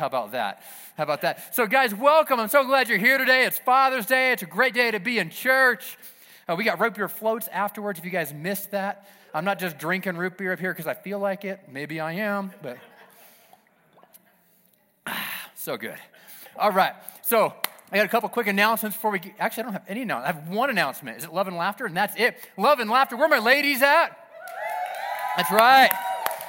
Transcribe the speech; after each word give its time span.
How 0.00 0.06
about 0.06 0.32
that? 0.32 0.62
How 0.96 1.02
about 1.02 1.20
that? 1.20 1.54
So, 1.54 1.66
guys, 1.66 1.94
welcome. 1.94 2.40
I'm 2.40 2.48
so 2.48 2.64
glad 2.64 2.88
you're 2.88 2.96
here 2.96 3.18
today. 3.18 3.44
It's 3.44 3.58
Father's 3.58 4.06
Day. 4.06 4.32
It's 4.32 4.42
a 4.42 4.46
great 4.46 4.72
day 4.72 4.90
to 4.90 4.98
be 4.98 5.18
in 5.18 5.28
church. 5.28 5.98
Uh, 6.48 6.56
we 6.56 6.64
got 6.64 6.80
root 6.80 6.94
beer 6.94 7.06
floats 7.06 7.48
afterwards 7.48 7.98
if 7.98 8.06
you 8.06 8.10
guys 8.10 8.32
missed 8.32 8.70
that. 8.70 9.06
I'm 9.34 9.44
not 9.44 9.58
just 9.58 9.76
drinking 9.76 10.16
root 10.16 10.38
beer 10.38 10.54
up 10.54 10.58
here 10.58 10.72
because 10.72 10.86
I 10.86 10.94
feel 10.94 11.18
like 11.18 11.44
it. 11.44 11.60
Maybe 11.70 12.00
I 12.00 12.12
am, 12.12 12.50
but 12.62 12.78
ah, 15.06 15.50
so 15.54 15.76
good. 15.76 15.98
All 16.58 16.72
right. 16.72 16.94
So, 17.20 17.52
I 17.92 17.96
got 17.96 18.06
a 18.06 18.08
couple 18.08 18.30
quick 18.30 18.46
announcements 18.46 18.96
before 18.96 19.10
we 19.10 19.18
get, 19.18 19.34
actually 19.38 19.64
I 19.64 19.64
don't 19.64 19.72
have 19.74 19.84
any 19.86 20.00
announcement. 20.00 20.34
I 20.34 20.40
have 20.40 20.48
one 20.48 20.70
announcement. 20.70 21.18
Is 21.18 21.24
it 21.24 21.34
love 21.34 21.46
and 21.46 21.58
laughter? 21.58 21.84
And 21.84 21.94
that's 21.94 22.18
it. 22.18 22.38
Love 22.56 22.80
and 22.80 22.88
laughter. 22.88 23.16
Where 23.16 23.26
are 23.26 23.28
my 23.28 23.38
ladies 23.38 23.82
at? 23.82 24.16
That's 25.36 25.50
right. 25.50 25.90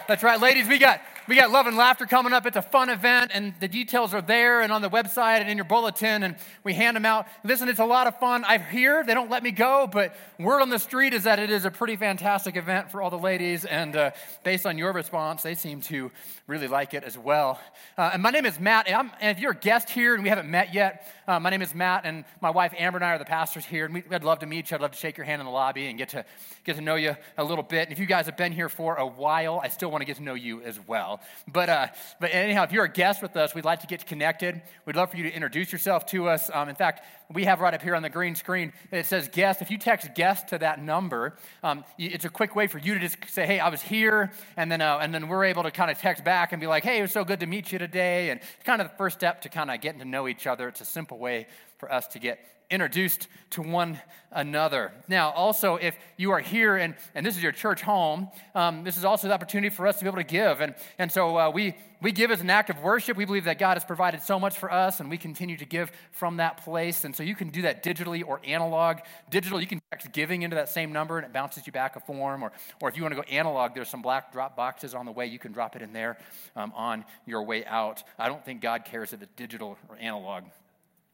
That's 0.08 0.24
right, 0.24 0.40
ladies. 0.40 0.70
We 0.70 0.80
got 0.80 1.02
we 1.28 1.36
got 1.36 1.52
Love 1.52 1.68
and 1.68 1.78
Laughter 1.78 2.06
coming 2.06 2.34
up. 2.34 2.46
It's 2.46 2.58
a 2.58 2.62
fun 2.62 2.90
event, 2.90 3.32
and 3.34 3.54
the 3.60 3.68
details 3.68 4.14
are 4.14 4.22
there 4.22 4.62
and 4.62 4.72
on 4.72 4.82
the 4.82 4.90
website 4.90 5.41
and 5.41 5.50
in 5.50 5.58
your 5.58 5.66
bulletin, 5.66 6.23
and 6.23 6.36
we 6.64 6.73
hand 6.73 6.95
them 6.95 7.05
out. 7.05 7.28
Listen, 7.44 7.70
it's 7.70 7.80
a 7.80 7.86
lot 7.86 8.08
of 8.08 8.18
fun. 8.20 8.44
I 8.44 8.58
hear 8.58 9.04
they 9.04 9.14
don't 9.14 9.30
let 9.30 9.44
me 9.44 9.52
go, 9.52 9.88
but 9.92 10.16
word 10.40 10.62
on 10.62 10.70
the 10.70 10.80
street 10.80 11.14
is 11.14 11.23
that 11.23 11.40
it 11.40 11.50
is 11.50 11.66
a 11.66 11.72
pretty 11.72 11.95
fantastic 11.95 12.55
event 12.55 12.90
for 12.90 13.02
all 13.02 13.09
the 13.09 13.18
ladies, 13.18 13.66
and 13.66 13.95
uh, 13.95 14.12
based 14.44 14.66
on 14.66 14.78
your 14.78 14.94
response, 14.94 15.44
they 15.44 15.54
seem 15.54 15.81
to 15.81 16.12
really 16.48 16.68
like 16.68 16.94
it 16.94 17.04
as 17.04 17.18
well. 17.18 17.59
Uh, 17.98 18.12
and 18.14 18.23
my 18.23 18.31
name 18.31 18.45
is 18.45 18.59
Matt, 18.59 18.88
and, 18.88 19.12
and, 19.20 19.38
if 19.38 19.42
you're 19.42 19.52
a 19.52 19.56
guest 19.56 19.90
here 19.90 20.16
and 20.16 20.23
we 20.23 20.30
haven't 20.30 20.50
met 20.50 20.73
yet, 20.73 21.08
uh, 21.28 21.40
my 21.40 21.50
name 21.50 21.62
is 21.62 21.76
Matt, 21.76 22.06
and 22.06 22.26
my 22.42 22.50
wife 22.50 22.73
Amber 22.78 22.98
and 22.98 23.06
I 23.06 23.12
are 23.12 23.20
the 23.20 23.26
pastors 23.26 23.66
here, 23.66 23.86
and 23.86 23.94
we, 23.94 24.03
would 24.09 24.23
love 24.23 24.40
to 24.40 24.45
meet 24.45 24.72
you. 24.72 24.76
I'd 24.76 24.81
love 24.81 24.92
to 24.92 24.98
shake 24.98 25.17
your 25.17 25.26
hand 25.26 25.40
in 25.40 25.45
the 25.45 25.52
lobby 25.52 25.88
and 25.88 25.98
get 25.98 26.09
to 26.09 26.26
get 26.64 26.76
to 26.76 26.81
know 26.81 26.95
you 26.95 27.16
a 27.38 27.44
little 27.44 27.64
bit. 27.64 27.84
And 27.84 27.92
if 27.92 28.00
you 28.00 28.06
guys 28.06 28.28
have 28.28 28.38
been 28.38 28.52
here 28.52 28.70
for 28.70 28.95
a 28.95 29.06
while, 29.06 29.59
I 29.64 29.70
still 29.70 29.92
want 29.92 30.02
to 30.02 30.06
get 30.06 30.17
to 30.17 30.23
know 30.23 30.36
you 30.36 30.62
as 30.62 30.80
well. 30.88 31.11
But, 31.48 31.70
uh, 31.70 31.88
but 32.20 32.34
anyhow, 32.34 32.64
if 32.64 32.72
you're 32.72 32.86
a 32.86 32.92
guest 32.92 33.22
with 33.22 33.36
us, 33.36 33.54
we'd 33.54 33.66
like 33.66 33.82
to 33.82 33.88
get 33.88 34.06
connected. 34.06 34.62
We'd 34.86 34.96
love 34.96 35.12
for 35.12 35.18
you 35.18 35.24
to 35.24 35.34
introduce 35.34 35.72
yourself 35.72 36.06
to 36.08 36.30
us. 36.30 36.50
Um, 36.54 36.70
in 36.70 36.76
fact, 36.76 37.04
we 37.34 37.45
have 37.45 37.62
right 37.62 37.73
up 37.73 37.81
here 37.81 37.95
on 37.95 38.03
the 38.03 38.09
green 38.09 38.36
screen, 38.36 38.73
it 38.92 39.06
says 39.06 39.30
guest. 39.30 39.62
If 39.62 39.72
you 39.72 39.78
text 39.78 40.14
guest 40.16 40.50
to 40.50 40.58
that 40.59 40.84
number, 40.84 41.36
um, 41.64 41.84
it's 41.98 42.26
a 42.26 42.30
quick 42.30 42.56
way 42.56 42.68
for 42.68 42.78
you 42.78 42.94
to 42.94 43.00
just 43.00 43.18
say, 43.30 43.45
hey, 43.45 43.59
I 43.59 43.70
was 43.70 43.81
here. 43.81 44.31
And 44.58 44.72
then, 44.72 44.81
uh, 44.81 45.00
and 45.02 45.14
then 45.14 45.28
we're 45.28 45.45
able 45.45 45.64
to 45.64 45.72
kind 45.72 45.90
of 45.90 45.98
text 45.98 46.23
back 46.23 46.52
and 46.52 46.59
be 46.59 46.68
like, 46.68 46.84
hey, 46.84 47.00
it 47.00 47.02
was 47.02 47.12
so 47.12 47.23
good 47.23 47.40
to 47.40 47.48
meet 47.48 47.72
you 47.72 47.80
today. 47.80 48.30
And 48.30 48.40
it's 48.40 48.64
kind 48.64 48.81
of 48.81 48.90
the 48.90 48.96
first 48.98 49.18
step 49.18 49.42
to 49.42 49.50
kind 49.50 49.72
of 49.72 49.80
getting 49.81 50.00
to 50.00 50.06
know 50.06 50.28
each 50.28 50.48
other. 50.48 50.68
It's 50.68 50.81
a 50.81 50.86
simple 50.86 51.18
way 51.18 51.48
for 51.78 51.92
us 51.92 52.08
to 52.09 52.20
get 52.20 52.40
introduced 52.72 53.27
to 53.52 53.61
one 53.61 54.00
another. 54.31 54.94
Now, 55.08 55.31
also, 55.31 55.75
if 55.75 55.95
you 56.17 56.31
are 56.31 56.39
here 56.39 56.78
and, 56.78 56.95
and 57.13 57.25
this 57.25 57.36
is 57.36 57.44
your 57.44 57.52
church 57.52 57.81
home, 57.81 58.30
um, 58.55 58.83
this 58.83 58.97
is 58.97 59.03
also 59.03 59.28
the 59.28 59.33
opportunity 59.33 59.69
for 59.69 59.86
us 59.86 59.97
to 59.97 60.05
be 60.05 60.08
able 60.08 60.17
to 60.17 60.23
give. 60.23 60.61
And, 60.61 60.73
and 60.97 61.11
so 61.11 61.38
uh, 61.38 61.50
we, 61.50 61.75
we 62.02 62.13
give 62.13 62.31
as 62.31 62.39
an 62.39 62.50
act 62.50 62.69
of 62.69 62.81
worship. 62.81 63.17
We 63.17 63.25
believe 63.25 63.44
that 63.44 63.59
God 63.59 63.75
has 63.75 63.83
provided 63.83 64.22
so 64.22 64.39
much 64.39 64.58
for 64.58 64.72
us, 64.72 65.02
and 65.02 65.09
we 65.09 65.17
continue 65.17 65.58
to 65.58 65.66
give 65.66 65.91
from 66.11 66.38
that 66.38 66.63
place. 66.63 67.03
And 67.03 67.13
so 67.13 67.23
you 67.23 67.36
can 67.36 67.50
do 67.50 67.63
that 67.63 67.83
digitally 67.83 68.23
or 68.25 68.39
analog. 68.45 69.00
Digital, 69.30 69.59
you 69.59 69.67
can 69.67 69.81
text 69.91 70.11
giving 70.13 70.44
into 70.44 70.56
that 70.56 70.69
same 70.69 70.94
number, 70.94 71.17
and 71.17 71.25
it 71.25 71.33
bounces 71.33 71.67
you 71.67 71.73
back 71.73 71.97
a 71.97 72.00
form. 72.00 72.41
Or, 72.41 72.53
or 72.81 72.88
if 72.88 72.95
you 72.95 73.03
want 73.03 73.13
to 73.13 73.22
go 73.22 73.28
analog, 73.30 73.75
there's 73.75 73.89
some 73.89 74.02
black 74.02 74.31
drop 74.31 74.56
boxes 74.56 74.95
on 74.95 75.06
the 75.06 75.11
way. 75.11 75.25
You 75.25 75.39
can 75.39 75.52
drop 75.52 75.75
it 75.75 75.81
in 75.81 75.91
there 75.91 76.17
um, 76.56 76.72
on 76.73 77.03
your 77.25 77.44
way 77.44 77.66
out. 77.66 78.03
I 78.17 78.30
don't 78.30 78.44
think 78.45 78.61
God 78.61 78.85
cares 78.85 79.11
if 79.11 79.22
it's 79.22 79.33
digital 79.35 79.78
or 79.89 79.97
analog, 80.00 80.45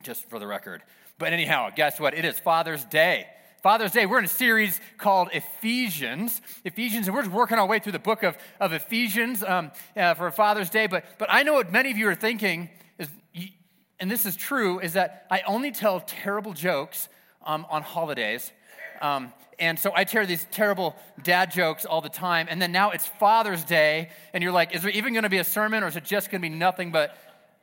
just 0.03 0.30
for 0.30 0.38
the 0.38 0.45
record. 0.45 0.83
But 1.20 1.34
anyhow, 1.34 1.70
guess 1.76 2.00
what? 2.00 2.14
It 2.14 2.26
is 2.26 2.38
Father's 2.38 2.86
Day. 2.86 3.26
Father's 3.64 3.92
Day, 3.92 4.06
we're 4.06 4.20
in 4.20 4.26
a 4.26 4.28
series 4.28 4.80
called 5.00 5.30
Ephesians. 5.34 6.42
Ephesians, 6.64 7.08
and 7.08 7.16
we're 7.16 7.23
just 7.23 7.34
working 7.34 7.58
our 7.58 7.66
way 7.66 7.80
through 7.80 7.94
the 7.94 8.00
book 8.00 8.22
of, 8.22 8.38
of 8.60 8.72
Ephesians 8.72 9.44
um, 9.44 9.72
uh, 9.95 10.14
for 10.14 10.30
Father's 10.30 10.70
Day. 10.70 10.86
But, 10.86 11.06
but 11.18 11.28
I 11.32 11.42
know 11.42 11.54
what 11.54 11.72
many 11.72 11.90
of 11.90 11.98
you 11.98 12.08
are 12.08 12.16
thinking 12.16 12.70
is, 13.00 13.10
and 14.00 14.12
this 14.12 14.28
is 14.28 14.36
true, 14.36 14.80
is 14.80 14.94
that 14.94 15.26
I 15.32 15.42
only 15.48 15.72
tell 15.72 16.02
terrible 16.02 16.54
jokes 16.54 17.10
um, 17.44 17.66
on 17.68 17.82
holidays. 17.82 18.52
Um, 19.02 19.34
and 19.58 19.80
so 19.80 19.92
I 19.95 20.04
tell 20.04 20.23
these 20.23 20.45
terrible 20.52 20.95
dad 21.23 21.50
jokes 21.50 21.83
all 21.83 22.02
the 22.02 22.10
time. 22.10 22.45
And 22.48 22.61
then 22.61 22.72
now 22.72 22.92
it's 22.92 23.08
Father's 23.08 23.64
Day, 23.64 24.11
and 24.33 24.44
you're 24.44 24.52
like, 24.52 24.76
is 24.76 24.83
there 24.83 24.92
even 24.92 25.14
going 25.14 25.23
to 25.23 25.30
be 25.30 25.39
a 25.39 25.44
sermon, 25.44 25.83
or 25.83 25.88
is 25.88 25.95
it 25.95 26.04
just 26.04 26.30
going 26.30 26.44
to 26.44 26.48
be 26.48 26.54
nothing 26.54 26.92
but 26.92 27.17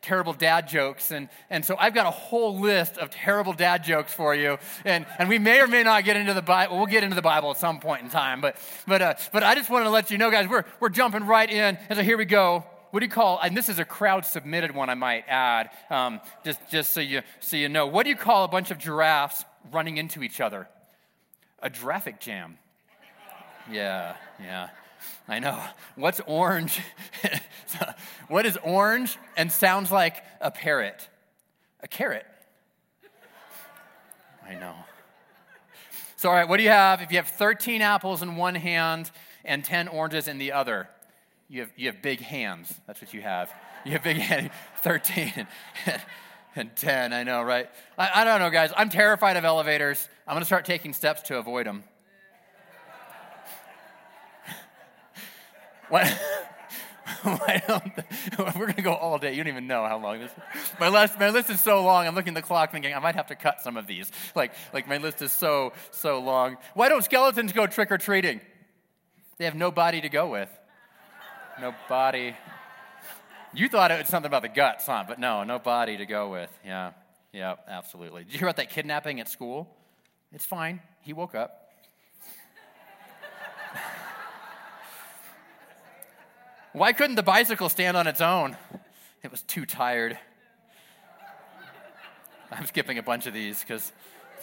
terrible 0.05 0.33
dad 0.33 0.69
jokes. 0.69 1.11
And, 1.11 1.29
and 1.51 1.65
so 1.65 1.77
I've 1.79 1.95
got 1.95 2.07
a 2.07 2.11
whole 2.11 2.61
list 2.61 2.99
of 2.99 3.11
terrible 3.11 3.53
dad 3.53 3.83
jokes 3.83 4.13
for 4.13 4.35
you. 4.35 4.59
And, 4.85 5.07
and 5.19 5.29
we 5.29 5.39
may 5.39 5.61
or 5.61 5.67
may 5.67 5.83
not 5.83 6.05
get 6.05 6.17
into 6.17 6.35
the 6.35 6.43
Bible. 6.43 6.77
We'll 6.77 6.87
get 6.87 7.03
into 7.03 7.17
the 7.17 7.23
Bible 7.23 7.51
at 7.51 7.57
some 7.57 7.81
point 7.81 8.03
in 8.03 8.11
time. 8.11 8.41
But, 8.41 8.57
but, 8.87 9.03
uh, 9.03 9.15
but 9.33 9.43
I 9.43 9.55
just 9.55 9.71
wanted 9.71 9.85
to 9.85 9.91
let 9.91 10.11
you 10.11 10.19
know, 10.19 10.31
guys, 10.31 10.47
we're, 10.47 10.65
we're 10.79 10.91
jumping 10.91 11.27
right 11.27 11.51
in. 11.51 11.79
And 11.89 11.97
so 11.97 12.03
here 12.03 12.19
we 12.19 12.27
go. 12.27 12.65
What 12.91 13.01
do 13.01 13.07
you 13.07 13.11
call, 13.11 13.41
and 13.43 13.57
this 13.57 13.69
is 13.69 13.81
a 13.81 13.85
crowd 13.85 14.25
submitted 14.25 14.73
one, 14.73 14.89
I 14.89 14.95
might 14.95 15.25
add, 15.27 15.71
um, 15.91 16.21
just, 16.45 16.61
just 16.71 16.93
so, 16.93 17.01
you, 17.01 17.23
so 17.41 17.57
you 17.57 17.69
know. 17.69 17.89
What 17.89 18.05
do 18.05 18.11
you 18.11 18.15
call 18.15 18.45
a 18.45 18.49
bunch 18.49 18.71
of 18.71 18.79
giraffes 18.79 19.45
running 19.73 19.97
into 19.97 20.23
each 20.23 20.41
other? 20.41 20.69
A 21.61 21.69
traffic 21.69 22.21
jam. 22.21 22.57
Yeah, 23.69 24.15
yeah. 24.41 24.69
I 25.29 25.39
know. 25.39 25.61
What's 25.97 26.21
orange? 26.27 26.81
what 28.29 28.45
is 28.47 28.59
orange 28.63 29.17
and 29.37 29.51
sounds 29.51 29.91
like 29.91 30.23
a 30.41 30.51
parrot? 30.51 31.09
A 31.83 31.89
carrot. 31.89 32.27
I 34.47 34.55
know. 34.55 34.75
So, 36.17 36.29
all 36.29 36.35
right, 36.35 36.49
what 36.49 36.59
do 36.59 36.63
you 36.63 36.71
have? 36.71 37.01
If 37.01 37.11
you 37.11 37.19
have 37.19 37.29
13 37.29 37.83
apples 37.83 38.23
in 38.23 38.37
one 38.37 38.55
hand 38.55 39.11
and 39.45 39.65
10 39.65 39.89
oranges 39.89 40.29
in 40.29 40.39
the 40.39 40.53
other, 40.53 40.89
you 41.49 41.61
have, 41.61 41.71
you 41.77 41.87
have 41.89 42.03
big 42.03 42.21
hands. 42.21 42.73
That's 42.87 43.01
what 43.01 43.13
you 43.15 43.23
have. 43.23 43.51
You 43.85 43.93
have 43.93 44.03
big 44.03 44.17
hands, 44.17 44.51
13 44.83 45.47
and 46.57 46.75
10. 46.77 47.13
I 47.13 47.23
know, 47.23 47.43
right? 47.43 47.69
I, 47.99 48.23
I 48.23 48.25
don't 48.25 48.41
know, 48.41 48.51
guys. 48.51 48.73
I'm 48.77 48.89
terrified 48.89 49.37
of 49.37 49.45
elevators. 49.45 50.09
I'm 50.27 50.35
going 50.35 50.43
to 50.43 50.47
start 50.47 50.65
taking 50.65 50.93
steps 50.93 51.23
to 51.23 51.39
avoid 51.39 51.67
them. 51.67 51.85
Why, 55.89 56.05
why 57.23 57.63
don't, 57.67 57.93
we're 58.57 58.67
going 58.67 58.75
to 58.75 58.83
go 58.83 58.95
all 58.95 59.19
day. 59.19 59.33
You 59.33 59.45
don't 59.45 59.53
even 59.53 59.67
know 59.67 59.87
how 59.87 59.99
long 59.99 60.21
this 60.21 60.31
is. 60.31 60.73
My 60.81 60.89
list, 60.89 61.19
my 61.19 61.31
list 61.31 61.51
is 61.51 61.61
so 61.61 61.83
long, 61.85 62.07
I'm 62.07 62.15
looking 62.15 62.37
at 62.37 62.43
the 62.43 62.47
clock 62.47 62.73
thinking 62.73 62.95
I 62.95 62.99
might 62.99 63.15
have 63.15 63.29
to 63.29 63.35
cut 63.35 63.61
some 63.61 63.77
of 63.77 63.87
these. 63.87 64.11
Like, 64.35 64.53
like 64.73 64.89
my 64.89 64.99
list 64.99 65.23
is 65.23 65.33
so, 65.33 65.73
so 65.91 66.21
long. 66.21 66.57
Why 66.75 66.89
don't 66.89 67.05
skeletons 67.05 67.53
go 67.53 67.67
trick 67.67 67.93
or 67.93 67.99
treating? 67.99 68.41
They 69.39 69.45
have 69.45 69.55
no 69.55 69.71
body 69.71 70.01
to 70.01 70.09
go 70.09 70.29
with. 70.29 70.49
No 71.61 71.75
body. 71.89 72.37
You 73.53 73.69
thought 73.69 73.91
it 73.91 73.99
was 73.99 74.09
something 74.09 74.29
about 74.29 74.43
the 74.43 74.49
guts, 74.49 74.87
huh? 74.87 75.05
But 75.07 75.19
no, 75.19 75.45
no 75.45 75.59
body 75.59 75.97
to 75.97 76.07
go 76.07 76.31
with. 76.31 76.51
Yeah, 76.65 76.93
yeah, 77.33 77.55
absolutely. 77.69 78.25
Did 78.25 78.33
you 78.33 78.39
hear 78.41 78.49
about 78.49 78.57
that 78.57 78.71
kidnapping 78.71 79.21
at 79.21 79.29
school? 79.29 79.69
It's 80.33 80.45
fine. 80.45 80.81
He 81.03 81.13
woke 81.13 81.35
up. 81.35 81.64
Why 86.75 86.93
couldn't 86.93 87.15
the 87.15 87.23
bicycle 87.23 87.69
stand 87.69 87.97
on 87.97 88.09
its 88.09 88.21
own? 88.21 88.57
It 89.23 89.31
was 89.31 89.43
too 89.43 89.65
tired. 89.65 90.19
I'm 92.51 92.67
skipping 92.67 92.99
a 92.99 93.03
bunch 93.03 93.29
of 93.29 93.33
these 93.33 93.61
because 93.61 93.93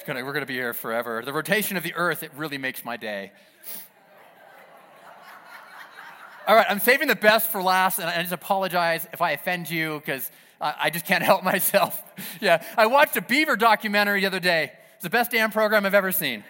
we're 0.08 0.24
going 0.24 0.40
to 0.40 0.46
be 0.46 0.53
here 0.53 0.74
forever. 0.74 1.22
The 1.25 1.34
rotation 1.34 1.75
of 1.75 1.84
the 1.84 1.94
earth, 1.94 2.24
it 2.24 2.31
really 2.38 2.58
makes 2.58 2.86
my 2.86 2.96
day. 2.96 3.34
All 6.47 6.56
right, 6.56 6.66
I'm 6.70 6.80
saving 6.80 7.09
the 7.09 7.18
best 7.18 7.52
for 7.52 7.62
last, 7.62 8.00
and 8.00 8.09
I 8.09 8.22
just 8.22 8.31
apologize 8.31 9.06
if 9.12 9.22
I 9.22 9.31
offend 9.31 9.70
you 9.70 10.00
because 10.00 10.31
I 10.62 10.90
just 10.90 11.06
can't 11.06 11.24
help 11.24 11.44
myself. 11.53 12.02
yeah, 12.40 12.64
I 12.78 12.86
watched 12.86 13.18
a 13.18 13.22
beaver 13.22 13.58
documentary 13.58 14.22
the 14.22 14.28
other 14.28 14.40
day. 14.40 14.72
It's 14.94 15.03
the 15.03 15.09
best 15.09 15.31
damn 15.31 15.52
program 15.52 15.86
I've 15.86 15.94
ever 15.94 16.14
seen. 16.14 16.46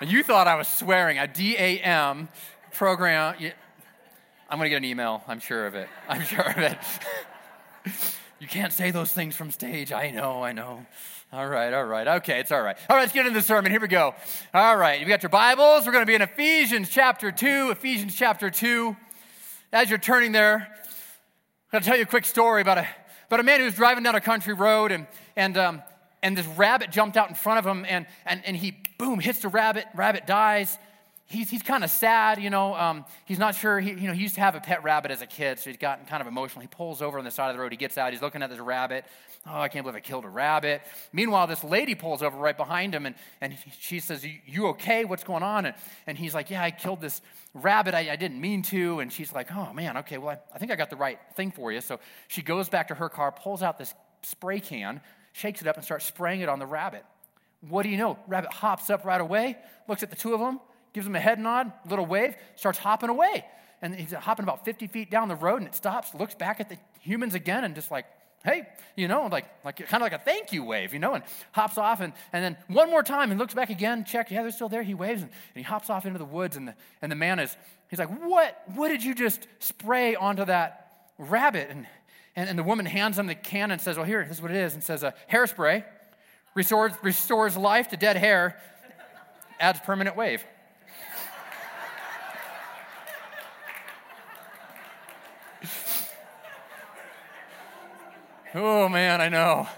and 0.00 0.10
you 0.10 0.24
thought 0.24 0.48
I 0.48 0.56
was 0.56 0.66
swearing. 0.66 1.20
A 1.20 1.28
D 1.28 1.54
A 1.56 1.78
M 1.78 2.28
program. 2.72 3.34
I'm 4.50 4.58
going 4.58 4.66
to 4.66 4.70
get 4.70 4.76
an 4.76 4.84
email. 4.84 5.22
I'm 5.28 5.40
sure 5.40 5.66
of 5.66 5.74
it. 5.74 5.88
I'm 6.08 6.22
sure 6.22 6.48
of 6.48 6.58
it. 6.58 6.78
you 8.40 8.46
can't 8.46 8.72
say 8.72 8.90
those 8.90 9.12
things 9.12 9.36
from 9.36 9.50
stage. 9.50 9.92
I 9.92 10.10
know, 10.10 10.42
I 10.42 10.52
know. 10.52 10.86
All 11.32 11.46
right, 11.46 11.72
all 11.74 11.84
right. 11.84 12.08
Okay, 12.08 12.40
it's 12.40 12.50
all 12.50 12.62
right. 12.62 12.76
All 12.88 12.96
right, 12.96 13.02
let's 13.02 13.12
get 13.12 13.26
into 13.26 13.38
the 13.38 13.44
sermon. 13.44 13.70
Here 13.70 13.80
we 13.80 13.88
go. 13.88 14.14
All 14.54 14.76
right, 14.76 14.98
you've 14.98 15.08
got 15.08 15.22
your 15.22 15.28
Bibles. 15.28 15.84
We're 15.84 15.92
going 15.92 16.02
to 16.02 16.06
be 16.06 16.14
in 16.14 16.22
Ephesians 16.22 16.88
chapter 16.88 17.30
2. 17.30 17.70
Ephesians 17.70 18.14
chapter 18.14 18.48
2. 18.48 18.96
As 19.72 19.90
you're 19.90 19.98
turning 19.98 20.32
there, 20.32 20.56
I'm 20.56 20.62
going 21.70 21.82
to 21.82 21.88
tell 21.88 21.96
you 21.98 22.04
a 22.04 22.06
quick 22.06 22.24
story 22.24 22.62
about 22.62 22.78
a, 22.78 22.86
about 23.26 23.40
a 23.40 23.42
man 23.42 23.58
who 23.60 23.66
was 23.66 23.74
driving 23.74 24.04
down 24.04 24.14
a 24.14 24.20
country 24.20 24.54
road 24.54 24.90
and, 24.90 25.06
and, 25.36 25.58
um, 25.58 25.82
and 26.22 26.34
this 26.34 26.46
rabbit 26.46 26.90
jumped 26.90 27.18
out 27.18 27.28
in 27.28 27.34
front 27.34 27.58
of 27.58 27.66
him 27.66 27.84
and, 27.86 28.06
and, 28.24 28.42
and 28.46 28.56
he, 28.56 28.78
boom, 28.96 29.20
hits 29.20 29.40
the 29.40 29.48
rabbit. 29.48 29.84
Rabbit 29.94 30.26
dies 30.26 30.78
he's, 31.28 31.50
he's 31.50 31.62
kind 31.62 31.84
of 31.84 31.90
sad, 31.90 32.42
you 32.42 32.50
know. 32.50 32.74
Um, 32.74 33.04
he's 33.24 33.38
not 33.38 33.54
sure. 33.54 33.78
He, 33.78 33.90
you 33.90 34.08
know, 34.08 34.12
he 34.12 34.22
used 34.22 34.34
to 34.34 34.40
have 34.40 34.54
a 34.54 34.60
pet 34.60 34.82
rabbit 34.82 35.10
as 35.10 35.22
a 35.22 35.26
kid, 35.26 35.58
so 35.58 35.70
he's 35.70 35.78
gotten 35.78 36.06
kind 36.06 36.20
of 36.20 36.26
emotional. 36.26 36.62
He 36.62 36.68
pulls 36.68 37.00
over 37.00 37.18
on 37.18 37.24
the 37.24 37.30
side 37.30 37.50
of 37.50 37.56
the 37.56 37.60
road. 37.60 37.72
He 37.72 37.78
gets 37.78 37.96
out. 37.96 38.12
He's 38.12 38.22
looking 38.22 38.42
at 38.42 38.50
this 38.50 38.58
rabbit. 38.58 39.04
Oh, 39.46 39.60
I 39.60 39.68
can't 39.68 39.84
believe 39.84 39.96
I 39.96 40.00
killed 40.00 40.24
a 40.24 40.28
rabbit. 40.28 40.82
Meanwhile, 41.12 41.46
this 41.46 41.62
lady 41.62 41.94
pulls 41.94 42.22
over 42.22 42.36
right 42.36 42.56
behind 42.56 42.94
him, 42.94 43.06
and, 43.06 43.14
and 43.40 43.56
she 43.78 44.00
says, 44.00 44.26
You 44.46 44.68
okay? 44.68 45.04
What's 45.04 45.24
going 45.24 45.42
on? 45.42 45.66
And, 45.66 45.74
and 46.06 46.18
he's 46.18 46.34
like, 46.34 46.50
Yeah, 46.50 46.62
I 46.62 46.70
killed 46.70 47.00
this 47.00 47.22
rabbit. 47.54 47.94
I, 47.94 48.10
I 48.10 48.16
didn't 48.16 48.40
mean 48.40 48.62
to. 48.62 49.00
And 49.00 49.12
she's 49.12 49.32
like, 49.32 49.52
Oh, 49.52 49.72
man, 49.72 49.98
okay, 49.98 50.18
well, 50.18 50.30
I, 50.30 50.56
I 50.56 50.58
think 50.58 50.72
I 50.72 50.76
got 50.76 50.90
the 50.90 50.96
right 50.96 51.18
thing 51.34 51.52
for 51.52 51.70
you. 51.70 51.80
So 51.80 52.00
she 52.26 52.42
goes 52.42 52.68
back 52.68 52.88
to 52.88 52.94
her 52.94 53.08
car, 53.08 53.32
pulls 53.32 53.62
out 53.62 53.78
this 53.78 53.94
spray 54.22 54.60
can, 54.60 55.00
shakes 55.32 55.60
it 55.60 55.68
up, 55.68 55.76
and 55.76 55.84
starts 55.84 56.04
spraying 56.04 56.40
it 56.40 56.48
on 56.48 56.58
the 56.58 56.66
rabbit. 56.66 57.04
What 57.60 57.82
do 57.82 57.88
you 57.88 57.96
know? 57.96 58.18
Rabbit 58.26 58.52
hops 58.52 58.90
up 58.90 59.04
right 59.04 59.20
away, 59.20 59.56
looks 59.88 60.02
at 60.02 60.10
the 60.10 60.16
two 60.16 60.32
of 60.32 60.40
them, 60.40 60.60
gives 60.92 61.06
him 61.06 61.14
a 61.14 61.20
head 61.20 61.38
nod, 61.38 61.72
little 61.88 62.06
wave, 62.06 62.34
starts 62.56 62.78
hopping 62.78 63.10
away. 63.10 63.44
And 63.80 63.94
he's 63.94 64.12
hopping 64.12 64.42
about 64.42 64.64
50 64.64 64.88
feet 64.88 65.10
down 65.10 65.28
the 65.28 65.36
road, 65.36 65.58
and 65.58 65.66
it 65.66 65.74
stops, 65.74 66.14
looks 66.14 66.34
back 66.34 66.60
at 66.60 66.68
the 66.68 66.76
humans 67.00 67.34
again, 67.34 67.64
and 67.64 67.74
just 67.74 67.90
like, 67.90 68.06
hey, 68.44 68.68
you 68.96 69.08
know, 69.08 69.26
like, 69.26 69.46
like 69.64 69.76
kind 69.76 70.02
of 70.02 70.02
like 70.02 70.12
a 70.12 70.18
thank 70.18 70.52
you 70.52 70.64
wave, 70.64 70.92
you 70.92 70.98
know, 70.98 71.14
and 71.14 71.24
hops 71.52 71.78
off. 71.78 72.00
And, 72.00 72.12
and 72.32 72.44
then 72.44 72.56
one 72.68 72.90
more 72.90 73.02
time, 73.02 73.30
and 73.30 73.38
looks 73.38 73.54
back 73.54 73.70
again, 73.70 74.04
check, 74.04 74.30
yeah, 74.30 74.42
they're 74.42 74.50
still 74.50 74.68
there. 74.68 74.82
He 74.82 74.94
waves, 74.94 75.22
and, 75.22 75.30
and 75.30 75.56
he 75.56 75.62
hops 75.62 75.90
off 75.90 76.06
into 76.06 76.18
the 76.18 76.24
woods, 76.24 76.56
and 76.56 76.68
the, 76.68 76.74
and 77.02 77.10
the 77.10 77.16
man 77.16 77.38
is, 77.38 77.56
he's 77.88 77.98
like, 77.98 78.10
what, 78.22 78.62
what 78.74 78.88
did 78.88 79.04
you 79.04 79.14
just 79.14 79.46
spray 79.60 80.14
onto 80.16 80.44
that 80.44 80.92
rabbit? 81.18 81.68
And, 81.70 81.86
and, 82.34 82.48
and 82.50 82.58
the 82.58 82.64
woman 82.64 82.86
hands 82.86 83.18
him 83.18 83.26
the 83.26 83.34
can 83.34 83.70
and 83.70 83.80
says, 83.80 83.96
well, 83.96 84.06
here, 84.06 84.24
this 84.24 84.38
is 84.38 84.42
what 84.42 84.50
it 84.50 84.56
is, 84.56 84.74
and 84.74 84.82
says, 84.82 85.04
uh, 85.04 85.12
hairspray 85.30 85.84
restores, 86.58 86.92
restores 87.02 87.56
life 87.56 87.88
to 87.88 87.96
dead 87.96 88.16
hair, 88.16 88.60
adds 89.60 89.78
permanent 89.80 90.16
wave. 90.16 90.44
Oh 98.54 98.88
man, 98.88 99.20
I 99.20 99.28
know. 99.28 99.68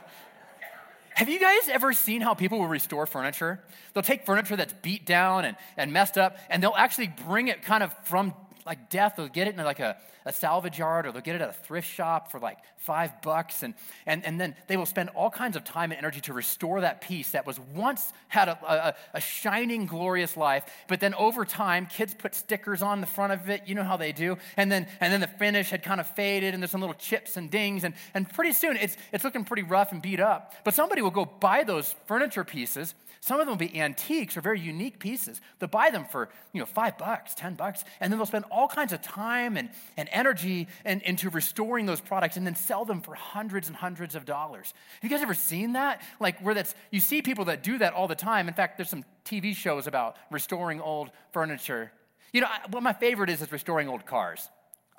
Have 1.14 1.28
you 1.28 1.40
guys 1.40 1.68
ever 1.68 1.92
seen 1.92 2.20
how 2.20 2.34
people 2.34 2.58
will 2.58 2.68
restore 2.68 3.04
furniture? 3.04 3.60
They'll 3.92 4.02
take 4.02 4.24
furniture 4.24 4.56
that's 4.56 4.72
beat 4.72 5.04
down 5.04 5.44
and, 5.44 5.56
and 5.76 5.92
messed 5.92 6.16
up, 6.16 6.38
and 6.48 6.62
they'll 6.62 6.74
actually 6.76 7.12
bring 7.26 7.48
it 7.48 7.62
kind 7.62 7.82
of 7.82 7.92
from 8.04 8.32
like 8.70 8.88
death. 8.88 9.14
They'll 9.16 9.26
get 9.26 9.48
it 9.48 9.56
in 9.56 9.64
like 9.64 9.80
a, 9.80 9.96
a 10.24 10.32
salvage 10.32 10.78
yard 10.78 11.04
or 11.04 11.10
they'll 11.10 11.22
get 11.22 11.34
it 11.34 11.40
at 11.40 11.50
a 11.50 11.52
thrift 11.52 11.90
shop 11.90 12.30
for 12.30 12.38
like 12.38 12.58
five 12.76 13.20
bucks. 13.20 13.64
And, 13.64 13.74
and, 14.06 14.24
and 14.24 14.40
then 14.40 14.54
they 14.68 14.76
will 14.76 14.86
spend 14.86 15.08
all 15.08 15.28
kinds 15.28 15.56
of 15.56 15.64
time 15.64 15.90
and 15.90 15.98
energy 15.98 16.20
to 16.22 16.32
restore 16.32 16.80
that 16.82 17.00
piece 17.00 17.32
that 17.32 17.44
was 17.44 17.58
once 17.74 18.12
had 18.28 18.46
a, 18.48 18.56
a, 18.64 18.94
a 19.14 19.20
shining, 19.20 19.86
glorious 19.86 20.36
life. 20.36 20.64
But 20.86 21.00
then 21.00 21.14
over 21.14 21.44
time, 21.44 21.86
kids 21.86 22.14
put 22.14 22.32
stickers 22.32 22.80
on 22.80 23.00
the 23.00 23.08
front 23.08 23.32
of 23.32 23.50
it. 23.50 23.62
You 23.66 23.74
know 23.74 23.82
how 23.82 23.96
they 23.96 24.12
do. 24.12 24.38
And 24.56 24.70
then, 24.70 24.86
and 25.00 25.12
then 25.12 25.20
the 25.20 25.26
finish 25.26 25.70
had 25.70 25.82
kind 25.82 26.00
of 26.00 26.06
faded 26.06 26.54
and 26.54 26.62
there's 26.62 26.70
some 26.70 26.80
little 26.80 26.94
chips 26.94 27.36
and 27.36 27.50
dings. 27.50 27.82
And, 27.82 27.94
and 28.14 28.32
pretty 28.32 28.52
soon 28.52 28.76
it's, 28.76 28.96
it's 29.12 29.24
looking 29.24 29.44
pretty 29.44 29.64
rough 29.64 29.90
and 29.90 30.00
beat 30.00 30.20
up. 30.20 30.54
But 30.62 30.74
somebody 30.74 31.02
will 31.02 31.10
go 31.10 31.24
buy 31.24 31.64
those 31.64 31.96
furniture 32.06 32.44
pieces 32.44 32.94
some 33.22 33.38
of 33.38 33.46
them 33.46 33.52
will 33.52 33.68
be 33.68 33.78
antiques 33.78 34.34
or 34.36 34.40
very 34.40 34.58
unique 34.58 34.98
pieces. 34.98 35.42
They'll 35.58 35.68
buy 35.68 35.90
them 35.90 36.06
for, 36.06 36.30
you 36.54 36.60
know, 36.60 36.64
five 36.64 36.96
bucks, 36.96 37.34
10 37.34 37.54
bucks, 37.54 37.84
and 38.00 38.10
then 38.10 38.18
they'll 38.18 38.24
spend 38.24 38.46
all 38.50 38.66
kinds 38.66 38.94
of 38.94 39.02
time 39.02 39.58
and, 39.58 39.68
and 39.98 40.08
energy 40.10 40.68
and, 40.86 41.02
into 41.02 41.28
restoring 41.28 41.84
those 41.84 42.00
products 42.00 42.38
and 42.38 42.46
then 42.46 42.54
sell 42.56 42.86
them 42.86 43.02
for 43.02 43.14
hundreds 43.14 43.68
and 43.68 43.76
hundreds 43.76 44.14
of 44.14 44.24
dollars. 44.24 44.72
Have 45.02 45.10
you 45.10 45.14
guys 45.14 45.22
ever 45.22 45.34
seen 45.34 45.74
that? 45.74 46.00
Like 46.18 46.40
where 46.40 46.54
that's, 46.54 46.74
you 46.90 47.00
see 47.00 47.20
people 47.20 47.44
that 47.46 47.62
do 47.62 47.76
that 47.78 47.92
all 47.92 48.08
the 48.08 48.14
time. 48.14 48.48
In 48.48 48.54
fact, 48.54 48.78
there's 48.78 48.88
some 48.88 49.04
TV 49.26 49.54
shows 49.54 49.86
about 49.86 50.16
restoring 50.30 50.80
old 50.80 51.10
furniture. 51.32 51.92
You 52.32 52.40
know, 52.40 52.48
what 52.70 52.82
my 52.82 52.94
favorite 52.94 53.28
is 53.28 53.42
is 53.42 53.52
restoring 53.52 53.86
old 53.88 54.06
cars. 54.06 54.48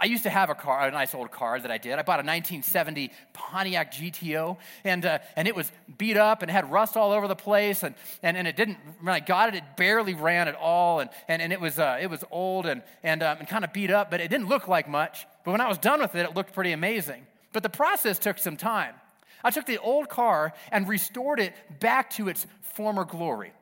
I 0.01 0.06
used 0.06 0.24
to 0.24 0.31
have 0.31 0.50
a 0.50 0.56
car, 0.56 0.88
a 0.88 0.92
nice 0.92 1.13
old 1.13 1.30
car 1.30 1.59
that 1.59 1.69
I 1.69 1.77
did. 1.77 1.94
I 1.94 2.01
bought 2.01 2.19
a 2.19 2.25
1970 2.25 3.12
Pontiac 3.33 3.94
GTO, 3.94 4.57
and, 4.83 5.06
uh, 5.06 5.19
and 5.36 5.48
it 5.48 5.56
was 5.56 5.71
beat 6.00 6.18
up 6.18 6.42
and 6.42 6.50
had 6.50 6.71
rust 6.71 6.98
all 6.98 7.12
over 7.12 7.27
the 7.27 7.36
place, 7.36 7.83
and, 7.83 7.94
and, 8.24 8.36
and 8.36 8.48
it 8.48 8.56
didn't, 8.56 8.80
when 9.00 9.13
I 9.13 9.19
got 9.19 9.50
it, 9.50 9.56
it 9.56 9.63
barely 9.77 10.15
ran 10.15 10.48
at 10.48 10.56
all, 10.56 11.01
and, 11.01 11.12
and, 11.27 11.39
and 11.39 11.53
it, 11.53 11.62
was, 11.62 11.77
uh, 11.77 12.00
it 12.01 12.09
was 12.09 12.24
old 12.31 12.65
and, 12.65 12.81
and, 13.03 13.21
um, 13.21 13.38
and 13.38 13.48
kind 13.48 13.63
of 13.63 13.71
beat 13.74 13.92
up, 13.92 14.09
but 14.09 14.19
it 14.19 14.30
didn't 14.30 14.48
look 14.48 14.68
like 14.68 14.89
much. 14.89 15.27
But 15.45 15.51
when 15.51 15.62
I 15.62 15.69
was 15.69 15.77
done 15.77 16.01
with 16.01 16.15
it, 16.15 16.25
it 16.25 16.36
looked 16.36 16.53
pretty 16.53 16.71
amazing. 16.71 17.27
But 17.53 17.62
the 17.62 17.69
process 17.69 18.18
took 18.18 18.39
some 18.39 18.57
time. 18.57 18.95
I 19.44 19.51
took 19.51 19.68
the 19.68 19.77
old 19.77 20.09
car 20.09 20.53
and 20.71 20.88
restored 20.88 21.39
it 21.39 21.53
back 21.80 22.09
to 22.12 22.27
its 22.27 22.48
former 22.62 23.06
glory. 23.06 23.53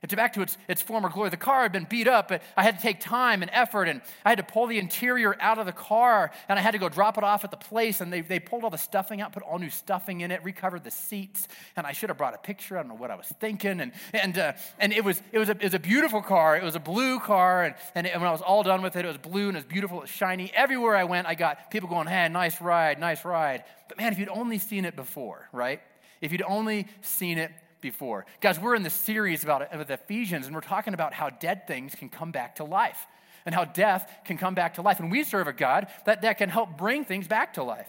It's 0.00 0.14
back 0.14 0.32
to 0.34 0.42
its, 0.42 0.56
its 0.68 0.80
former 0.80 1.08
glory. 1.08 1.30
The 1.30 1.36
car 1.36 1.62
had 1.62 1.72
been 1.72 1.86
beat 1.88 2.06
up, 2.06 2.28
but 2.28 2.42
I 2.56 2.62
had 2.62 2.76
to 2.76 2.82
take 2.82 3.00
time 3.00 3.42
and 3.42 3.50
effort, 3.52 3.88
and 3.88 4.00
I 4.24 4.28
had 4.28 4.38
to 4.38 4.44
pull 4.44 4.68
the 4.68 4.78
interior 4.78 5.36
out 5.40 5.58
of 5.58 5.66
the 5.66 5.72
car, 5.72 6.30
and 6.48 6.56
I 6.56 6.62
had 6.62 6.70
to 6.70 6.78
go 6.78 6.88
drop 6.88 7.18
it 7.18 7.24
off 7.24 7.42
at 7.42 7.50
the 7.50 7.56
place, 7.56 8.00
and 8.00 8.12
they, 8.12 8.20
they 8.20 8.38
pulled 8.38 8.62
all 8.62 8.70
the 8.70 8.78
stuffing 8.78 9.20
out, 9.20 9.32
put 9.32 9.42
all 9.42 9.58
new 9.58 9.70
stuffing 9.70 10.20
in 10.20 10.30
it, 10.30 10.44
recovered 10.44 10.84
the 10.84 10.92
seats, 10.92 11.48
and 11.76 11.84
I 11.84 11.90
should 11.90 12.10
have 12.10 12.16
brought 12.16 12.32
a 12.32 12.38
picture. 12.38 12.78
I 12.78 12.82
don't 12.82 12.90
know 12.90 12.94
what 12.94 13.10
I 13.10 13.16
was 13.16 13.26
thinking, 13.40 13.80
and, 13.80 13.90
and, 14.12 14.38
uh, 14.38 14.52
and 14.78 14.92
it, 14.92 15.04
was, 15.04 15.20
it, 15.32 15.40
was 15.40 15.48
a, 15.48 15.52
it 15.52 15.64
was 15.64 15.74
a 15.74 15.80
beautiful 15.80 16.22
car. 16.22 16.56
It 16.56 16.62
was 16.62 16.76
a 16.76 16.80
blue 16.80 17.18
car, 17.18 17.64
and, 17.64 17.74
and, 17.96 18.06
it, 18.06 18.14
when 18.14 18.28
I 18.28 18.32
was 18.32 18.42
all 18.42 18.62
done 18.62 18.82
with 18.82 18.94
it, 18.94 19.04
it 19.04 19.08
was 19.08 19.18
blue, 19.18 19.48
and 19.48 19.56
it 19.56 19.64
was 19.64 19.72
beautiful, 19.72 19.98
it 19.98 20.02
was 20.02 20.10
shiny. 20.10 20.52
Everywhere 20.54 20.94
I 20.94 21.04
went, 21.04 21.26
I 21.26 21.34
got 21.34 21.72
people 21.72 21.88
going, 21.88 22.06
hey, 22.06 22.28
nice 22.28 22.60
ride, 22.60 23.00
nice 23.00 23.24
ride. 23.24 23.64
But 23.88 23.98
man, 23.98 24.12
if 24.12 24.18
you'd 24.20 24.28
only 24.28 24.58
seen 24.58 24.84
it 24.84 24.94
before, 24.94 25.48
right? 25.50 25.80
If 26.20 26.30
you'd 26.30 26.42
only 26.42 26.86
seen 27.00 27.38
it 27.38 27.50
before. 27.80 28.26
Guys, 28.40 28.58
we're 28.58 28.74
in 28.74 28.82
the 28.82 28.90
series 28.90 29.44
about 29.44 29.76
with 29.76 29.90
Ephesians, 29.90 30.46
and 30.46 30.54
we're 30.54 30.60
talking 30.60 30.94
about 30.94 31.14
how 31.14 31.30
dead 31.30 31.66
things 31.66 31.94
can 31.94 32.08
come 32.08 32.30
back 32.30 32.56
to 32.56 32.64
life 32.64 33.06
and 33.46 33.54
how 33.54 33.64
death 33.64 34.10
can 34.24 34.36
come 34.36 34.54
back 34.54 34.74
to 34.74 34.82
life. 34.82 35.00
And 35.00 35.10
we 35.10 35.24
serve 35.24 35.48
a 35.48 35.52
God 35.52 35.86
that, 36.04 36.22
that 36.22 36.38
can 36.38 36.48
help 36.48 36.76
bring 36.76 37.04
things 37.04 37.26
back 37.26 37.54
to 37.54 37.62
life. 37.62 37.88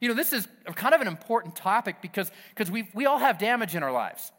You 0.00 0.08
know, 0.08 0.14
this 0.14 0.32
is 0.32 0.46
kind 0.74 0.94
of 0.94 1.00
an 1.00 1.06
important 1.06 1.56
topic 1.56 2.02
because 2.02 2.30
we, 2.70 2.88
we 2.92 3.06
all 3.06 3.18
have 3.18 3.38
damage 3.38 3.74
in 3.74 3.82
our 3.82 3.92
lives, 3.92 4.30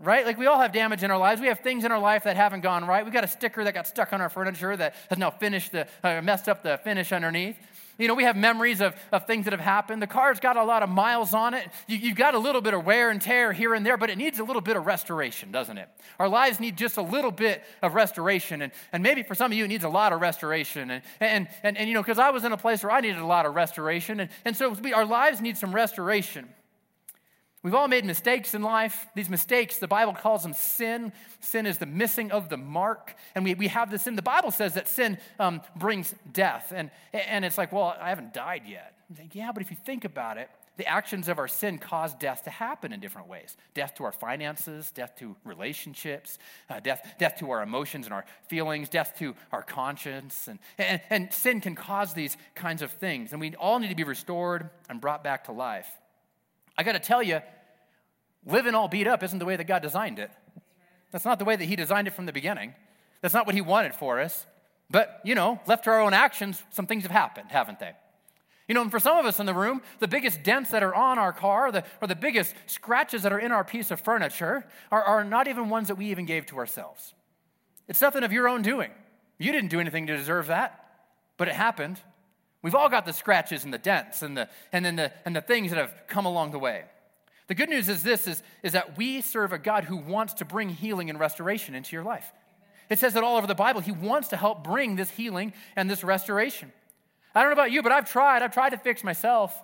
right? 0.00 0.26
Like 0.26 0.38
we 0.38 0.46
all 0.46 0.58
have 0.58 0.72
damage 0.72 1.04
in 1.04 1.10
our 1.12 1.18
lives. 1.18 1.40
We 1.40 1.46
have 1.46 1.60
things 1.60 1.84
in 1.84 1.92
our 1.92 2.00
life 2.00 2.24
that 2.24 2.36
haven't 2.36 2.62
gone 2.62 2.84
right. 2.84 3.04
We've 3.04 3.14
got 3.14 3.22
a 3.22 3.28
sticker 3.28 3.62
that 3.62 3.74
got 3.74 3.86
stuck 3.86 4.12
on 4.12 4.20
our 4.20 4.28
furniture 4.28 4.76
that 4.76 4.96
has 5.08 5.18
now 5.18 5.30
finished 5.30 5.70
the, 5.70 5.86
uh, 6.02 6.20
messed 6.22 6.48
up 6.48 6.64
the 6.64 6.80
finish 6.82 7.12
underneath. 7.12 7.56
You 8.00 8.08
know, 8.08 8.14
we 8.14 8.24
have 8.24 8.34
memories 8.36 8.80
of, 8.80 8.96
of 9.12 9.26
things 9.26 9.44
that 9.44 9.52
have 9.52 9.60
happened. 9.60 10.00
The 10.00 10.06
car's 10.06 10.40
got 10.40 10.56
a 10.56 10.64
lot 10.64 10.82
of 10.82 10.88
miles 10.88 11.34
on 11.34 11.52
it. 11.52 11.68
You, 11.86 11.98
you've 11.98 12.16
got 12.16 12.34
a 12.34 12.38
little 12.38 12.62
bit 12.62 12.72
of 12.72 12.86
wear 12.86 13.10
and 13.10 13.20
tear 13.20 13.52
here 13.52 13.74
and 13.74 13.84
there, 13.84 13.98
but 13.98 14.08
it 14.08 14.16
needs 14.16 14.38
a 14.38 14.44
little 14.44 14.62
bit 14.62 14.76
of 14.76 14.86
restoration, 14.86 15.52
doesn't 15.52 15.76
it? 15.76 15.86
Our 16.18 16.28
lives 16.28 16.60
need 16.60 16.78
just 16.78 16.96
a 16.96 17.02
little 17.02 17.30
bit 17.30 17.62
of 17.82 17.94
restoration. 17.94 18.62
And, 18.62 18.72
and 18.92 19.02
maybe 19.02 19.22
for 19.22 19.34
some 19.34 19.52
of 19.52 19.58
you, 19.58 19.66
it 19.66 19.68
needs 19.68 19.84
a 19.84 19.88
lot 19.90 20.14
of 20.14 20.20
restoration. 20.22 20.90
And, 20.90 21.02
and, 21.20 21.48
and, 21.62 21.76
and 21.76 21.88
you 21.88 21.94
know, 21.94 22.02
because 22.02 22.18
I 22.18 22.30
was 22.30 22.44
in 22.44 22.52
a 22.52 22.56
place 22.56 22.82
where 22.82 22.90
I 22.90 23.00
needed 23.00 23.18
a 23.18 23.26
lot 23.26 23.44
of 23.44 23.54
restoration. 23.54 24.20
And, 24.20 24.30
and 24.46 24.56
so 24.56 24.70
we, 24.70 24.94
our 24.94 25.04
lives 25.04 25.42
need 25.42 25.58
some 25.58 25.74
restoration. 25.74 26.48
We've 27.62 27.74
all 27.74 27.88
made 27.88 28.06
mistakes 28.06 28.54
in 28.54 28.62
life. 28.62 29.06
These 29.14 29.28
mistakes, 29.28 29.76
the 29.76 29.88
Bible 29.88 30.14
calls 30.14 30.42
them 30.42 30.54
sin. 30.54 31.12
Sin 31.40 31.66
is 31.66 31.76
the 31.76 31.86
missing 31.86 32.32
of 32.32 32.48
the 32.48 32.56
mark. 32.56 33.14
And 33.34 33.44
we, 33.44 33.54
we 33.54 33.68
have 33.68 33.90
this 33.90 34.02
sin. 34.02 34.16
The 34.16 34.22
Bible 34.22 34.50
says 34.50 34.74
that 34.74 34.88
sin 34.88 35.18
um, 35.38 35.60
brings 35.76 36.14
death. 36.32 36.72
And, 36.74 36.90
and 37.12 37.44
it's 37.44 37.58
like, 37.58 37.70
well, 37.70 37.94
I 38.00 38.08
haven't 38.08 38.32
died 38.32 38.62
yet. 38.66 38.94
Like, 39.18 39.34
yeah, 39.34 39.52
but 39.52 39.62
if 39.62 39.70
you 39.70 39.76
think 39.76 40.06
about 40.06 40.38
it, 40.38 40.48
the 40.80 40.86
actions 40.86 41.28
of 41.28 41.38
our 41.38 41.48
sin 41.48 41.76
cause 41.76 42.14
death 42.14 42.44
to 42.44 42.50
happen 42.50 42.94
in 42.94 43.00
different 43.00 43.28
ways 43.28 43.58
death 43.74 43.94
to 43.96 44.04
our 44.04 44.12
finances, 44.12 44.90
death 44.92 45.14
to 45.18 45.36
relationships, 45.44 46.38
uh, 46.70 46.80
death, 46.80 47.06
death 47.18 47.36
to 47.40 47.50
our 47.50 47.62
emotions 47.62 48.06
and 48.06 48.14
our 48.14 48.24
feelings, 48.48 48.88
death 48.88 49.14
to 49.18 49.34
our 49.52 49.62
conscience. 49.62 50.48
And, 50.48 50.58
and, 50.78 51.02
and 51.10 51.32
sin 51.34 51.60
can 51.60 51.74
cause 51.74 52.14
these 52.14 52.38
kinds 52.54 52.80
of 52.80 52.90
things. 52.92 53.32
And 53.32 53.40
we 53.42 53.54
all 53.56 53.78
need 53.78 53.90
to 53.90 53.94
be 53.94 54.04
restored 54.04 54.70
and 54.88 55.02
brought 55.02 55.22
back 55.22 55.44
to 55.44 55.52
life. 55.52 55.99
I 56.80 56.82
got 56.82 56.92
to 56.92 56.98
tell 56.98 57.22
you, 57.22 57.42
living 58.46 58.74
all 58.74 58.88
beat 58.88 59.06
up 59.06 59.22
isn't 59.22 59.38
the 59.38 59.44
way 59.44 59.54
that 59.54 59.64
God 59.64 59.82
designed 59.82 60.18
it. 60.18 60.30
That's 61.10 61.26
not 61.26 61.38
the 61.38 61.44
way 61.44 61.54
that 61.54 61.66
He 61.66 61.76
designed 61.76 62.08
it 62.08 62.14
from 62.14 62.24
the 62.24 62.32
beginning. 62.32 62.74
That's 63.20 63.34
not 63.34 63.44
what 63.44 63.54
He 63.54 63.60
wanted 63.60 63.94
for 63.94 64.18
us. 64.18 64.46
But, 64.88 65.20
you 65.22 65.34
know, 65.34 65.60
left 65.66 65.84
to 65.84 65.90
our 65.90 66.00
own 66.00 66.14
actions, 66.14 66.64
some 66.70 66.86
things 66.86 67.02
have 67.02 67.12
happened, 67.12 67.50
haven't 67.50 67.80
they? 67.80 67.92
You 68.66 68.74
know, 68.74 68.80
and 68.80 68.90
for 68.90 68.98
some 68.98 69.18
of 69.18 69.26
us 69.26 69.38
in 69.38 69.44
the 69.44 69.52
room, 69.52 69.82
the 69.98 70.08
biggest 70.08 70.42
dents 70.42 70.70
that 70.70 70.82
are 70.82 70.94
on 70.94 71.18
our 71.18 71.34
car 71.34 71.70
the, 71.70 71.84
or 72.00 72.08
the 72.08 72.16
biggest 72.16 72.54
scratches 72.64 73.24
that 73.24 73.32
are 73.32 73.38
in 73.38 73.52
our 73.52 73.62
piece 73.62 73.90
of 73.90 74.00
furniture 74.00 74.64
are, 74.90 75.02
are 75.04 75.22
not 75.22 75.48
even 75.48 75.68
ones 75.68 75.88
that 75.88 75.96
we 75.96 76.06
even 76.06 76.24
gave 76.24 76.46
to 76.46 76.56
ourselves. 76.56 77.12
It's 77.88 78.00
nothing 78.00 78.24
of 78.24 78.32
your 78.32 78.48
own 78.48 78.62
doing. 78.62 78.90
You 79.36 79.52
didn't 79.52 79.68
do 79.68 79.80
anything 79.80 80.06
to 80.06 80.16
deserve 80.16 80.46
that, 80.46 80.82
but 81.36 81.46
it 81.46 81.54
happened. 81.54 82.00
We've 82.62 82.74
all 82.74 82.88
got 82.88 83.06
the 83.06 83.12
scratches 83.12 83.64
and 83.64 83.72
the 83.72 83.78
dents 83.78 84.22
and 84.22 84.36
the, 84.36 84.48
and 84.72 84.84
then 84.84 84.96
the, 84.96 85.12
and 85.24 85.34
the 85.34 85.40
things 85.40 85.70
that 85.70 85.78
have 85.78 85.94
come 86.08 86.26
along 86.26 86.50
the 86.50 86.58
way. 86.58 86.84
The 87.46 87.54
good 87.54 87.68
news 87.68 87.88
is 87.88 88.02
this 88.02 88.28
is, 88.28 88.42
is 88.62 88.72
that 88.72 88.96
we 88.96 89.20
serve 89.22 89.52
a 89.52 89.58
God 89.58 89.84
who 89.84 89.96
wants 89.96 90.34
to 90.34 90.44
bring 90.44 90.68
healing 90.68 91.10
and 91.10 91.18
restoration 91.18 91.74
into 91.74 91.96
your 91.96 92.04
life. 92.04 92.30
It 92.90 92.98
says 92.98 93.14
that 93.14 93.24
all 93.24 93.36
over 93.36 93.46
the 93.46 93.54
Bible, 93.54 93.80
He 93.80 93.92
wants 93.92 94.28
to 94.28 94.36
help 94.36 94.62
bring 94.62 94.96
this 94.96 95.10
healing 95.10 95.52
and 95.74 95.88
this 95.88 96.04
restoration. 96.04 96.72
I 97.34 97.40
don't 97.40 97.50
know 97.50 97.54
about 97.54 97.72
you, 97.72 97.82
but 97.82 97.92
I've 97.92 98.10
tried. 98.10 98.42
I've 98.42 98.52
tried 98.52 98.70
to 98.70 98.78
fix 98.78 99.02
myself. 99.02 99.54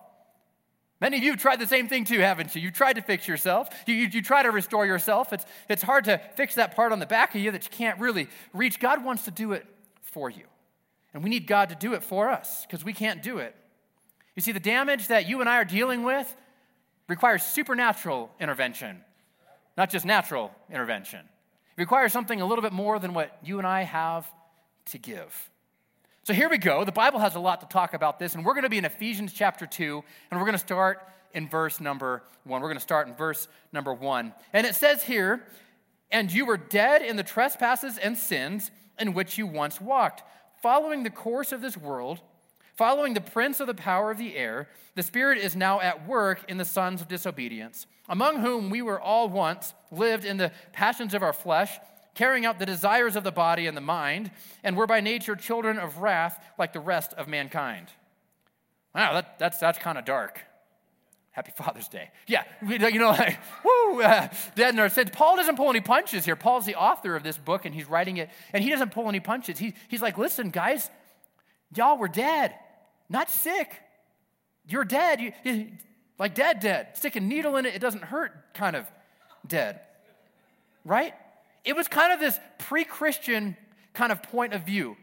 Many 1.01 1.19
of 1.19 1.23
you 1.23 1.33
have 1.33 1.41
tried 1.41 1.61
the 1.61 1.67
same 1.67 1.89
thing 1.89 2.05
too, 2.05 2.21
haven't 2.21 2.55
you? 2.55 2.63
You 2.63 2.71
tried 2.71 2.95
to 2.95 3.03
fix 3.03 3.29
yourself. 3.29 3.69
You, 3.87 3.95
you, 3.95 4.09
you, 4.09 4.23
try 4.23 4.43
to 4.43 4.51
restore 4.51 4.87
yourself. 4.87 5.33
It's, 5.33 5.45
it's 5.69 5.83
hard 5.83 6.05
to 6.05 6.19
fix 6.37 6.55
that 6.55 6.75
part 6.75 6.93
on 6.93 7.01
the 7.01 7.07
back 7.07 7.35
of 7.35 7.41
you 7.41 7.51
that 7.51 7.65
you 7.65 7.71
can't 7.71 7.99
really 8.01 8.29
reach. 8.55 8.81
God 8.81 9.05
wants 9.05 9.27
to 9.27 9.31
do 9.31 9.53
it 9.53 9.67
for 10.01 10.31
you. 10.31 10.45
And 11.17 11.25
we 11.25 11.31
need 11.31 11.47
God 11.47 11.71
to 11.71 11.75
do 11.75 11.95
it 11.95 12.03
for 12.03 12.29
us 12.29 12.67
because 12.67 12.85
we 12.85 12.93
can't 12.93 13.23
do 13.23 13.39
it. 13.39 13.57
You 14.35 14.43
see, 14.43 14.53
the 14.53 14.61
damage 14.61 15.09
that 15.09 15.27
you 15.27 15.41
and 15.41 15.49
I 15.49 15.57
are 15.57 15.65
dealing 15.65 16.03
with 16.03 16.37
requires 17.09 17.43
supernatural 17.43 18.31
intervention, 18.39 19.01
not 19.79 19.89
just 19.89 20.05
natural 20.05 20.53
intervention. 20.71 21.21
It 21.21 21.81
requires 21.81 22.13
something 22.13 22.43
a 22.43 22.45
little 22.45 22.61
bit 22.61 22.75
more 22.75 22.99
than 22.99 23.15
what 23.15 23.39
you 23.43 23.57
and 23.57 23.67
I 23.67 23.85
have 23.85 24.31
to 24.91 24.99
give. 24.99 25.51
So 26.25 26.35
here 26.35 26.51
we 26.51 26.59
go. 26.59 26.85
The 26.85 26.93
Bible 26.93 27.21
has 27.21 27.35
a 27.35 27.41
lot 27.41 27.63
to 27.63 27.67
talk 27.67 27.95
about 27.95 28.19
this, 28.19 28.35
and 28.35 28.45
we're 28.45 28.53
going 28.53 28.65
to 28.65 28.69
be 28.69 28.77
in 28.77 28.85
Ephesians 28.85 29.33
chapter 29.33 29.65
2, 29.65 30.05
and 30.31 30.39
we're 30.39 30.45
going 30.45 30.53
to 30.53 30.59
start 30.59 31.01
in 31.33 31.49
verse 31.49 31.81
number 31.81 32.25
1. 32.45 32.61
We're 32.61 32.69
going 32.69 32.77
to 32.77 32.83
start 32.83 33.09
in 33.09 33.15
verse 33.15 33.49
number 33.73 33.95
1. 33.95 34.35
And 34.53 34.67
it 34.67 34.75
says 34.75 35.03
here, 35.03 35.47
And 36.11 36.31
you 36.31 36.45
were 36.45 36.59
dead 36.59 37.01
in 37.01 37.17
the 37.17 37.23
trespasses 37.23 37.97
and 37.97 38.19
sins 38.19 38.71
in 38.99 39.15
which 39.15 39.39
you 39.39 39.47
once 39.47 39.81
walked, 39.81 40.23
following 40.63 41.03
the 41.03 41.11
course 41.11 41.53
of 41.53 41.61
this 41.61 41.77
world, 41.77 42.21
following 42.75 43.15
the 43.15 43.21
prince 43.21 43.61
of 43.61 43.67
the 43.67 43.75
power 43.75 44.11
of 44.11 44.19
the 44.19 44.37
air. 44.37 44.69
The 44.95 45.03
Spirit 45.03 45.39
is 45.39 45.55
now 45.57 45.81
at 45.81 46.07
work 46.07 46.45
in 46.49 46.57
the 46.57 46.65
sons 46.65 47.01
of 47.01 47.09
disobedience, 47.09 47.87
among 48.09 48.41
whom 48.41 48.71
we 48.71 48.83
were 48.83 49.01
all 49.01 49.29
once 49.29 49.75
lived 49.91 50.25
in 50.25 50.37
the 50.37 50.53
passions 50.73 51.15
of 51.15 51.23
our 51.23 51.33
flesh 51.33 51.79
carrying 52.17 52.47
out 52.47 52.59
the 52.59 52.67
desires 52.67 53.15
of 53.15 53.23
the 53.23 53.31
body 53.31 53.67
and 53.67 53.77
the 53.77 53.81
mind, 53.81 54.31
and 54.65 54.77
were 54.77 54.87
by 54.87 55.01
nature 55.01 55.37
children 55.37 55.79
of 55.79 55.99
wrath 55.99 56.43
like 56.59 56.73
the 56.73 56.81
rest 56.81 57.13
of 57.13 57.29
mankind. 57.29 57.89
Wow, 58.95 59.13
that, 59.13 59.39
that's, 59.39 59.59
that's 59.59 59.79
kind 59.79 59.99
of 59.99 60.07
dark. 60.07 60.41
Happy 61.37 61.53
Father's 61.55 61.87
Day. 61.87 62.11
Yeah, 62.27 62.43
you 62.67 62.99
know, 62.99 63.11
like, 63.11 63.39
woo, 63.65 64.03
uh, 64.03 64.29
dead. 64.57 65.13
Paul 65.13 65.37
doesn't 65.37 65.57
pull 65.57 65.71
any 65.71 65.81
punches 65.81 66.25
here. 66.25 66.35
Paul's 66.35 66.67
the 66.67 66.75
author 66.75 67.15
of 67.15 67.23
this 67.23 67.39
book, 67.39 67.65
and 67.65 67.75
he's 67.75 67.89
writing 67.89 68.17
it, 68.17 68.31
and 68.53 68.65
he 68.65 68.71
doesn't 68.71 68.91
pull 68.91 69.09
any 69.09 69.21
punches. 69.21 69.59
He, 69.59 69.75
he's 69.89 70.03
like, 70.03 70.19
listen, 70.19 70.51
guys, 70.51 70.91
y'all 71.75 71.99
were 71.99 72.09
dead, 72.09 72.55
not 73.09 73.31
sick. 73.31 73.71
You're 74.69 74.85
dead. 74.85 75.21
You, 75.21 75.33
you, 75.45 75.67
like 76.19 76.35
dead, 76.35 76.59
dead. 76.59 76.97
Stick 76.97 77.15
a 77.15 77.21
needle 77.21 77.57
in 77.57 77.67
it, 77.67 77.75
it 77.75 77.79
doesn't 77.79 78.03
hurt, 78.03 78.33
kind 78.55 78.75
of 78.75 78.91
dead. 79.47 79.81
Right? 80.85 81.15
it 81.67 81.75
was 81.75 81.89
kind 81.89 82.13
of 82.13 82.21
this 82.21 82.39
pre 82.59 82.85
Christian 82.85 83.57
kind 83.93 84.13
of 84.13 84.23
point 84.23 84.55
of 84.55 84.63
view. 84.63 84.97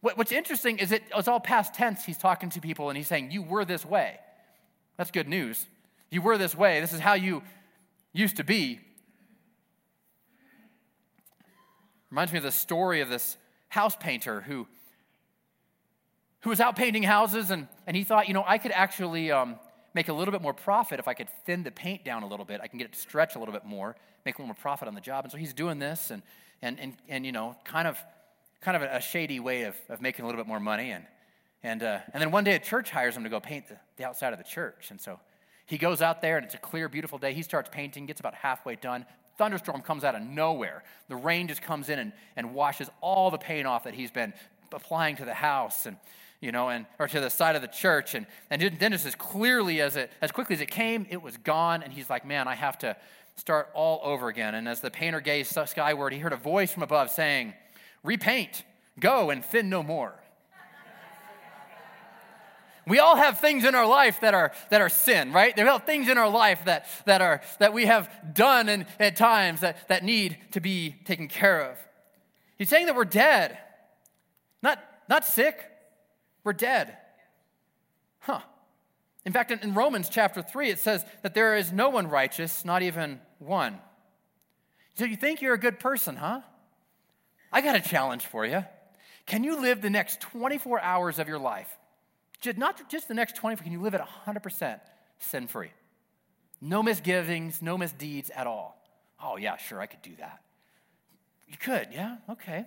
what's 0.00 0.32
interesting 0.32 0.78
is 0.78 0.90
it 0.90 1.02
was 1.14 1.28
all 1.28 1.38
past 1.38 1.74
tense. 1.74 2.04
He's 2.04 2.18
talking 2.18 2.48
to 2.50 2.60
people 2.60 2.88
and 2.88 2.96
he's 2.96 3.06
saying, 3.06 3.30
You 3.30 3.42
were 3.42 3.64
this 3.64 3.84
way. 3.84 4.18
That's 4.96 5.10
good 5.12 5.28
news. 5.28 5.66
You 6.16 6.22
were 6.22 6.38
this 6.38 6.54
way. 6.54 6.80
This 6.80 6.94
is 6.94 7.00
how 7.00 7.12
you 7.12 7.42
used 8.14 8.38
to 8.38 8.42
be. 8.42 8.80
Reminds 12.10 12.32
me 12.32 12.38
of 12.38 12.42
the 12.42 12.50
story 12.50 13.02
of 13.02 13.10
this 13.10 13.36
house 13.68 13.94
painter 13.96 14.40
who, 14.40 14.66
who 16.40 16.48
was 16.48 16.58
out 16.58 16.74
painting 16.74 17.02
houses 17.02 17.50
and, 17.50 17.68
and 17.86 17.94
he 17.94 18.02
thought, 18.02 18.28
you 18.28 18.32
know, 18.32 18.44
I 18.46 18.56
could 18.56 18.72
actually 18.72 19.30
um, 19.30 19.56
make 19.92 20.08
a 20.08 20.14
little 20.14 20.32
bit 20.32 20.40
more 20.40 20.54
profit 20.54 20.98
if 21.00 21.06
I 21.06 21.12
could 21.12 21.28
thin 21.44 21.64
the 21.64 21.70
paint 21.70 22.02
down 22.02 22.22
a 22.22 22.26
little 22.26 22.46
bit. 22.46 22.62
I 22.62 22.66
can 22.66 22.78
get 22.78 22.86
it 22.86 22.94
to 22.94 22.98
stretch 22.98 23.36
a 23.36 23.38
little 23.38 23.52
bit 23.52 23.66
more, 23.66 23.94
make 24.24 24.36
a 24.36 24.38
little 24.38 24.46
more 24.46 24.54
profit 24.54 24.88
on 24.88 24.94
the 24.94 25.02
job. 25.02 25.26
And 25.26 25.32
so 25.32 25.36
he's 25.36 25.52
doing 25.52 25.78
this 25.78 26.10
and, 26.10 26.22
and, 26.62 26.80
and, 26.80 26.94
and 27.10 27.26
you 27.26 27.32
know, 27.32 27.56
kind 27.64 27.86
of, 27.86 27.98
kind 28.62 28.74
of 28.74 28.84
a, 28.84 29.02
shady 29.02 29.38
way 29.38 29.64
of, 29.64 29.76
of 29.90 30.00
making 30.00 30.24
a 30.24 30.26
little 30.26 30.40
bit 30.40 30.48
more 30.48 30.60
money. 30.60 30.92
And, 30.92 31.04
and, 31.62 31.82
uh, 31.82 31.98
and 32.14 32.22
then 32.22 32.30
one 32.30 32.44
day 32.44 32.54
a 32.54 32.58
church 32.58 32.90
hires 32.90 33.14
him 33.14 33.24
to 33.24 33.28
go 33.28 33.38
paint 33.38 33.68
the, 33.68 33.76
the 33.98 34.06
outside 34.06 34.32
of 34.32 34.38
the 34.38 34.46
church. 34.46 34.90
And 34.90 34.98
so 34.98 35.20
he 35.66 35.78
goes 35.78 36.00
out 36.00 36.22
there 36.22 36.36
and 36.36 36.46
it's 36.46 36.54
a 36.54 36.58
clear, 36.58 36.88
beautiful 36.88 37.18
day. 37.18 37.34
He 37.34 37.42
starts 37.42 37.68
painting, 37.70 38.06
gets 38.06 38.20
about 38.20 38.34
halfway 38.34 38.76
done. 38.76 39.04
Thunderstorm 39.36 39.82
comes 39.82 40.04
out 40.04 40.14
of 40.14 40.22
nowhere. 40.22 40.82
The 41.08 41.16
rain 41.16 41.48
just 41.48 41.60
comes 41.60 41.88
in 41.88 41.98
and, 41.98 42.12
and 42.36 42.54
washes 42.54 42.88
all 43.00 43.30
the 43.30 43.38
paint 43.38 43.66
off 43.66 43.84
that 43.84 43.94
he's 43.94 44.10
been 44.10 44.32
applying 44.72 45.16
to 45.16 45.24
the 45.24 45.34
house. 45.34 45.84
And, 45.86 45.96
you 46.40 46.52
know, 46.52 46.68
and 46.68 46.86
or 46.98 47.08
to 47.08 47.20
the 47.20 47.30
side 47.30 47.56
of 47.56 47.62
the 47.62 47.68
church. 47.68 48.14
And, 48.14 48.26
and 48.50 48.62
then 48.78 48.92
just 48.92 49.06
as 49.06 49.14
clearly 49.14 49.80
as 49.80 49.96
it, 49.96 50.10
as 50.22 50.30
quickly 50.30 50.54
as 50.54 50.60
it 50.60 50.70
came, 50.70 51.06
it 51.10 51.20
was 51.20 51.36
gone. 51.36 51.82
And 51.82 51.92
he's 51.92 52.08
like, 52.08 52.24
man, 52.24 52.46
I 52.48 52.54
have 52.54 52.78
to 52.78 52.96
start 53.36 53.68
all 53.74 54.00
over 54.02 54.28
again. 54.28 54.54
And 54.54 54.68
as 54.68 54.80
the 54.80 54.90
painter 54.90 55.20
gazed 55.20 55.56
skyward, 55.66 56.12
he 56.12 56.18
heard 56.18 56.32
a 56.32 56.36
voice 56.36 56.72
from 56.72 56.82
above 56.82 57.10
saying, 57.10 57.54
Repaint, 58.02 58.64
go 59.00 59.30
and 59.30 59.44
thin 59.44 59.68
no 59.68 59.82
more. 59.82 60.14
We 62.86 63.00
all 63.00 63.16
have 63.16 63.40
things 63.40 63.64
in 63.64 63.74
our 63.74 63.86
life 63.86 64.20
that 64.20 64.32
are, 64.32 64.52
that 64.70 64.80
are 64.80 64.88
sin, 64.88 65.32
right? 65.32 65.54
There 65.56 65.68
are 65.68 65.80
things 65.80 66.08
in 66.08 66.18
our 66.18 66.28
life 66.28 66.64
that, 66.66 66.86
that, 67.04 67.20
are, 67.20 67.40
that 67.58 67.72
we 67.72 67.86
have 67.86 68.08
done 68.32 68.68
and 68.68 68.86
at 69.00 69.16
times 69.16 69.60
that, 69.60 69.88
that 69.88 70.04
need 70.04 70.38
to 70.52 70.60
be 70.60 70.94
taken 71.04 71.26
care 71.26 71.62
of. 71.62 71.76
He's 72.58 72.68
saying 72.68 72.86
that 72.86 72.94
we're 72.94 73.04
dead, 73.04 73.58
not, 74.62 74.82
not 75.08 75.24
sick, 75.24 75.58
we're 76.44 76.52
dead. 76.52 76.96
Huh. 78.20 78.40
In 79.24 79.32
fact, 79.32 79.50
in 79.50 79.74
Romans 79.74 80.08
chapter 80.08 80.40
3, 80.40 80.70
it 80.70 80.78
says 80.78 81.04
that 81.22 81.34
there 81.34 81.56
is 81.56 81.72
no 81.72 81.88
one 81.88 82.06
righteous, 82.06 82.64
not 82.64 82.82
even 82.82 83.20
one. 83.40 83.78
So 84.94 85.04
you 85.04 85.16
think 85.16 85.42
you're 85.42 85.54
a 85.54 85.58
good 85.58 85.80
person, 85.80 86.14
huh? 86.14 86.42
I 87.52 87.60
got 87.60 87.74
a 87.74 87.80
challenge 87.80 88.26
for 88.26 88.46
you. 88.46 88.64
Can 89.26 89.42
you 89.42 89.60
live 89.60 89.82
the 89.82 89.90
next 89.90 90.20
24 90.20 90.80
hours 90.80 91.18
of 91.18 91.26
your 91.26 91.40
life? 91.40 91.75
Not 92.56 92.88
just 92.90 93.08
the 93.08 93.14
next 93.14 93.36
24, 93.36 93.64
can 93.64 93.72
you 93.72 93.80
live 93.80 93.94
it 93.94 94.00
100% 94.00 94.80
sin 95.18 95.46
free? 95.46 95.70
No 96.60 96.82
misgivings, 96.82 97.62
no 97.62 97.76
misdeeds 97.76 98.30
at 98.30 98.46
all. 98.46 98.82
Oh, 99.22 99.36
yeah, 99.36 99.56
sure, 99.56 99.80
I 99.80 99.86
could 99.86 100.02
do 100.02 100.14
that. 100.18 100.40
You 101.48 101.56
could, 101.56 101.88
yeah, 101.92 102.16
okay. 102.28 102.66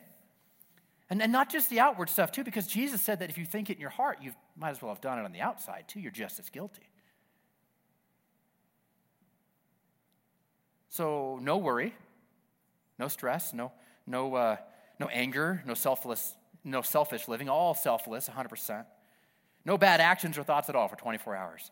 And, 1.09 1.21
and 1.21 1.31
not 1.31 1.49
just 1.49 1.69
the 1.69 1.79
outward 1.79 2.09
stuff, 2.09 2.31
too, 2.31 2.43
because 2.43 2.67
Jesus 2.67 3.01
said 3.01 3.19
that 3.19 3.29
if 3.29 3.38
you 3.38 3.45
think 3.45 3.69
it 3.69 3.73
in 3.73 3.81
your 3.81 3.89
heart, 3.89 4.19
you 4.21 4.33
might 4.57 4.71
as 4.71 4.81
well 4.81 4.93
have 4.93 5.01
done 5.01 5.19
it 5.19 5.25
on 5.25 5.31
the 5.31 5.41
outside, 5.41 5.85
too. 5.88 5.99
You're 5.99 6.11
just 6.11 6.39
as 6.39 6.49
guilty. 6.49 6.83
So, 10.89 11.39
no 11.41 11.57
worry, 11.57 11.93
no 12.97 13.07
stress, 13.07 13.53
no, 13.53 13.71
no, 14.05 14.35
uh, 14.35 14.57
no 14.99 15.07
anger, 15.07 15.63
no 15.65 15.73
selfless, 15.73 16.33
no 16.63 16.81
selfish 16.81 17.27
living, 17.27 17.47
all 17.47 17.73
selfless, 17.73 18.27
100%. 18.27 18.85
No 19.65 19.77
bad 19.77 20.01
actions 20.01 20.37
or 20.37 20.43
thoughts 20.43 20.69
at 20.69 20.75
all 20.75 20.87
for 20.87 20.95
24 20.95 21.35
hours. 21.35 21.71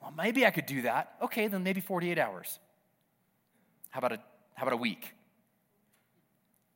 Well, 0.00 0.12
maybe 0.16 0.44
I 0.44 0.50
could 0.50 0.66
do 0.66 0.82
that. 0.82 1.14
Okay, 1.22 1.46
then 1.46 1.62
maybe 1.62 1.80
48 1.80 2.18
hours. 2.18 2.58
How 3.90 3.98
about 3.98 4.12
a, 4.12 4.18
how 4.54 4.64
about 4.64 4.74
a 4.74 4.78
week? 4.78 5.14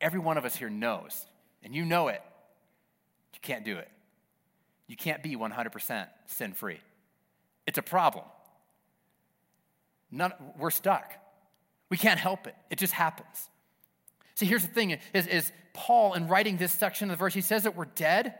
Every 0.01 0.21
one 0.21 0.39
of 0.39 0.45
us 0.45 0.55
here 0.55 0.71
knows 0.71 1.27
and 1.67 1.75
you 1.75 1.85
know 1.85 2.09
it, 2.09 2.23
you 3.35 3.41
can't 3.43 3.65
do 3.65 3.77
it. 3.77 3.89
You 4.87 4.97
can't 4.97 5.23
be 5.23 5.35
100% 5.35 6.07
sin 6.27 6.53
free. 6.53 6.79
It's 7.67 7.77
a 7.77 7.83
problem. 7.83 8.25
None, 10.13 10.33
we're 10.57 10.71
stuck. 10.71 11.13
We 11.91 11.97
can't 11.97 12.21
help 12.21 12.47
it. 12.47 12.55
It 12.71 12.79
just 12.79 12.93
happens. 12.93 13.49
See, 14.37 14.47
here's 14.47 14.63
the 14.63 14.73
thing 14.73 14.97
is, 15.13 15.27
is 15.27 15.53
Paul, 15.73 16.15
in 16.15 16.29
writing 16.29 16.57
this 16.57 16.73
section 16.73 17.11
of 17.11 17.19
the 17.19 17.21
verse, 17.21 17.35
he 17.35 17.41
says 17.41 17.65
that 17.65 17.75
we're 17.75 17.87
dead, 17.87 18.35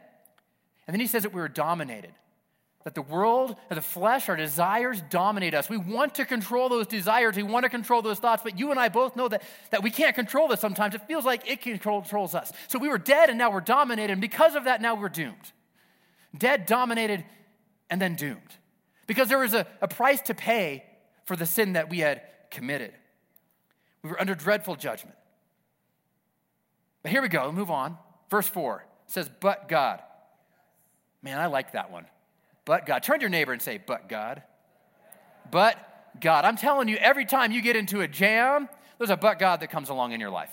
and 0.87 0.95
then 0.95 1.01
he 1.01 1.07
says 1.07 1.23
that 1.25 1.33
we 1.33 1.41
were 1.41 1.49
dominated 1.49 2.13
that 2.87 2.95
the 2.95 3.03
world 3.03 3.57
the 3.69 3.81
flesh, 3.81 4.29
our 4.29 4.37
desires 4.37 5.03
dominate 5.11 5.55
us. 5.55 5.69
We 5.69 5.77
want 5.77 6.15
to 6.15 6.25
control 6.25 6.69
those 6.69 6.87
desires, 6.87 7.35
we 7.35 7.43
want 7.43 7.65
to 7.65 7.69
control 7.69 8.01
those 8.01 8.21
thoughts, 8.21 8.45
but 8.45 8.61
you 8.61 8.71
and 8.71 8.79
I 8.79 8.91
both 8.91 9.17
know 9.17 9.27
that, 9.27 9.43
that 9.71 9.83
we 9.83 9.91
can't 9.91 10.15
control 10.15 10.47
this 10.47 10.61
sometimes. 10.61 10.95
It 10.95 11.03
feels 11.09 11.25
like 11.25 11.51
it 11.51 11.63
controls 11.63 12.37
us. 12.37 12.53
So 12.69 12.79
we 12.79 12.89
were 12.89 12.97
dead 12.97 13.29
and 13.29 13.39
now 13.39 13.51
we're 13.51 13.61
dominated, 13.61 14.13
and 14.13 14.21
because 14.21 14.55
of 14.55 14.65
that, 14.65 14.81
now 14.81 14.95
we're 14.95 15.09
doomed. 15.09 15.35
Dead, 16.39 16.65
dominated, 16.65 17.25
and 17.91 18.01
then 18.01 18.15
doomed. 18.15 18.55
Because 19.09 19.29
there 19.29 19.39
was 19.39 19.53
a, 19.53 19.67
a 19.81 19.89
price 19.89 20.21
to 20.21 20.35
pay 20.35 20.85
for 21.25 21.35
the 21.35 21.45
sin 21.45 21.73
that 21.73 21.91
we 21.91 21.99
had 21.99 22.23
committed. 22.53 22.93
We 24.05 24.11
were 24.11 24.21
under 24.21 24.37
dreadful 24.37 24.77
judgment. 24.77 25.17
But 27.03 27.11
here 27.11 27.21
we 27.21 27.29
go, 27.29 27.51
move 27.51 27.73
on. 27.73 27.99
Verse 28.31 28.47
4 28.47 28.87
says, 29.09 29.29
But 29.41 29.69
God. 29.69 30.03
Man, 31.27 31.41
I 31.41 31.47
like 31.47 31.73
that 31.73 31.91
one. 31.91 32.07
But 32.65 32.87
God. 32.87 33.03
Turn 33.03 33.19
to 33.19 33.23
your 33.23 33.31
neighbor 33.31 33.53
and 33.53 33.61
say, 33.61 33.81
But 33.85 34.09
God. 34.09 34.45
But 35.51 35.77
God. 36.21 36.45
I'm 36.45 36.57
telling 36.57 36.87
you, 36.87 36.95
every 36.99 37.25
time 37.25 37.51
you 37.51 37.61
get 37.61 37.75
into 37.75 38.01
a 38.01 38.07
jam, 38.07 38.69
there's 38.97 39.11
a 39.11 39.17
but 39.17 39.41
God 39.41 39.59
that 39.59 39.69
comes 39.73 39.89
along 39.89 40.13
in 40.13 40.21
your 40.21 40.31
life. 40.31 40.53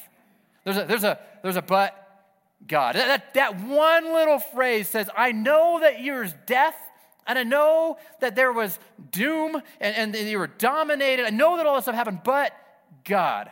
There's 0.63 0.77
a, 0.77 0.85
there's 0.85 1.03
a, 1.03 1.19
there's 1.43 1.57
a 1.57 1.61
but 1.61 2.25
God. 2.67 2.95
That, 2.95 3.35
that, 3.35 3.61
one 3.61 4.13
little 4.15 4.39
phrase 4.39 4.87
says, 4.87 5.11
I 5.15 5.31
know 5.31 5.79
that 5.81 6.01
yours 6.01 6.33
death, 6.47 6.75
and 7.27 7.37
I 7.37 7.43
know 7.43 7.97
that 8.19 8.35
there 8.35 8.51
was 8.51 8.79
doom, 9.11 9.61
and, 9.79 10.15
and 10.15 10.27
you 10.27 10.39
were 10.39 10.47
dominated. 10.47 11.27
I 11.27 11.29
know 11.29 11.57
that 11.57 11.67
all 11.67 11.75
this 11.75 11.83
stuff 11.83 11.93
happened, 11.93 12.21
but 12.23 12.51
God. 13.03 13.51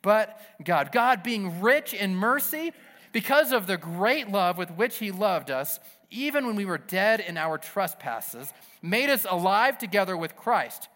But 0.00 0.40
God. 0.64 0.90
God 0.90 1.22
being 1.22 1.60
rich 1.60 1.92
in 1.92 2.16
mercy 2.16 2.72
because 3.12 3.52
of 3.52 3.66
the 3.66 3.76
great 3.76 4.30
love 4.30 4.56
with 4.56 4.70
which 4.70 4.96
he 4.96 5.10
loved 5.10 5.50
us, 5.50 5.80
even 6.10 6.46
when 6.46 6.56
we 6.56 6.64
were 6.64 6.78
dead 6.78 7.20
in 7.20 7.36
our 7.36 7.58
trespasses, 7.58 8.52
made 8.82 9.10
us 9.10 9.26
alive 9.28 9.78
together 9.78 10.16
with 10.16 10.36
Christ. 10.36 10.88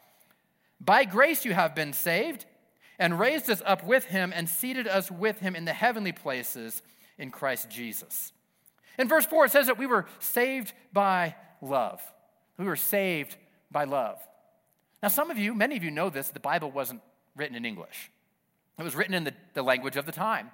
By 0.81 1.05
grace 1.05 1.45
you 1.45 1.52
have 1.52 1.75
been 1.75 1.93
saved, 1.93 2.47
and 2.99 3.19
raised 3.19 3.49
us 3.49 3.62
up 3.64 3.85
with 3.85 4.05
him, 4.07 4.33
and 4.35 4.49
seated 4.49 4.87
us 4.87 5.11
with 5.11 5.40
him 5.40 5.57
in 5.57 5.64
the 5.64 5.73
heavenly 5.73 6.12
places 6.12 6.83
in 7.19 7.31
Christ 7.31 7.71
Jesus. 7.71 8.33
In 8.99 9.09
verse 9.09 9.25
4, 9.25 9.47
it 9.47 9.52
says 9.52 9.67
that 9.67 9.79
we 9.79 9.87
were 9.87 10.07
saved 10.19 10.75
by 10.93 11.35
love. 11.62 12.02
We 12.59 12.67
were 12.67 12.76
saved 12.76 13.37
by 13.71 13.85
love. 13.85 14.19
Now, 15.02 15.09
some 15.09 15.31
of 15.31 15.38
you, 15.38 15.55
many 15.55 15.76
of 15.76 15.85
you 15.85 15.90
know 15.90 16.11
this, 16.11 16.29
the 16.29 16.40
Bible 16.40 16.71
wasn't 16.71 17.00
written 17.37 17.57
in 17.57 17.64
English, 17.64 18.11
it 18.79 18.83
was 18.83 18.95
written 18.95 19.14
in 19.14 19.25
the, 19.25 19.35
the 19.55 19.62
language 19.62 19.97
of 19.97 20.07
the 20.07 20.12
time. 20.12 20.50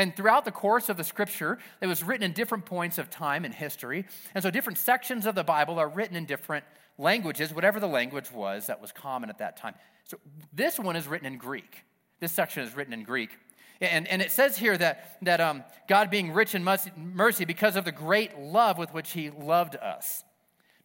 And 0.00 0.16
throughout 0.16 0.46
the 0.46 0.50
course 0.50 0.88
of 0.88 0.96
the 0.96 1.04
scripture, 1.04 1.58
it 1.82 1.86
was 1.86 2.02
written 2.02 2.24
in 2.24 2.32
different 2.32 2.64
points 2.64 2.96
of 2.96 3.10
time 3.10 3.44
and 3.44 3.54
history. 3.54 4.06
And 4.34 4.42
so 4.42 4.50
different 4.50 4.78
sections 4.78 5.26
of 5.26 5.34
the 5.34 5.44
Bible 5.44 5.78
are 5.78 5.90
written 5.90 6.16
in 6.16 6.24
different 6.24 6.64
languages, 6.96 7.52
whatever 7.52 7.78
the 7.78 7.86
language 7.86 8.32
was 8.32 8.68
that 8.68 8.80
was 8.80 8.92
common 8.92 9.28
at 9.28 9.36
that 9.40 9.58
time. 9.58 9.74
So 10.04 10.16
this 10.54 10.78
one 10.78 10.96
is 10.96 11.06
written 11.06 11.26
in 11.26 11.36
Greek. 11.36 11.84
This 12.18 12.32
section 12.32 12.62
is 12.62 12.74
written 12.74 12.94
in 12.94 13.04
Greek. 13.04 13.28
And, 13.82 14.08
and 14.08 14.22
it 14.22 14.32
says 14.32 14.56
here 14.56 14.78
that, 14.78 15.18
that 15.20 15.38
um, 15.38 15.64
God 15.86 16.08
being 16.08 16.32
rich 16.32 16.54
in 16.54 16.64
mercy 16.64 17.44
because 17.44 17.76
of 17.76 17.84
the 17.84 17.92
great 17.92 18.38
love 18.38 18.78
with 18.78 18.94
which 18.94 19.10
he 19.10 19.28
loved 19.28 19.76
us. 19.76 20.24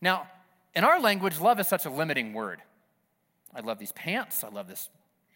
Now, 0.02 0.28
in 0.76 0.84
our 0.84 1.00
language, 1.00 1.40
love 1.40 1.58
is 1.62 1.70
such 1.70 1.86
a 1.86 1.90
limiting 1.90 2.34
word. 2.34 2.62
I 3.56 3.62
love 3.62 3.80
these 3.80 3.94
pants. 3.94 4.44
I 4.44 4.50
love 4.50 4.68
this 4.68 4.90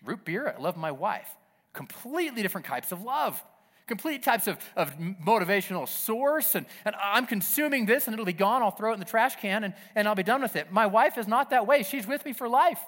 root 0.03 0.25
beer. 0.25 0.53
I 0.53 0.61
love 0.61 0.75
my 0.75 0.91
wife. 0.91 1.29
Completely 1.71 2.41
different 2.41 2.67
types 2.67 2.91
of 2.91 3.03
love 3.03 3.41
complete 3.89 4.23
types 4.23 4.47
of, 4.47 4.57
of 4.77 4.97
motivational 4.97 5.85
source. 5.85 6.55
And, 6.55 6.65
and 6.85 6.95
I'm 6.95 7.25
consuming 7.25 7.85
this 7.85 8.07
and 8.07 8.13
it'll 8.13 8.25
be 8.25 8.31
gone. 8.31 8.63
I'll 8.63 8.71
throw 8.71 8.91
it 8.91 8.93
in 8.93 8.99
the 8.99 9.05
trash 9.05 9.35
can 9.35 9.65
and, 9.65 9.73
and 9.95 10.07
I'll 10.07 10.15
be 10.15 10.23
done 10.23 10.41
with 10.41 10.55
it. 10.55 10.71
My 10.71 10.85
wife 10.85 11.17
is 11.17 11.27
not 11.27 11.49
that 11.49 11.67
way. 11.67 11.83
She's 11.83 12.07
with 12.07 12.23
me 12.23 12.31
for 12.31 12.47
life. 12.47 12.79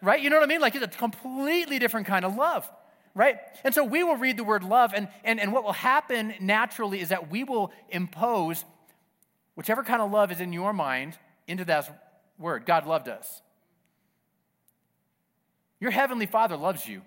Right? 0.00 0.20
You 0.20 0.30
know 0.30 0.36
what 0.36 0.44
I 0.44 0.48
mean? 0.48 0.60
Like 0.60 0.76
it's 0.76 0.84
a 0.84 0.88
completely 0.88 1.80
different 1.80 2.06
kind 2.06 2.24
of 2.24 2.36
love. 2.36 2.70
Right? 3.14 3.36
And 3.64 3.74
so 3.74 3.84
we 3.84 4.02
will 4.04 4.16
read 4.16 4.38
the 4.38 4.44
word 4.44 4.64
love, 4.64 4.94
and, 4.94 5.06
and, 5.22 5.38
and 5.38 5.52
what 5.52 5.64
will 5.64 5.74
happen 5.74 6.32
naturally 6.40 6.98
is 6.98 7.10
that 7.10 7.30
we 7.30 7.44
will 7.44 7.70
impose 7.90 8.64
whichever 9.54 9.82
kind 9.82 10.00
of 10.00 10.10
love 10.10 10.32
is 10.32 10.40
in 10.40 10.50
your 10.50 10.72
mind 10.72 11.18
into 11.46 11.66
that 11.66 12.10
word. 12.38 12.64
God 12.64 12.86
loved 12.86 13.08
us. 13.10 13.42
Your 15.78 15.90
heavenly 15.90 16.24
Father 16.24 16.56
loves 16.56 16.88
you. 16.88 17.02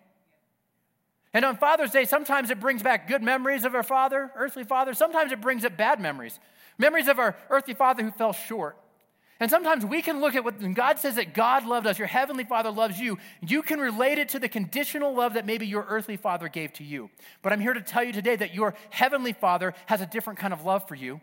And 1.36 1.44
on 1.44 1.58
Father's 1.58 1.92
Day, 1.92 2.06
sometimes 2.06 2.50
it 2.50 2.62
brings 2.62 2.82
back 2.82 3.10
good 3.10 3.22
memories 3.22 3.66
of 3.66 3.76
our 3.76 3.84
father, 3.84 4.32
earthly 4.38 4.64
father. 4.64 4.94
Sometimes 4.94 5.34
it 5.34 5.42
brings 5.42 5.66
up 5.66 5.76
bad 5.76 6.00
memories, 6.00 6.40
memories 6.78 7.10
of 7.10 7.20
our 7.20 7.36
earthly 7.50 7.74
father 7.74 8.04
who 8.04 8.12
fell 8.12 8.32
short. 8.32 8.78
And 9.42 9.52
sometimes 9.52 9.86
we 9.86 10.02
can 10.02 10.22
look 10.22 10.34
at 10.36 10.46
what 10.46 10.74
God 10.74 10.98
says 10.98 11.16
that 11.16 11.34
God 11.34 11.66
loved 11.66 11.88
us, 11.88 12.00
your 12.00 12.08
heavenly 12.08 12.46
father 12.46 12.72
loves 12.72 13.02
you, 13.02 13.18
you 13.46 13.64
can 13.64 13.82
relate 13.82 14.18
it 14.18 14.30
to 14.30 14.40
the 14.40 14.48
conditional 14.48 15.14
love 15.14 15.34
that 15.34 15.46
maybe 15.46 15.68
your 15.68 15.86
earthly 15.90 16.16
father 16.16 16.48
gave 16.48 16.72
to 16.72 16.86
you. 16.86 17.10
But 17.42 17.52
I'm 17.52 17.60
here 17.60 17.74
to 17.74 17.82
tell 17.82 18.02
you 18.06 18.14
today 18.14 18.38
that 18.38 18.56
your 18.56 18.74
heavenly 18.92 19.34
father 19.34 19.74
has 19.88 20.00
a 20.00 20.06
different 20.06 20.40
kind 20.40 20.54
of 20.54 20.64
love 20.64 20.88
for 20.88 20.96
you. 20.96 21.20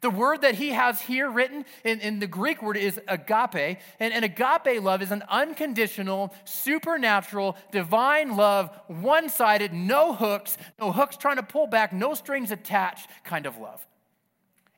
The 0.00 0.10
word 0.10 0.42
that 0.42 0.54
he 0.54 0.70
has 0.70 1.00
here 1.00 1.28
written 1.28 1.64
in, 1.84 2.00
in 2.00 2.20
the 2.20 2.26
Greek 2.26 2.62
word 2.62 2.76
is 2.76 3.00
agape. 3.08 3.78
And, 3.98 4.12
and 4.14 4.24
agape 4.24 4.80
love 4.80 5.02
is 5.02 5.10
an 5.10 5.24
unconditional, 5.28 6.32
supernatural, 6.44 7.56
divine 7.72 8.36
love, 8.36 8.70
one 8.86 9.28
sided, 9.28 9.72
no 9.72 10.12
hooks, 10.12 10.56
no 10.78 10.92
hooks 10.92 11.16
trying 11.16 11.36
to 11.36 11.42
pull 11.42 11.66
back, 11.66 11.92
no 11.92 12.14
strings 12.14 12.52
attached 12.52 13.08
kind 13.24 13.46
of 13.46 13.58
love. 13.58 13.84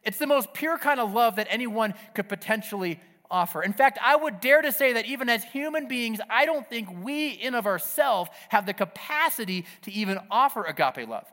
It's 0.02 0.18
the 0.18 0.26
most 0.26 0.54
pure 0.54 0.78
kind 0.78 0.98
of 0.98 1.12
love 1.12 1.36
that 1.36 1.48
anyone 1.50 1.92
could 2.14 2.28
potentially 2.28 2.98
offer. 3.30 3.62
In 3.62 3.72
fact, 3.74 3.98
I 4.02 4.16
would 4.16 4.40
dare 4.40 4.62
to 4.62 4.72
say 4.72 4.94
that 4.94 5.04
even 5.04 5.28
as 5.28 5.44
human 5.44 5.86
beings, 5.86 6.18
I 6.28 6.46
don't 6.46 6.68
think 6.68 6.88
we 7.04 7.28
in 7.28 7.54
of 7.54 7.66
ourselves 7.66 8.30
have 8.48 8.66
the 8.66 8.74
capacity 8.74 9.66
to 9.82 9.92
even 9.92 10.18
offer 10.30 10.64
agape 10.64 11.08
love. 11.08 11.26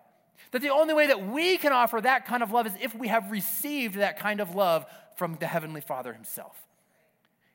That 0.51 0.61
the 0.61 0.69
only 0.69 0.93
way 0.93 1.07
that 1.07 1.27
we 1.27 1.57
can 1.57 1.73
offer 1.73 1.99
that 2.01 2.25
kind 2.25 2.41
of 2.41 2.51
love 2.51 2.67
is 2.67 2.73
if 2.81 2.95
we 2.95 3.07
have 3.07 3.31
received 3.31 3.95
that 3.95 4.19
kind 4.19 4.39
of 4.39 4.55
love 4.55 4.85
from 5.15 5.37
the 5.39 5.47
Heavenly 5.47 5.81
Father 5.81 6.13
Himself. 6.13 6.55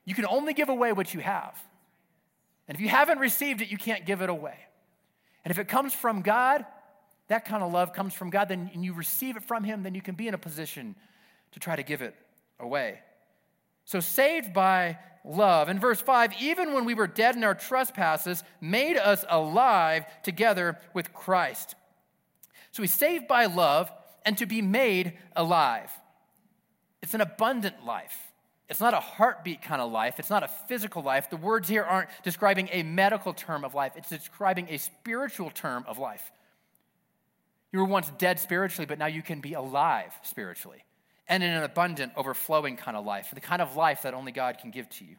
You 0.05 0.15
can 0.15 0.25
only 0.25 0.53
give 0.53 0.69
away 0.69 0.91
what 0.91 1.13
you 1.13 1.21
have. 1.21 1.57
And 2.67 2.75
if 2.75 2.81
you 2.81 2.89
haven't 2.89 3.19
received 3.19 3.61
it, 3.61 3.69
you 3.69 3.77
can't 3.77 4.05
give 4.05 4.21
it 4.21 4.29
away. 4.29 4.57
And 5.43 5.51
if 5.51 5.59
it 5.59 5.67
comes 5.67 5.93
from 5.93 6.21
God, 6.21 6.65
that 7.27 7.45
kind 7.45 7.63
of 7.63 7.71
love 7.71 7.93
comes 7.93 8.13
from 8.13 8.29
God, 8.29 8.49
then 8.49 8.69
and 8.73 8.83
you 8.83 8.93
receive 8.93 9.37
it 9.37 9.43
from 9.43 9.63
Him, 9.63 9.83
then 9.83 9.95
you 9.95 10.01
can 10.01 10.15
be 10.15 10.27
in 10.27 10.33
a 10.33 10.37
position 10.37 10.95
to 11.53 11.59
try 11.59 11.75
to 11.75 11.83
give 11.83 12.01
it 12.01 12.15
away. 12.59 12.99
So, 13.85 13.99
saved 13.99 14.53
by 14.53 14.97
love. 15.25 15.69
In 15.69 15.79
verse 15.79 16.01
5, 16.01 16.33
even 16.41 16.73
when 16.73 16.85
we 16.85 16.93
were 16.93 17.07
dead 17.07 17.35
in 17.35 17.43
our 17.43 17.55
trespasses, 17.55 18.43
made 18.61 18.97
us 18.97 19.25
alive 19.29 20.05
together 20.23 20.79
with 20.93 21.13
Christ. 21.13 21.75
So 22.73 22.81
he's 22.81 22.93
saved 22.93 23.27
by 23.27 23.45
love 23.45 23.91
and 24.25 24.37
to 24.39 24.45
be 24.45 24.61
made 24.61 25.13
alive. 25.35 25.91
It's 27.03 27.13
an 27.13 27.21
abundant 27.21 27.85
life. 27.85 28.17
It's 28.67 28.79
not 28.79 28.95
a 28.95 28.99
heartbeat 28.99 29.61
kind 29.61 29.79
of 29.79 29.91
life. 29.91 30.15
It's 30.17 30.31
not 30.31 30.41
a 30.41 30.47
physical 30.47 31.03
life. 31.03 31.29
The 31.29 31.37
words 31.37 31.69
here 31.69 31.83
aren't 31.83 32.09
describing 32.23 32.69
a 32.71 32.81
medical 32.81 33.31
term 33.31 33.63
of 33.63 33.75
life, 33.75 33.93
it's 33.95 34.09
describing 34.09 34.67
a 34.69 34.77
spiritual 34.77 35.51
term 35.51 35.85
of 35.87 35.99
life. 35.99 36.31
You 37.71 37.79
were 37.79 37.85
once 37.85 38.11
dead 38.17 38.39
spiritually, 38.39 38.87
but 38.87 38.97
now 38.97 39.05
you 39.05 39.21
can 39.21 39.39
be 39.39 39.53
alive 39.53 40.11
spiritually 40.23 40.83
and 41.27 41.43
in 41.43 41.51
an 41.51 41.63
abundant, 41.63 42.13
overflowing 42.15 42.75
kind 42.75 42.97
of 42.97 43.05
life, 43.05 43.29
the 43.33 43.39
kind 43.39 43.61
of 43.61 43.75
life 43.75 44.01
that 44.01 44.13
only 44.13 44.31
God 44.31 44.57
can 44.57 44.71
give 44.71 44.89
to 44.89 45.05
you. 45.05 45.15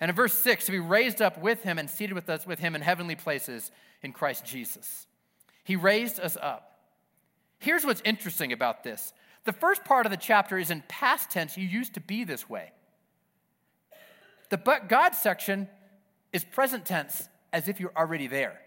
And 0.00 0.08
in 0.08 0.16
verse 0.16 0.34
6, 0.34 0.66
to 0.66 0.72
be 0.72 0.78
raised 0.78 1.20
up 1.20 1.38
with 1.38 1.62
him 1.62 1.78
and 1.78 1.90
seated 1.90 2.14
with 2.14 2.30
us 2.30 2.46
with 2.46 2.60
him 2.60 2.74
in 2.74 2.80
heavenly 2.80 3.16
places 3.16 3.70
in 4.02 4.12
Christ 4.12 4.44
Jesus. 4.44 5.07
He 5.68 5.76
raised 5.76 6.18
us 6.18 6.38
up. 6.40 6.78
Here's 7.58 7.84
what's 7.84 8.00
interesting 8.02 8.54
about 8.54 8.84
this 8.84 9.12
the 9.44 9.52
first 9.52 9.84
part 9.84 10.06
of 10.06 10.10
the 10.10 10.16
chapter 10.16 10.56
is 10.56 10.70
in 10.70 10.82
past 10.88 11.28
tense, 11.28 11.58
you 11.58 11.68
used 11.68 11.92
to 11.92 12.00
be 12.00 12.24
this 12.24 12.48
way. 12.48 12.72
The 14.48 14.56
but 14.56 14.88
God 14.88 15.14
section 15.14 15.68
is 16.32 16.42
present 16.42 16.86
tense, 16.86 17.28
as 17.52 17.68
if 17.68 17.80
you're 17.80 17.92
already 17.94 18.28
there, 18.28 18.58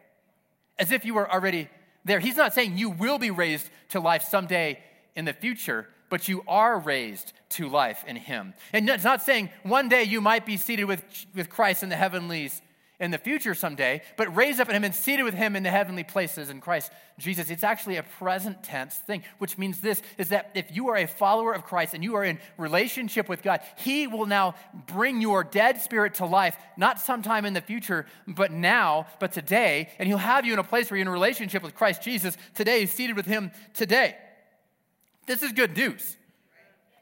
as 0.78 0.92
if 0.92 1.04
you 1.04 1.16
were 1.16 1.28
already 1.28 1.70
there. 2.06 2.20
He's 2.20 2.38
not 2.38 2.54
saying 2.54 2.78
you 2.78 2.92
will 2.92 3.18
be 3.18 3.32
raised 3.32 3.68
to 3.90 4.00
life 4.00 4.22
someday 4.22 4.78
in 5.16 5.26
the 5.26 5.34
future, 5.34 5.88
but 6.12 6.28
you 6.28 6.44
are 6.48 6.78
raised 6.78 7.34
to 7.50 7.68
life 7.68 8.04
in 8.06 8.16
Him. 8.16 8.54
And 8.74 8.88
it's 8.88 9.04
not 9.04 9.24
saying 9.24 9.50
one 9.64 9.90
day 9.90 10.04
you 10.04 10.22
might 10.22 10.46
be 10.46 10.56
seated 10.56 10.84
with, 10.84 11.04
with 11.34 11.50
Christ 11.50 11.82
in 11.82 11.90
the 11.90 11.96
heavenlies 11.96 12.62
in 13.02 13.10
the 13.10 13.18
future 13.18 13.56
someday, 13.56 14.02
but 14.16 14.34
raised 14.36 14.62
up 14.62 14.70
in 14.70 14.76
him 14.76 14.84
and 14.84 14.94
seated 14.94 15.24
with 15.24 15.34
him 15.34 15.56
in 15.56 15.64
the 15.64 15.72
heavenly 15.72 16.04
places 16.04 16.52
in 16.52 16.62
Christ 16.62 16.92
Jesus. 17.18 17.50
It's 17.50 17.64
actually 17.64 17.98
a 17.98 18.04
present 18.04 18.64
tense 18.64 18.96
thing, 18.96 19.24
which 19.40 19.58
means 19.58 19.82
this 19.82 20.04
is 20.20 20.30
that 20.30 20.52
if 20.54 20.74
you 20.74 20.88
are 20.90 20.96
a 20.96 21.08
follower 21.08 21.52
of 21.52 21.64
Christ 21.64 21.96
and 21.96 22.04
you 22.04 22.16
are 22.16 22.24
in 22.24 22.38
relationship 22.58 23.28
with 23.28 23.42
God, 23.42 23.62
he 23.76 24.06
will 24.06 24.28
now 24.28 24.54
bring 24.86 25.20
your 25.20 25.44
dead 25.44 25.82
spirit 25.82 26.14
to 26.16 26.26
life, 26.26 26.56
not 26.78 27.02
sometime 27.02 27.44
in 27.44 27.54
the 27.54 27.62
future, 27.62 28.06
but 28.28 28.52
now, 28.52 29.08
but 29.20 29.32
today, 29.32 29.90
and 29.98 30.08
he'll 30.08 30.20
have 30.20 30.46
you 30.46 30.54
in 30.54 30.60
a 30.60 30.64
place 30.64 30.92
where 30.92 30.98
you're 30.98 31.08
in 31.08 31.12
relationship 31.12 31.64
with 31.64 31.74
Christ 31.74 32.04
Jesus 32.04 32.38
today, 32.54 32.86
seated 32.86 33.16
with 33.16 33.26
him 33.26 33.52
today. 33.74 34.16
This 35.26 35.42
is 35.42 35.52
good 35.54 35.76
news. 35.76 36.18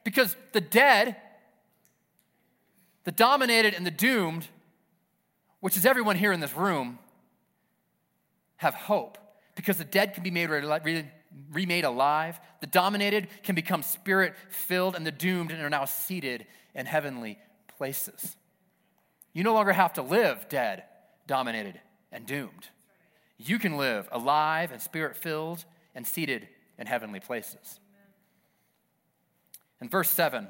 Because 0.02 0.34
the 0.52 0.62
dead, 0.62 1.16
the 3.04 3.12
dominated 3.12 3.74
and 3.74 3.84
the 3.84 3.90
doomed 3.90 4.48
which 5.60 5.76
is 5.76 5.86
everyone 5.86 6.16
here 6.16 6.32
in 6.32 6.40
this 6.40 6.56
room, 6.56 6.98
have 8.56 8.74
hope 8.74 9.18
because 9.54 9.78
the 9.78 9.84
dead 9.84 10.14
can 10.14 10.22
be 10.22 10.30
made 10.30 10.50
remade 11.52 11.84
alive, 11.84 12.40
the 12.60 12.66
dominated 12.66 13.28
can 13.42 13.54
become 13.54 13.82
spirit 13.82 14.34
filled, 14.48 14.94
and 14.94 15.06
the 15.06 15.12
doomed 15.12 15.50
and 15.50 15.62
are 15.62 15.70
now 15.70 15.84
seated 15.84 16.46
in 16.74 16.86
heavenly 16.86 17.38
places. 17.76 18.36
You 19.32 19.44
no 19.44 19.54
longer 19.54 19.72
have 19.72 19.94
to 19.94 20.02
live 20.02 20.48
dead, 20.48 20.84
dominated, 21.26 21.80
and 22.10 22.26
doomed. 22.26 22.68
You 23.38 23.58
can 23.58 23.76
live 23.76 24.08
alive 24.12 24.72
and 24.72 24.82
spirit 24.82 25.16
filled 25.16 25.64
and 25.94 26.06
seated 26.06 26.48
in 26.78 26.86
heavenly 26.86 27.20
places. 27.20 27.80
In 29.80 29.88
verse 29.88 30.10
7, 30.10 30.48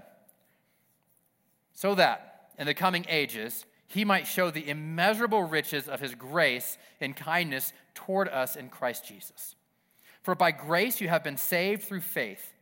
so 1.73 1.95
that 1.95 2.51
in 2.59 2.67
the 2.67 2.75
coming 2.75 3.07
ages, 3.09 3.65
he 3.91 4.05
might 4.05 4.29
show 4.29 4.53
the 4.53 4.69
immeasurable 4.69 5.43
riches 5.43 5.89
of 5.89 5.99
his 5.99 6.15
grace 6.15 6.79
and 7.01 7.17
kindness 7.17 7.73
toward 7.93 8.29
us 8.29 8.55
in 8.55 8.69
Christ 8.69 9.05
Jesus. 9.05 9.57
For 10.23 10.37
by 10.37 10.53
grace 10.53 11.01
you 11.01 11.09
have 11.09 11.25
been 11.25 11.37
saved 11.37 11.83
through 11.83 12.03
faith. 12.03 12.53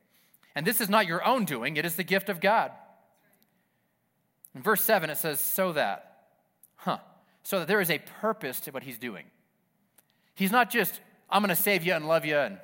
And 0.55 0.67
this 0.67 0.81
is 0.81 0.89
not 0.89 1.07
your 1.07 1.23
own 1.23 1.45
doing, 1.45 1.77
it 1.77 1.85
is 1.85 1.97
the 1.97 2.03
gift 2.03 2.31
of 2.31 2.41
God. 2.41 2.73
In 4.55 4.63
verse 4.63 4.83
7, 4.83 5.11
it 5.11 5.19
says, 5.19 5.39
So 5.39 5.75
that, 5.75 6.23
huh, 6.77 6.99
so 7.43 7.59
that 7.59 7.69
there 7.69 7.83
is 7.83 7.91
a 7.91 7.99
purpose 7.99 8.59
to 8.61 8.71
what 8.71 8.83
he's 8.83 8.99
doing. 8.99 9.27
He's 10.35 10.51
not 10.51 10.71
just, 10.71 10.99
I'm 11.29 11.43
going 11.43 11.55
to 11.55 11.63
save 11.63 11.85
you 11.85 11.93
and 11.93 12.09
love 12.09 12.25
you 12.25 12.39
and 12.39 12.59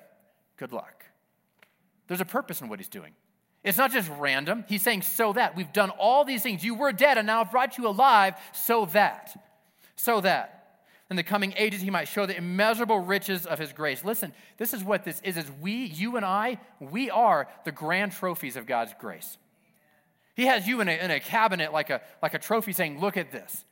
good 0.57 0.73
luck. 0.73 1.05
There's 2.09 2.23
a 2.23 2.25
purpose 2.25 2.63
in 2.63 2.71
what 2.71 2.79
he's 2.79 2.89
doing. 2.89 3.13
It's 3.65 3.79
not 3.79 3.91
just 3.91 4.11
random. 4.19 4.65
He's 4.69 4.83
saying, 4.83 5.03
so 5.03 5.33
that. 5.33 5.57
We've 5.57 5.73
done 5.73 5.91
all 5.91 6.25
these 6.25 6.43
things. 6.43 6.63
You 6.63 6.75
were 6.75 6.93
dead, 6.93 7.17
and 7.17 7.27
now 7.27 7.41
I've 7.41 7.51
brought 7.51 7.79
you 7.79 7.89
alive, 7.89 8.35
so 8.53 8.85
that. 8.87 9.43
So 9.97 10.21
that. 10.21 10.51
In 11.11 11.17
the 11.17 11.23
coming 11.23 11.55
ages, 11.57 11.81
he 11.81 11.91
might 11.91 12.09
show 12.09 12.27
the 12.27 12.37
immeasurable 12.37 12.99
riches 12.99 13.47
of 13.47 13.59
his 13.59 13.73
grace. 13.73 14.05
Listen, 14.05 14.33
this 14.59 14.75
is 14.75 14.85
what 14.85 15.05
this 15.05 15.21
is, 15.23 15.39
is 15.39 15.51
we, 15.61 15.87
you 15.87 16.17
and 16.17 16.25
I, 16.25 16.59
we 16.79 17.11
are 17.11 17.49
the 17.65 17.73
grand 17.73 18.13
trophies 18.13 18.57
of 18.57 18.67
God's 18.67 18.93
grace. 18.99 19.39
He 20.35 20.47
has 20.47 20.67
you 20.67 20.81
in 20.81 20.89
a, 20.89 20.93
in 20.93 21.11
a 21.11 21.21
cabinet 21.21 21.73
like 21.73 21.91
a, 21.91 22.03
like 22.23 22.35
a 22.35 22.39
trophy 22.39 22.73
saying, 22.73 23.01
look 23.01 23.17
at 23.17 23.33
this. 23.33 23.65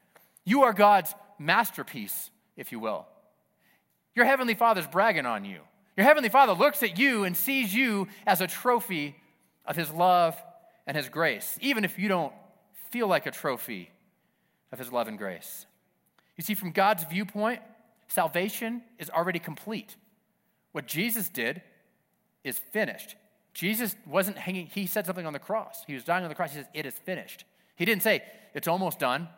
You 0.44 0.62
are 0.62 0.72
God's 0.72 1.14
masterpiece, 1.38 2.30
if 2.56 2.72
you 2.72 2.78
will. 2.78 3.06
Your 4.14 4.24
Heavenly 4.24 4.54
Father's 4.54 4.86
bragging 4.86 5.26
on 5.26 5.44
you. 5.44 5.60
Your 5.96 6.06
Heavenly 6.06 6.28
Father 6.28 6.52
looks 6.52 6.82
at 6.82 6.98
you 6.98 7.24
and 7.24 7.36
sees 7.36 7.74
you 7.74 8.08
as 8.26 8.40
a 8.40 8.46
trophy 8.46 9.16
of 9.66 9.76
His 9.76 9.90
love 9.90 10.40
and 10.86 10.96
His 10.96 11.08
grace, 11.08 11.58
even 11.60 11.84
if 11.84 11.98
you 11.98 12.08
don't 12.08 12.32
feel 12.90 13.06
like 13.06 13.26
a 13.26 13.30
trophy 13.30 13.90
of 14.70 14.78
His 14.78 14.92
love 14.92 15.08
and 15.08 15.18
grace. 15.18 15.66
You 16.36 16.44
see, 16.44 16.54
from 16.54 16.72
God's 16.72 17.04
viewpoint, 17.04 17.60
salvation 18.08 18.82
is 18.98 19.10
already 19.10 19.38
complete. 19.38 19.96
What 20.72 20.86
Jesus 20.86 21.28
did 21.28 21.62
is 22.44 22.58
finished. 22.58 23.16
Jesus 23.54 23.96
wasn't 24.06 24.38
hanging, 24.38 24.66
he 24.66 24.86
said 24.86 25.04
something 25.04 25.26
on 25.26 25.32
the 25.32 25.38
cross. 25.38 25.84
He 25.86 25.94
was 25.94 26.04
dying 26.04 26.24
on 26.24 26.30
the 26.30 26.34
cross. 26.34 26.52
He 26.52 26.58
says, 26.58 26.68
It 26.72 26.86
is 26.86 26.94
finished. 26.94 27.44
He 27.76 27.84
didn't 27.84 28.02
say, 28.02 28.22
It's 28.54 28.68
almost 28.68 28.98
done. 28.98 29.28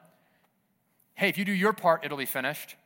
Hey, 1.15 1.29
if 1.29 1.39
you 1.39 1.45
do 1.45 1.53
your 1.53 1.73
part, 1.73 2.05
it'll 2.05 2.19
be 2.19 2.27
finished. 2.27 2.77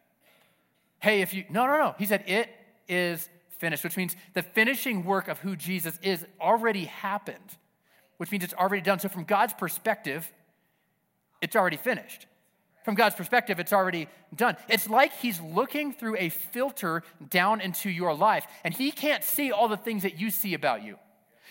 Hey, 1.00 1.22
if 1.22 1.32
you, 1.32 1.44
no, 1.50 1.66
no, 1.66 1.76
no. 1.78 1.94
He 1.98 2.06
said, 2.06 2.24
It 2.26 2.50
is 2.88 3.28
finished, 3.58 3.84
which 3.84 3.96
means 3.96 4.16
the 4.34 4.42
finishing 4.42 5.04
work 5.04 5.28
of 5.28 5.38
who 5.40 5.56
Jesus 5.56 5.98
is 6.02 6.24
already 6.40 6.84
happened, 6.84 7.56
which 8.16 8.30
means 8.30 8.44
it's 8.44 8.54
already 8.54 8.82
done. 8.82 8.98
So, 8.98 9.08
from 9.08 9.24
God's 9.24 9.52
perspective, 9.52 10.30
it's 11.40 11.56
already 11.56 11.76
finished. 11.76 12.26
From 12.84 12.94
God's 12.94 13.16
perspective, 13.16 13.60
it's 13.60 13.72
already 13.72 14.08
done. 14.34 14.56
It's 14.68 14.88
like 14.88 15.12
He's 15.12 15.40
looking 15.40 15.92
through 15.92 16.16
a 16.16 16.30
filter 16.30 17.02
down 17.28 17.60
into 17.60 17.90
your 17.90 18.14
life, 18.14 18.46
and 18.64 18.72
He 18.72 18.90
can't 18.90 19.22
see 19.22 19.52
all 19.52 19.68
the 19.68 19.76
things 19.76 20.04
that 20.04 20.18
you 20.18 20.30
see 20.30 20.54
about 20.54 20.82
you. 20.82 20.96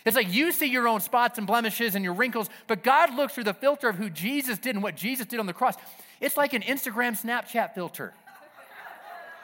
It's 0.06 0.16
like 0.16 0.34
you 0.34 0.52
see 0.52 0.68
your 0.68 0.88
own 0.88 1.02
spots 1.02 1.38
and 1.38 1.46
blemishes 1.46 1.94
and 1.94 2.04
your 2.04 2.14
wrinkles, 2.14 2.50
but 2.68 2.82
God 2.82 3.14
looks 3.14 3.34
through 3.34 3.44
the 3.44 3.54
filter 3.54 3.90
of 3.90 3.98
who 3.98 4.10
Jesus 4.10 4.58
did 4.58 4.76
and 4.76 4.82
what 4.82 4.96
Jesus 4.96 5.26
did 5.26 5.40
on 5.40 5.46
the 5.46 5.54
cross. 5.54 5.76
It's 6.22 6.38
like 6.38 6.54
an 6.54 6.62
Instagram, 6.62 7.22
Snapchat 7.22 7.74
filter. 7.76 8.14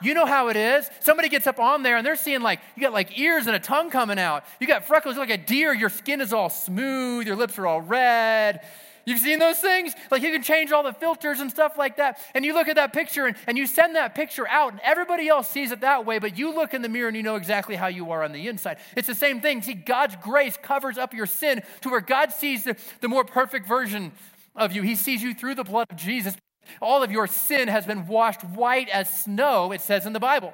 You 0.04 0.14
know 0.14 0.26
how 0.26 0.48
it 0.48 0.56
is. 0.56 0.88
Somebody 1.00 1.28
gets 1.28 1.46
up 1.46 1.58
on 1.58 1.82
there 1.82 1.96
and 1.96 2.06
they're 2.06 2.14
seeing 2.16 2.42
like, 2.42 2.60
you 2.76 2.82
got 2.82 2.92
like 2.92 3.18
ears 3.18 3.46
and 3.46 3.56
a 3.56 3.60
tongue 3.60 3.90
coming 3.90 4.18
out. 4.18 4.44
You 4.60 4.66
got 4.66 4.84
freckles 4.84 5.16
like 5.16 5.30
a 5.30 5.38
deer. 5.38 5.72
Your 5.72 5.88
skin 5.88 6.20
is 6.20 6.32
all 6.32 6.50
smooth. 6.50 7.26
Your 7.26 7.36
lips 7.36 7.58
are 7.58 7.66
all 7.66 7.80
red. 7.80 8.60
You've 9.06 9.18
seen 9.18 9.38
those 9.38 9.58
things? 9.58 9.92
Like 10.10 10.22
you 10.22 10.30
can 10.32 10.42
change 10.42 10.72
all 10.72 10.82
the 10.82 10.92
filters 10.92 11.40
and 11.40 11.50
stuff 11.50 11.76
like 11.76 11.96
that. 11.96 12.18
And 12.34 12.44
you 12.44 12.54
look 12.54 12.68
at 12.68 12.76
that 12.76 12.92
picture 12.92 13.26
and, 13.26 13.36
and 13.46 13.58
you 13.58 13.66
send 13.66 13.96
that 13.96 14.14
picture 14.14 14.48
out, 14.48 14.72
and 14.72 14.80
everybody 14.82 15.28
else 15.28 15.48
sees 15.48 15.72
it 15.72 15.80
that 15.80 16.06
way, 16.06 16.18
but 16.18 16.38
you 16.38 16.54
look 16.54 16.72
in 16.72 16.82
the 16.82 16.88
mirror 16.88 17.08
and 17.08 17.16
you 17.16 17.22
know 17.22 17.36
exactly 17.36 17.74
how 17.74 17.88
you 17.88 18.10
are 18.12 18.22
on 18.22 18.32
the 18.32 18.48
inside. 18.48 18.78
It's 18.96 19.06
the 19.06 19.14
same 19.14 19.40
thing. 19.40 19.60
See, 19.60 19.74
God's 19.74 20.16
grace 20.22 20.56
covers 20.56 20.96
up 20.96 21.12
your 21.12 21.26
sin 21.26 21.62
to 21.82 21.90
where 21.90 22.00
God 22.00 22.32
sees 22.32 22.64
the, 22.64 22.76
the 23.00 23.08
more 23.08 23.24
perfect 23.24 23.66
version 23.66 24.12
of 24.56 24.72
you. 24.72 24.82
He 24.82 24.94
sees 24.96 25.22
you 25.22 25.34
through 25.34 25.56
the 25.56 25.64
blood 25.64 25.86
of 25.90 25.96
Jesus. 25.96 26.34
All 26.80 27.02
of 27.02 27.12
your 27.12 27.26
sin 27.26 27.68
has 27.68 27.86
been 27.86 28.06
washed 28.06 28.42
white 28.42 28.88
as 28.88 29.08
snow, 29.22 29.72
it 29.72 29.80
says 29.80 30.06
in 30.06 30.12
the 30.12 30.20
Bible. 30.20 30.52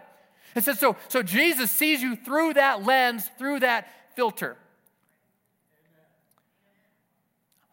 It 0.54 0.64
says 0.64 0.78
so, 0.78 0.96
so 1.08 1.22
Jesus 1.22 1.70
sees 1.70 2.02
you 2.02 2.16
through 2.16 2.54
that 2.54 2.84
lens, 2.84 3.28
through 3.38 3.60
that 3.60 3.88
filter. 4.16 4.56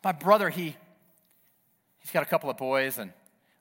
My 0.04 0.12
brother, 0.12 0.50
he, 0.50 0.76
he's 2.00 2.12
got 2.12 2.24
a 2.24 2.28
couple 2.28 2.50
of 2.50 2.58
boys, 2.58 2.98
and 2.98 3.12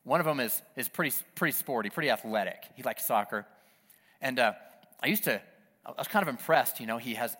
one 0.04 0.20
of 0.20 0.26
them 0.26 0.38
is, 0.38 0.62
is 0.76 0.88
pretty, 0.88 1.16
pretty 1.34 1.52
sporty, 1.52 1.90
pretty 1.90 2.10
athletic. 2.10 2.62
He 2.74 2.82
likes 2.82 3.06
soccer. 3.06 3.46
And 4.20 4.38
uh, 4.38 4.52
I 5.02 5.08
used 5.08 5.24
to, 5.24 5.40
I 5.84 5.92
was 5.98 6.08
kind 6.08 6.22
of 6.22 6.28
impressed, 6.28 6.78
you 6.78 6.86
know, 6.86 6.98
he 6.98 7.14
has 7.14 7.36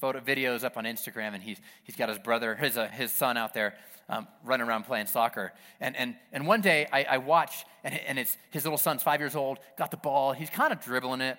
photo 0.00 0.20
videos 0.20 0.64
up 0.64 0.76
on 0.76 0.84
Instagram, 0.84 1.34
and 1.34 1.42
he's, 1.42 1.58
he's 1.84 1.96
got 1.96 2.08
his 2.08 2.18
brother, 2.18 2.56
his, 2.56 2.76
uh, 2.76 2.88
his 2.88 3.12
son 3.12 3.36
out 3.36 3.54
there 3.54 3.74
um, 4.10 4.26
running 4.44 4.66
around 4.66 4.84
playing 4.84 5.06
soccer. 5.06 5.52
And, 5.80 5.96
and, 5.96 6.16
and 6.32 6.46
one 6.46 6.60
day 6.60 6.86
I, 6.92 7.04
I 7.04 7.18
watched, 7.18 7.64
and, 7.84 7.98
and 8.06 8.18
it's, 8.18 8.36
his 8.50 8.64
little 8.64 8.76
son's 8.76 9.02
five 9.02 9.20
years 9.20 9.36
old, 9.36 9.58
got 9.78 9.90
the 9.90 9.96
ball, 9.96 10.32
he's 10.32 10.50
kind 10.50 10.72
of 10.72 10.80
dribbling 10.80 11.22
it, 11.22 11.38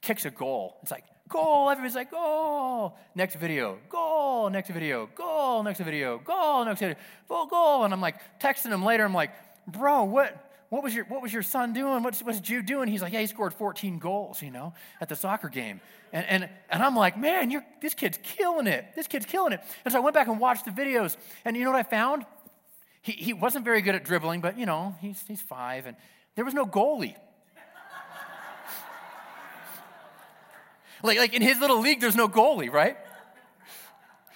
kicks 0.00 0.24
a 0.24 0.30
goal. 0.30 0.78
It's 0.82 0.90
like, 0.90 1.04
goal, 1.28 1.68
everybody's 1.68 1.96
like, 1.96 2.10
goal. 2.10 2.96
Next 3.14 3.34
video, 3.34 3.78
goal, 3.88 4.48
next 4.48 4.70
video, 4.70 5.10
goal, 5.14 5.62
next 5.62 5.80
video, 5.80 6.18
goal, 6.18 6.64
next 6.64 6.80
video, 6.80 6.96
goal, 7.28 7.46
goal. 7.46 7.84
And 7.84 7.92
I'm 7.92 8.00
like 8.00 8.16
texting 8.40 8.72
him 8.72 8.84
later, 8.84 9.04
I'm 9.04 9.14
like, 9.14 9.32
bro, 9.66 10.04
what, 10.04 10.43
what 10.74 10.82
was 10.82 10.92
your, 10.92 11.04
what 11.04 11.22
was 11.22 11.32
your 11.32 11.44
son 11.44 11.72
doing? 11.72 12.02
What's, 12.02 12.20
what's 12.20 12.40
Jude 12.40 12.66
doing? 12.66 12.88
He's 12.88 13.00
like, 13.00 13.12
yeah, 13.12 13.20
he 13.20 13.28
scored 13.28 13.54
14 13.54 14.00
goals, 14.00 14.42
you 14.42 14.50
know, 14.50 14.74
at 15.00 15.08
the 15.08 15.14
soccer 15.14 15.48
game. 15.48 15.80
And, 16.12 16.26
and, 16.26 16.50
and 16.68 16.82
I'm 16.82 16.96
like, 16.96 17.16
man, 17.16 17.52
you're, 17.52 17.64
this 17.80 17.94
kid's 17.94 18.18
killing 18.24 18.66
it. 18.66 18.84
This 18.96 19.06
kid's 19.06 19.24
killing 19.24 19.52
it. 19.52 19.60
And 19.84 19.92
so 19.92 19.98
I 19.98 20.02
went 20.02 20.14
back 20.14 20.26
and 20.26 20.40
watched 20.40 20.64
the 20.64 20.72
videos. 20.72 21.16
And 21.44 21.56
you 21.56 21.62
know 21.62 21.70
what 21.70 21.78
I 21.78 21.84
found? 21.84 22.26
He, 23.02 23.12
he 23.12 23.32
wasn't 23.32 23.64
very 23.64 23.82
good 23.82 23.94
at 23.94 24.02
dribbling, 24.02 24.40
but, 24.40 24.58
you 24.58 24.66
know, 24.66 24.96
he's, 25.00 25.22
he's 25.28 25.40
five. 25.40 25.86
And 25.86 25.96
there 26.34 26.44
was 26.44 26.54
no 26.54 26.66
goalie. 26.66 27.14
like, 31.04 31.18
like 31.18 31.34
in 31.34 31.42
his 31.42 31.60
little 31.60 31.78
league, 31.78 32.00
there's 32.00 32.16
no 32.16 32.26
goalie, 32.26 32.72
right? 32.72 32.96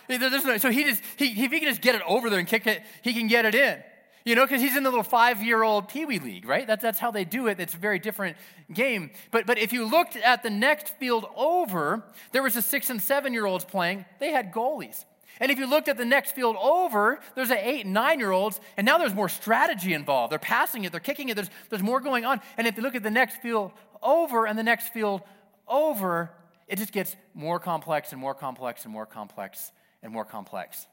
There's 0.06 0.44
No, 0.44 0.56
so 0.58 0.70
he 0.70 0.84
just, 0.84 1.02
he, 1.16 1.44
if 1.44 1.50
he 1.50 1.58
can 1.58 1.68
just 1.68 1.82
get 1.82 1.96
it 1.96 2.02
over 2.06 2.30
there 2.30 2.38
and 2.38 2.46
kick 2.46 2.68
it, 2.68 2.84
he 3.02 3.12
can 3.12 3.26
get 3.26 3.44
it 3.44 3.56
in. 3.56 3.82
You 4.28 4.34
know, 4.34 4.44
because 4.44 4.60
he's 4.60 4.76
in 4.76 4.82
the 4.82 4.90
little 4.90 5.02
five 5.02 5.42
year 5.42 5.62
old 5.62 5.88
Pee 5.88 6.04
Wee 6.04 6.18
League, 6.18 6.46
right? 6.46 6.66
That's, 6.66 6.82
that's 6.82 6.98
how 6.98 7.10
they 7.10 7.24
do 7.24 7.46
it. 7.46 7.58
It's 7.58 7.72
a 7.72 7.78
very 7.78 7.98
different 7.98 8.36
game. 8.70 9.10
But, 9.30 9.46
but 9.46 9.56
if 9.56 9.72
you 9.72 9.86
looked 9.86 10.16
at 10.16 10.42
the 10.42 10.50
next 10.50 10.90
field 10.98 11.24
over, 11.34 12.04
there 12.32 12.42
was 12.42 12.54
a 12.54 12.60
six 12.60 12.90
and 12.90 13.00
seven 13.00 13.32
year 13.32 13.46
olds 13.46 13.64
playing, 13.64 14.04
they 14.20 14.30
had 14.30 14.52
goalies. 14.52 15.06
And 15.40 15.50
if 15.50 15.58
you 15.58 15.66
looked 15.66 15.88
at 15.88 15.96
the 15.96 16.04
next 16.04 16.32
field 16.32 16.56
over, 16.60 17.20
there's 17.36 17.50
an 17.50 17.56
eight 17.56 17.86
and 17.86 17.94
nine 17.94 18.18
year 18.18 18.30
olds, 18.30 18.60
and 18.76 18.84
now 18.84 18.98
there's 18.98 19.14
more 19.14 19.30
strategy 19.30 19.94
involved. 19.94 20.30
They're 20.30 20.38
passing 20.38 20.84
it, 20.84 20.92
they're 20.92 21.00
kicking 21.00 21.30
it, 21.30 21.34
there's, 21.34 21.50
there's 21.70 21.82
more 21.82 21.98
going 21.98 22.26
on. 22.26 22.42
And 22.58 22.66
if 22.66 22.76
you 22.76 22.82
look 22.82 22.94
at 22.94 23.02
the 23.02 23.10
next 23.10 23.40
field 23.40 23.72
over 24.02 24.46
and 24.46 24.58
the 24.58 24.62
next 24.62 24.92
field 24.92 25.22
over, 25.66 26.30
it 26.66 26.76
just 26.76 26.92
gets 26.92 27.16
more 27.32 27.58
complex 27.58 28.12
and 28.12 28.20
more 28.20 28.34
complex 28.34 28.84
and 28.84 28.92
more 28.92 29.06
complex 29.06 29.72
and 30.02 30.12
more 30.12 30.26
complex. 30.26 30.86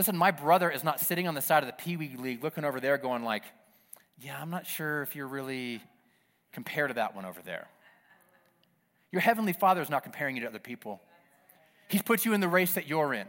Listen, 0.00 0.16
my 0.16 0.30
brother 0.30 0.70
is 0.70 0.82
not 0.82 0.98
sitting 0.98 1.28
on 1.28 1.34
the 1.34 1.42
side 1.42 1.62
of 1.62 1.66
the 1.66 1.74
Pee 1.74 1.98
Wee 1.98 2.16
League 2.16 2.42
looking 2.42 2.64
over 2.64 2.80
there 2.80 2.96
going 2.96 3.22
like, 3.22 3.42
yeah, 4.18 4.40
I'm 4.40 4.48
not 4.48 4.66
sure 4.66 5.02
if 5.02 5.14
you're 5.14 5.26
really 5.26 5.82
compared 6.52 6.88
to 6.88 6.94
that 6.94 7.14
one 7.14 7.26
over 7.26 7.42
there. 7.42 7.68
Your 9.12 9.20
heavenly 9.20 9.52
father 9.52 9.82
is 9.82 9.90
not 9.90 10.02
comparing 10.02 10.36
you 10.36 10.40
to 10.40 10.48
other 10.48 10.58
people. 10.58 11.02
He's 11.88 12.00
put 12.00 12.24
you 12.24 12.32
in 12.32 12.40
the 12.40 12.48
race 12.48 12.72
that 12.76 12.88
you're 12.88 13.12
in. 13.12 13.26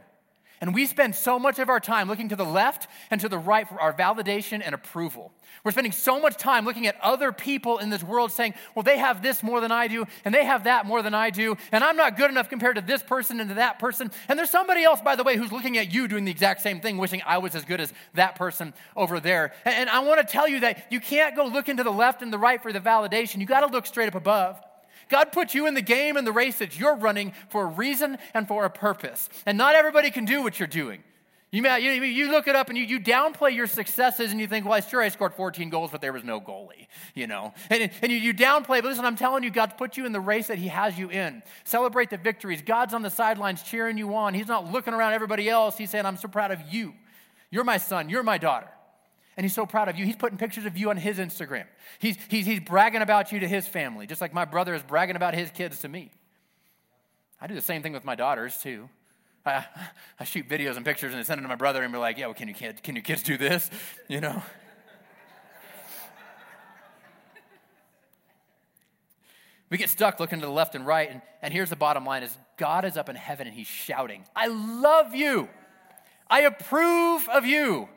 And 0.62 0.76
we 0.76 0.86
spend 0.86 1.16
so 1.16 1.40
much 1.40 1.58
of 1.58 1.70
our 1.70 1.80
time 1.80 2.08
looking 2.08 2.30
to 2.30 2.36
the 2.36 2.46
left 2.46 2.88
and 3.10 3.20
to 3.22 3.28
the 3.28 3.40
right 3.40 3.68
for 3.68 3.82
our 3.82 3.92
validation 3.92 4.62
and 4.64 4.76
approval. 4.76 5.34
We're 5.64 5.72
spending 5.72 5.92
so 5.92 6.20
much 6.20 6.38
time 6.38 6.66
looking 6.66 6.86
at 6.86 7.02
other 7.02 7.32
people 7.32 7.80
in 7.80 7.90
this 7.90 8.04
world 8.04 8.32
saying, 8.32 8.54
well, 8.76 8.84
they 8.84 9.00
have 9.00 9.24
this 9.24 9.42
more 9.42 9.60
than 9.60 9.72
I 9.72 9.88
do, 9.88 10.06
and 10.24 10.34
they 10.34 10.46
have 10.46 10.66
that 10.66 10.86
more 10.86 11.02
than 11.02 11.16
I 11.16 11.32
do, 11.32 11.58
and 11.72 11.84
I'm 11.84 11.98
not 11.98 12.16
good 12.16 12.30
enough 12.30 12.48
compared 12.48 12.76
to 12.76 12.82
this 12.82 13.02
person 13.02 13.40
and 13.40 13.50
to 13.50 13.56
that 13.56 13.80
person. 13.80 14.12
And 14.30 14.38
there's 14.38 14.52
somebody 14.52 14.84
else, 14.84 15.02
by 15.02 15.16
the 15.16 15.24
way, 15.24 15.36
who's 15.36 15.52
looking 15.52 15.80
at 15.80 15.92
you 15.92 16.08
doing 16.08 16.26
the 16.26 16.32
exact 16.32 16.62
same 16.62 16.80
thing, 16.80 16.98
wishing 16.98 17.24
I 17.26 17.40
was 17.40 17.56
as 17.56 17.66
good 17.66 17.82
as 17.82 17.92
that 18.14 18.36
person 18.36 18.74
over 18.96 19.20
there. 19.20 19.54
And, 19.66 19.90
I 19.90 20.00
want 20.00 20.26
to 20.26 20.32
tell 20.32 20.48
you 20.48 20.62
that 20.62 20.86
you 20.90 21.00
can't 21.00 21.36
go 21.36 21.46
looking 21.46 21.78
to 21.78 21.84
the 21.84 21.92
left 21.92 22.22
and 22.22 22.32
the 22.32 22.38
right 22.38 22.62
for 22.62 22.72
the 22.72 22.80
validation. 22.80 23.40
You 23.40 23.46
got 23.46 23.62
to 23.62 23.68
look 23.68 23.86
straight 23.86 24.08
up 24.08 24.16
above. 24.16 24.62
God 25.12 25.32
put 25.32 25.54
you 25.54 25.68
in 25.68 25.76
the 25.76 25.82
game 25.82 26.18
and 26.18 26.26
the 26.26 26.32
race 26.32 26.58
that 26.58 26.80
you're 26.80 26.96
running 26.96 27.34
for 27.50 27.64
a 27.64 27.68
reason 27.68 28.18
and 28.34 28.48
for 28.48 28.66
a 28.66 28.70
purpose. 28.70 29.30
And 29.46 29.58
not 29.58 29.76
everybody 29.76 30.10
can 30.10 30.26
do 30.26 30.42
what 30.42 30.60
you're 30.60 30.68
doing. 30.68 31.04
You, 31.52 31.62
may, 31.62 31.82
you, 31.82 31.92
you 31.92 32.32
look 32.32 32.48
it 32.48 32.56
up 32.56 32.70
and 32.70 32.78
you, 32.78 32.86
you 32.86 32.98
downplay 32.98 33.54
your 33.54 33.68
successes 33.68 34.32
and 34.32 34.40
you 34.40 34.48
think, 34.48 34.64
well, 34.64 34.74
I 34.74 34.80
sure 34.80 35.02
I 35.02 35.10
scored 35.10 35.34
14 35.34 35.70
goals, 35.70 35.92
but 35.92 36.00
there 36.00 36.14
was 36.14 36.24
no 36.24 36.40
goalie, 36.40 36.88
you 37.14 37.28
know. 37.28 37.54
And, 37.70 37.92
and 38.02 38.10
you, 38.10 38.18
you 38.18 38.34
downplay, 38.34 38.82
but 38.82 38.86
listen, 38.86 39.04
I'm 39.04 39.18
telling 39.18 39.44
you, 39.44 39.52
God's 39.52 39.74
put 39.78 39.98
you 39.98 40.06
in 40.06 40.14
the 40.14 40.22
race 40.22 40.48
that 40.48 40.58
He 40.58 40.70
has 40.70 40.98
you 40.98 41.10
in. 41.10 41.44
Celebrate 41.66 42.10
the 42.10 42.18
victories. 42.18 42.62
God's 42.62 42.94
on 42.94 43.02
the 43.02 43.10
sidelines 43.10 43.64
cheering 43.64 43.98
you 43.98 44.16
on. 44.16 44.34
He's 44.34 44.48
not 44.48 44.72
looking 44.72 44.94
around 44.94 45.12
everybody 45.12 45.50
else. 45.50 45.78
He's 45.78 45.90
saying, 45.90 46.06
I'm 46.06 46.16
so 46.16 46.30
proud 46.30 46.52
of 46.52 46.62
you. 46.72 46.94
You're 47.50 47.66
my 47.66 47.78
son. 47.78 48.10
You're 48.10 48.24
my 48.24 48.38
daughter. 48.38 48.70
And 49.38 49.46
he's 49.46 49.54
so 49.54 49.66
proud 49.66 49.88
of 49.88 49.98
you. 49.98 50.06
He's 50.06 50.16
putting 50.16 50.38
pictures 50.38 50.66
of 50.66 50.78
you 50.78 50.90
on 50.90 50.98
his 50.98 51.18
Instagram. 51.18 51.66
He's, 52.00 52.18
he's, 52.30 52.46
he's 52.46 52.60
bragging 52.60 53.02
about 53.02 53.32
you 53.32 53.40
to 53.40 53.48
his 53.48 53.68
family, 53.68 54.06
just 54.06 54.22
like 54.22 54.34
my 54.34 54.46
brother 54.46 54.74
is 54.74 54.84
bragging 54.84 55.16
about 55.16 55.34
his 55.34 55.50
kids 55.52 55.80
to 55.80 55.88
me. 55.88 56.12
I 57.40 57.48
do 57.48 57.56
the 57.56 57.62
same 57.62 57.82
thing 57.82 57.94
with 57.94 58.04
my 58.04 58.16
daughters, 58.16 58.58
too. 58.58 58.90
I, 59.46 59.66
I 60.20 60.26
shoot 60.26 60.48
videos 60.48 60.76
and 60.76 60.86
pictures 60.86 61.14
and 61.14 61.26
send 61.26 61.40
them 61.40 61.46
to 61.46 61.50
my 61.50 61.56
brother 61.56 61.82
and 61.82 61.92
be 61.92 61.98
like, 61.98 62.18
yeah, 62.18 62.26
well, 62.28 62.36
can, 62.36 62.48
you, 62.48 62.54
can, 62.54 62.74
can 62.84 62.96
your 62.96 63.04
kids 63.04 63.24
do 63.24 63.38
this? 63.38 63.70
You 64.08 64.22
know? 64.22 64.44
we 69.70 69.78
get 69.78 69.90
stuck 69.90 70.20
looking 70.20 70.42
to 70.42 70.46
the 70.46 70.52
left 70.52 70.76
and 70.76 70.86
right, 70.86 71.10
and, 71.10 71.22
and 71.42 71.54
here's 71.54 71.70
the 71.70 71.78
bottom 71.78 72.06
line 72.06 72.24
is 72.24 72.38
God 72.58 72.84
is 72.84 72.98
up 72.98 73.08
in 73.08 73.16
heaven 73.16 73.48
and 73.48 73.56
he's 73.56 73.68
shouting, 73.68 74.26
I 74.36 74.48
love 74.48 75.16
you. 75.16 75.48
I 76.30 76.42
approve 76.42 77.28
of 77.30 77.46
you 77.46 77.88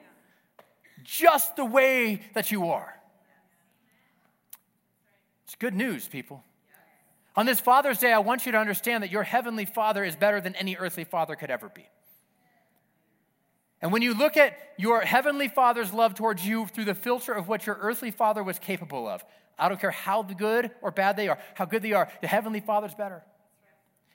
just 1.05 1.57
the 1.57 1.65
way 1.65 2.23
that 2.35 2.51
you 2.51 2.71
are. 2.71 3.01
It's 5.45 5.55
good 5.55 5.75
news, 5.75 6.09
people. 6.09 6.43
On 7.37 7.47
this 7.47 7.61
Father's 7.61 7.99
Day, 7.99 8.13
I 8.13 8.19
want 8.19 8.47
you 8.47 8.53
to 8.53 8.59
understand 8.59 9.03
that 9.03 9.11
your 9.11 9.23
heavenly 9.23 9.65
Father 9.65 10.05
is 10.05 10.17
better 10.17 10.41
than 10.41 10.55
any 10.57 10.77
earthly 10.77 11.05
father 11.05 11.37
could 11.37 11.51
ever 11.51 11.69
be. 11.69 11.87
And 13.85 13.93
when 13.93 14.03
you 14.03 14.15
look 14.15 14.37
at 14.37 14.57
your 14.79 15.03
heavenly 15.03 15.49
Father's 15.49 15.93
love 15.93 16.15
towards 16.15 16.47
you 16.47 16.67
through 16.67 16.87
the 16.87 16.95
filter 16.95 17.33
of 17.33 17.49
what 17.49 17.67
your 17.67 17.77
earthly 17.81 18.11
father 18.11 18.43
was 18.43 18.59
capable 18.59 19.07
of, 19.07 19.23
I 19.59 19.69
don't 19.69 19.81
care 19.81 19.91
how 19.91 20.23
good 20.23 20.71
or 20.81 20.91
bad 20.91 21.17
they 21.17 21.29
are, 21.29 21.39
how 21.55 21.67
good 21.67 21.83
they 21.83 21.93
are, 21.93 22.09
the 22.21 22.27
heavenly 22.27 22.61
Father's 22.61 22.95
better. 22.95 23.23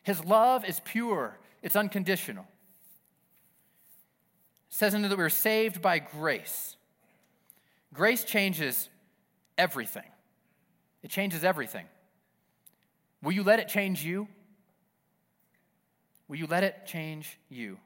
His 0.02 0.26
love 0.26 0.66
is 0.66 0.82
pure, 0.84 1.38
it's 1.62 1.76
unconditional. 1.76 2.46
It 4.70 4.74
says 4.74 4.94
into 4.94 5.08
that 5.08 5.18
we're 5.18 5.30
saved 5.30 5.82
by 5.82 6.00
grace. 6.00 6.76
Grace 7.94 8.24
changes 8.24 8.90
everything. 9.58 10.04
It 11.02 11.10
changes 11.10 11.44
everything. 11.44 11.86
Will 13.22 13.32
you 13.32 13.44
let 13.44 13.60
it 13.60 13.68
change 13.68 14.04
you? 14.04 14.28
Will 16.28 16.38
you 16.38 16.48
let 16.48 16.64
it 16.64 16.86
change 16.86 17.40
you? 17.50 17.78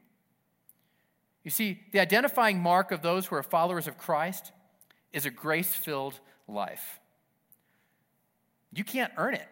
You 1.43 1.51
see, 1.51 1.79
the 1.91 1.99
identifying 1.99 2.59
mark 2.59 2.91
of 2.91 3.01
those 3.01 3.25
who 3.25 3.35
are 3.35 3.43
followers 3.43 3.87
of 3.87 3.97
Christ 3.97 4.51
is 5.11 5.25
a 5.25 5.29
grace 5.29 5.73
filled 5.73 6.19
life. 6.47 6.99
You 8.73 8.83
can't 8.83 9.11
earn 9.17 9.35
it, 9.35 9.47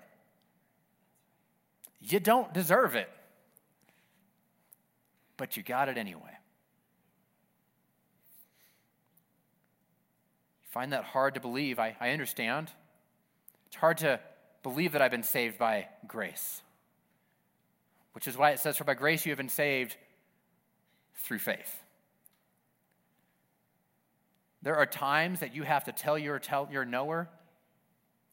you 1.99 2.19
don't 2.19 2.53
deserve 2.53 2.95
it, 2.95 3.09
but 5.37 5.55
you 5.55 5.63
got 5.63 5.89
it 5.89 5.97
anyway. 5.97 6.21
You 10.60 10.60
find 10.71 10.93
that 10.93 11.03
hard 11.03 11.35
to 11.35 11.39
believe. 11.39 11.79
I, 11.79 11.95
I 11.99 12.11
understand. 12.11 12.71
It's 13.67 13.75
hard 13.75 13.99
to 13.99 14.19
believe 14.63 14.93
that 14.93 15.01
I've 15.01 15.11
been 15.11 15.23
saved 15.23 15.57
by 15.57 15.87
grace, 16.07 16.61
which 18.13 18.27
is 18.27 18.37
why 18.37 18.51
it 18.51 18.59
says, 18.59 18.77
For 18.77 18.83
by 18.83 18.93
grace 18.93 19.25
you 19.25 19.31
have 19.31 19.37
been 19.37 19.49
saved 19.49 19.95
through 21.15 21.39
faith. 21.39 21.79
There 24.63 24.75
are 24.75 24.85
times 24.85 25.39
that 25.39 25.55
you 25.55 25.63
have 25.63 25.85
to 25.85 25.91
tell 25.91 26.17
your, 26.17 26.39
tell 26.39 26.67
your 26.71 26.85
knower 26.85 27.29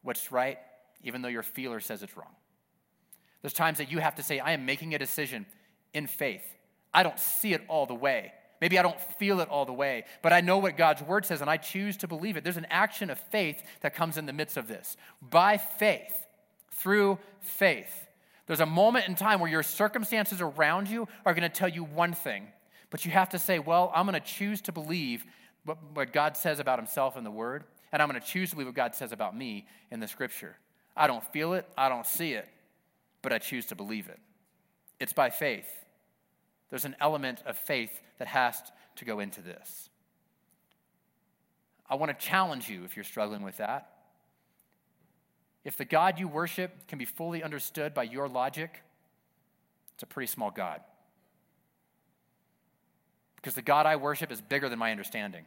what's 0.03 0.31
right, 0.31 0.59
even 1.03 1.23
though 1.23 1.29
your 1.29 1.43
feeler 1.43 1.81
says 1.81 2.03
it's 2.03 2.17
wrong. 2.17 2.35
There's 3.43 3.53
times 3.53 3.79
that 3.79 3.91
you 3.91 3.99
have 3.99 4.17
to 4.17 4.23
say, 4.23 4.39
I 4.39 4.53
am 4.53 4.67
making 4.67 4.95
a 4.95 4.99
decision 4.99 5.47
in 5.95 6.07
faith. 6.07 6.45
I 6.93 7.03
don't 7.03 7.19
see 7.19 7.53
it 7.53 7.63
all 7.69 7.87
the 7.87 7.95
way. 7.95 8.33
Maybe 8.61 8.79
I 8.79 8.83
don't 8.83 9.01
feel 9.19 9.41
it 9.41 9.49
all 9.49 9.65
the 9.65 9.73
way, 9.73 10.05
but 10.23 10.33
I 10.33 10.41
know 10.41 10.59
what 10.59 10.77
God's 10.77 11.03
word 11.03 11.25
says 11.25 11.41
and 11.41 11.51
I 11.51 11.57
choose 11.57 11.97
to 11.99 12.09
believe 12.09 12.37
it. 12.37 12.45
There's 12.45 12.57
an 12.57 12.67
action 12.71 13.11
of 13.11 13.19
faith 13.19 13.63
that 13.83 13.95
comes 13.95 14.17
in 14.17 14.27
the 14.27 14.33
midst 14.33 14.57
of 14.57 14.67
this. 14.67 14.97
By 15.23 15.59
faith, 15.59 16.27
through 16.79 17.19
faith. 17.41 18.07
There's 18.47 18.61
a 18.61 18.67
moment 18.67 19.09
in 19.09 19.15
time 19.15 19.41
where 19.41 19.51
your 19.51 19.63
circumstances 19.63 20.41
around 20.41 20.89
you 20.89 21.07
are 21.27 21.35
going 21.35 21.49
to 21.49 21.55
tell 21.55 21.69
you 21.69 21.85
one 21.85 22.15
thing, 22.15 22.49
but 22.91 23.05
you 23.05 23.11
have 23.11 23.29
to 23.31 23.39
say, 23.39 23.59
Well, 23.59 23.93
I'm 23.95 24.07
going 24.07 24.21
to 24.21 24.27
choose 24.27 24.61
to 24.63 24.73
believe 24.73 25.25
what, 25.65 25.79
what 25.93 26.13
God 26.13 26.37
says 26.37 26.59
about 26.59 26.79
himself 26.79 27.17
in 27.17 27.25
the 27.25 27.31
word, 27.31 27.65
and 27.93 28.01
I'm 28.01 28.09
going 28.09 28.21
to 28.21 28.27
choose 28.27 28.51
to 28.51 28.57
believe 28.57 28.69
what 28.69 28.75
God 28.75 28.95
says 28.95 29.13
about 29.13 29.37
me 29.37 29.67
in 29.91 30.01
the 30.01 30.09
scripture. 30.09 30.57
I 30.97 31.07
don't 31.07 31.25
feel 31.33 31.53
it, 31.53 31.67
I 31.77 31.89
don't 31.89 32.07
see 32.07 32.33
it, 32.33 32.49
but 33.23 33.33
I 33.33 33.39
choose 33.39 33.67
to 33.67 33.75
believe 33.75 34.09
it. 34.09 34.19
It's 34.99 35.13
by 35.13 35.31
faith. 35.31 35.69
There's 36.71 36.85
an 36.85 36.97
element 37.01 37.43
of 37.47 37.57
faith 37.57 38.01
that 38.19 38.29
has 38.29 38.61
to 38.97 39.05
go 39.05 39.21
into 39.21 39.41
this. 39.41 39.89
I 41.89 41.95
want 41.95 42.17
to 42.17 42.27
challenge 42.27 42.69
you 42.69 42.85
if 42.85 42.97
you're 42.97 43.05
struggling 43.05 43.43
with 43.43 43.57
that. 43.59 43.91
If 45.65 45.77
the 45.77 45.85
God 45.85 46.19
you 46.19 46.29
worship 46.29 46.87
can 46.87 46.99
be 46.99 47.05
fully 47.05 47.43
understood 47.43 47.95
by 47.95 48.05
your 48.05 48.29
logic, 48.29 48.83
it's 49.95 50.03
a 50.03 50.07
pretty 50.07 50.27
small 50.27 50.51
God. 50.51 50.81
Because 53.37 53.55
the 53.55 53.63
God 53.63 53.87
I 53.87 53.97
worship 53.97 54.31
is 54.31 54.41
bigger 54.41 54.69
than 54.69 54.79
my 54.79 54.91
understanding. 54.91 55.45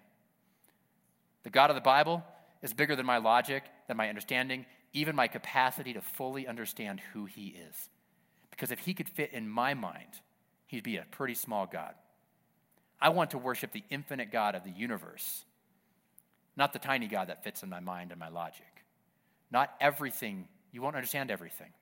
The 1.44 1.50
God 1.50 1.70
of 1.70 1.76
the 1.76 1.82
Bible 1.82 2.24
is 2.62 2.74
bigger 2.74 2.96
than 2.96 3.06
my 3.06 3.18
logic, 3.18 3.64
than 3.88 3.98
my 3.98 4.10
understanding, 4.10 4.66
even 4.94 5.16
my 5.16 5.28
capacity 5.28 5.94
to 5.94 6.02
fully 6.02 6.48
understand 6.48 7.02
who 7.14 7.26
He 7.26 7.48
is. 7.48 7.90
Because 8.50 8.72
if 8.72 8.80
He 8.80 8.94
could 8.94 9.10
fit 9.10 9.32
in 9.34 9.50
my 9.50 9.74
mind, 9.74 10.22
He'd 10.72 10.84
be 10.84 10.96
a 10.96 11.06
pretty 11.12 11.36
small 11.36 11.66
God. 11.66 11.96
I 13.02 13.10
want 13.10 13.32
to 13.32 13.38
worship 13.38 13.74
the 13.74 13.84
infinite 13.90 14.32
God 14.32 14.56
of 14.56 14.64
the 14.64 14.70
universe, 14.70 15.44
not 16.56 16.72
the 16.72 16.80
tiny 16.80 17.08
God 17.08 17.28
that 17.28 17.44
fits 17.44 17.62
in 17.62 17.68
my 17.68 17.82
mind 17.82 18.12
and 18.12 18.20
my 18.20 18.30
logic. 18.30 18.86
Not 19.52 19.74
everything, 19.82 20.48
you 20.72 20.82
won't 20.82 20.96
understand 20.96 21.30
everything. 21.30 21.74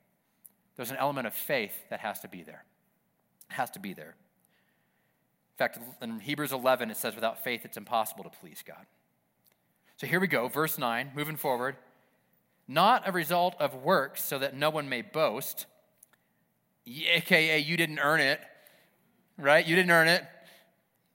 There's 0.76 0.90
an 0.90 0.98
element 0.98 1.28
of 1.28 1.36
faith 1.36 1.74
that 1.92 2.00
has 2.00 2.22
to 2.22 2.28
be 2.28 2.42
there. 2.42 2.64
It 3.52 3.54
has 3.54 3.70
to 3.72 3.80
be 3.80 3.94
there. 3.94 4.16
In 5.54 5.58
fact, 5.60 5.78
in 6.02 6.20
Hebrews 6.20 6.52
11, 6.52 6.90
it 6.90 6.98
says, 6.98 7.14
without 7.14 7.44
faith, 7.44 7.66
it's 7.66 7.78
impossible 7.78 8.24
to 8.24 8.32
please 8.42 8.64
God. 8.66 8.88
So 9.98 10.08
here 10.08 10.20
we 10.20 10.26
go, 10.26 10.48
verse 10.48 10.80
9, 10.80 11.12
moving 11.16 11.36
forward. 11.36 11.76
Not 12.68 13.08
a 13.08 13.12
result 13.12 13.56
of 13.60 13.76
works, 13.76 14.24
so 14.24 14.40
that 14.40 14.56
no 14.56 14.72
one 14.72 14.90
may 14.90 15.04
boast, 15.04 15.68
aka 16.88 17.60
you 17.60 17.78
didn't 17.78 18.00
earn 18.00 18.20
it, 18.20 18.42
right? 19.40 19.66
You 19.66 19.76
didn't 19.76 19.92
earn 19.92 20.08
it. 20.08 20.24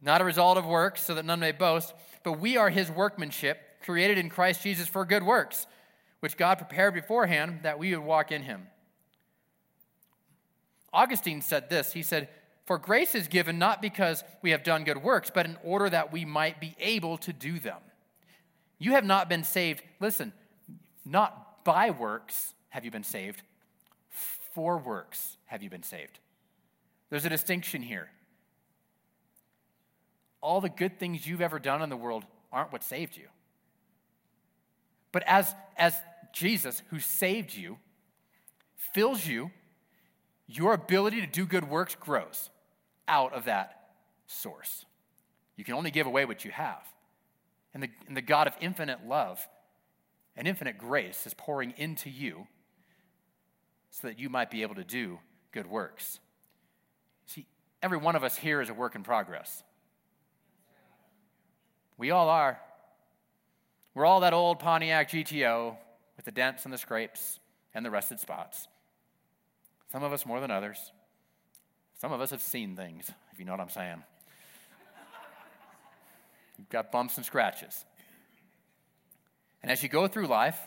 Not 0.00 0.20
a 0.20 0.24
result 0.24 0.58
of 0.58 0.66
works, 0.66 1.02
so 1.02 1.14
that 1.14 1.24
none 1.24 1.40
may 1.40 1.52
boast, 1.52 1.94
but 2.22 2.40
we 2.40 2.56
are 2.56 2.70
his 2.70 2.90
workmanship, 2.90 3.58
created 3.82 4.18
in 4.18 4.28
Christ 4.28 4.62
Jesus 4.62 4.88
for 4.88 5.04
good 5.04 5.22
works, 5.22 5.66
which 6.20 6.36
God 6.36 6.56
prepared 6.58 6.94
beforehand 6.94 7.60
that 7.62 7.78
we 7.78 7.94
would 7.94 8.04
walk 8.04 8.32
in 8.32 8.42
him. 8.42 8.66
Augustine 10.92 11.42
said 11.42 11.68
this 11.68 11.92
He 11.92 12.02
said, 12.02 12.28
For 12.66 12.78
grace 12.78 13.14
is 13.14 13.28
given 13.28 13.58
not 13.58 13.82
because 13.82 14.24
we 14.42 14.50
have 14.50 14.62
done 14.62 14.84
good 14.84 15.02
works, 15.02 15.30
but 15.32 15.46
in 15.46 15.56
order 15.62 15.90
that 15.90 16.12
we 16.12 16.24
might 16.24 16.60
be 16.60 16.74
able 16.78 17.18
to 17.18 17.32
do 17.32 17.58
them. 17.58 17.80
You 18.78 18.92
have 18.92 19.04
not 19.04 19.28
been 19.28 19.44
saved, 19.44 19.82
listen, 20.00 20.32
not 21.04 21.64
by 21.64 21.90
works 21.90 22.54
have 22.70 22.84
you 22.84 22.90
been 22.90 23.04
saved, 23.04 23.42
for 24.54 24.78
works 24.78 25.36
have 25.46 25.62
you 25.62 25.70
been 25.70 25.82
saved. 25.82 26.18
There's 27.10 27.24
a 27.24 27.30
distinction 27.30 27.82
here. 27.82 28.10
All 30.44 30.60
the 30.60 30.68
good 30.68 30.98
things 30.98 31.26
you've 31.26 31.40
ever 31.40 31.58
done 31.58 31.80
in 31.80 31.88
the 31.88 31.96
world 31.96 32.26
aren't 32.52 32.70
what 32.70 32.84
saved 32.84 33.16
you. 33.16 33.28
But 35.10 35.22
as, 35.26 35.54
as 35.78 35.94
Jesus, 36.34 36.82
who 36.90 37.00
saved 37.00 37.54
you, 37.54 37.78
fills 38.92 39.26
you, 39.26 39.50
your 40.46 40.74
ability 40.74 41.22
to 41.22 41.26
do 41.26 41.46
good 41.46 41.66
works 41.70 41.94
grows 41.94 42.50
out 43.08 43.32
of 43.32 43.46
that 43.46 43.86
source. 44.26 44.84
You 45.56 45.64
can 45.64 45.72
only 45.72 45.90
give 45.90 46.06
away 46.06 46.26
what 46.26 46.44
you 46.44 46.50
have. 46.50 46.82
And 47.72 47.82
the, 47.82 47.88
and 48.06 48.14
the 48.14 48.20
God 48.20 48.46
of 48.46 48.54
infinite 48.60 49.06
love 49.08 49.48
and 50.36 50.46
infinite 50.46 50.76
grace 50.76 51.26
is 51.26 51.32
pouring 51.32 51.72
into 51.78 52.10
you 52.10 52.48
so 53.88 54.08
that 54.08 54.18
you 54.18 54.28
might 54.28 54.50
be 54.50 54.60
able 54.60 54.74
to 54.74 54.84
do 54.84 55.20
good 55.52 55.66
works. 55.66 56.20
See, 57.24 57.46
every 57.82 57.96
one 57.96 58.14
of 58.14 58.22
us 58.22 58.36
here 58.36 58.60
is 58.60 58.68
a 58.68 58.74
work 58.74 58.94
in 58.94 59.02
progress. 59.02 59.62
We 61.96 62.10
all 62.10 62.28
are. 62.28 62.60
We're 63.94 64.06
all 64.06 64.20
that 64.20 64.32
old 64.32 64.58
Pontiac 64.58 65.10
GTO 65.10 65.76
with 66.16 66.24
the 66.24 66.32
dents 66.32 66.64
and 66.64 66.74
the 66.74 66.78
scrapes 66.78 67.38
and 67.74 67.84
the 67.84 67.90
rusted 67.90 68.18
spots. 68.18 68.66
Some 69.92 70.02
of 70.02 70.12
us 70.12 70.26
more 70.26 70.40
than 70.40 70.50
others. 70.50 70.92
Some 72.00 72.12
of 72.12 72.20
us 72.20 72.30
have 72.30 72.42
seen 72.42 72.74
things, 72.74 73.10
if 73.32 73.38
you 73.38 73.44
know 73.44 73.52
what 73.52 73.60
I'm 73.60 73.68
saying. 73.68 74.02
You've 76.58 76.68
got 76.68 76.90
bumps 76.92 77.16
and 77.16 77.24
scratches. 77.24 77.84
And 79.62 79.70
as 79.70 79.82
you 79.82 79.88
go 79.88 80.06
through 80.06 80.26
life, 80.26 80.58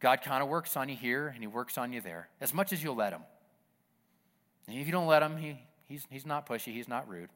God 0.00 0.20
kind 0.22 0.42
of 0.42 0.48
works 0.48 0.76
on 0.76 0.88
you 0.88 0.96
here 0.96 1.28
and 1.28 1.38
He 1.42 1.46
works 1.46 1.78
on 1.78 1.92
you 1.92 2.00
there, 2.00 2.28
as 2.40 2.52
much 2.52 2.72
as 2.72 2.82
you'll 2.82 2.96
let 2.96 3.12
Him. 3.12 3.22
And 4.66 4.76
if 4.76 4.86
you 4.86 4.92
don't 4.92 5.06
let 5.06 5.22
Him, 5.22 5.36
he, 5.36 5.58
he's, 5.88 6.06
he's 6.10 6.26
not 6.26 6.46
pushy, 6.48 6.72
He's 6.72 6.88
not 6.88 7.08
rude. 7.08 7.30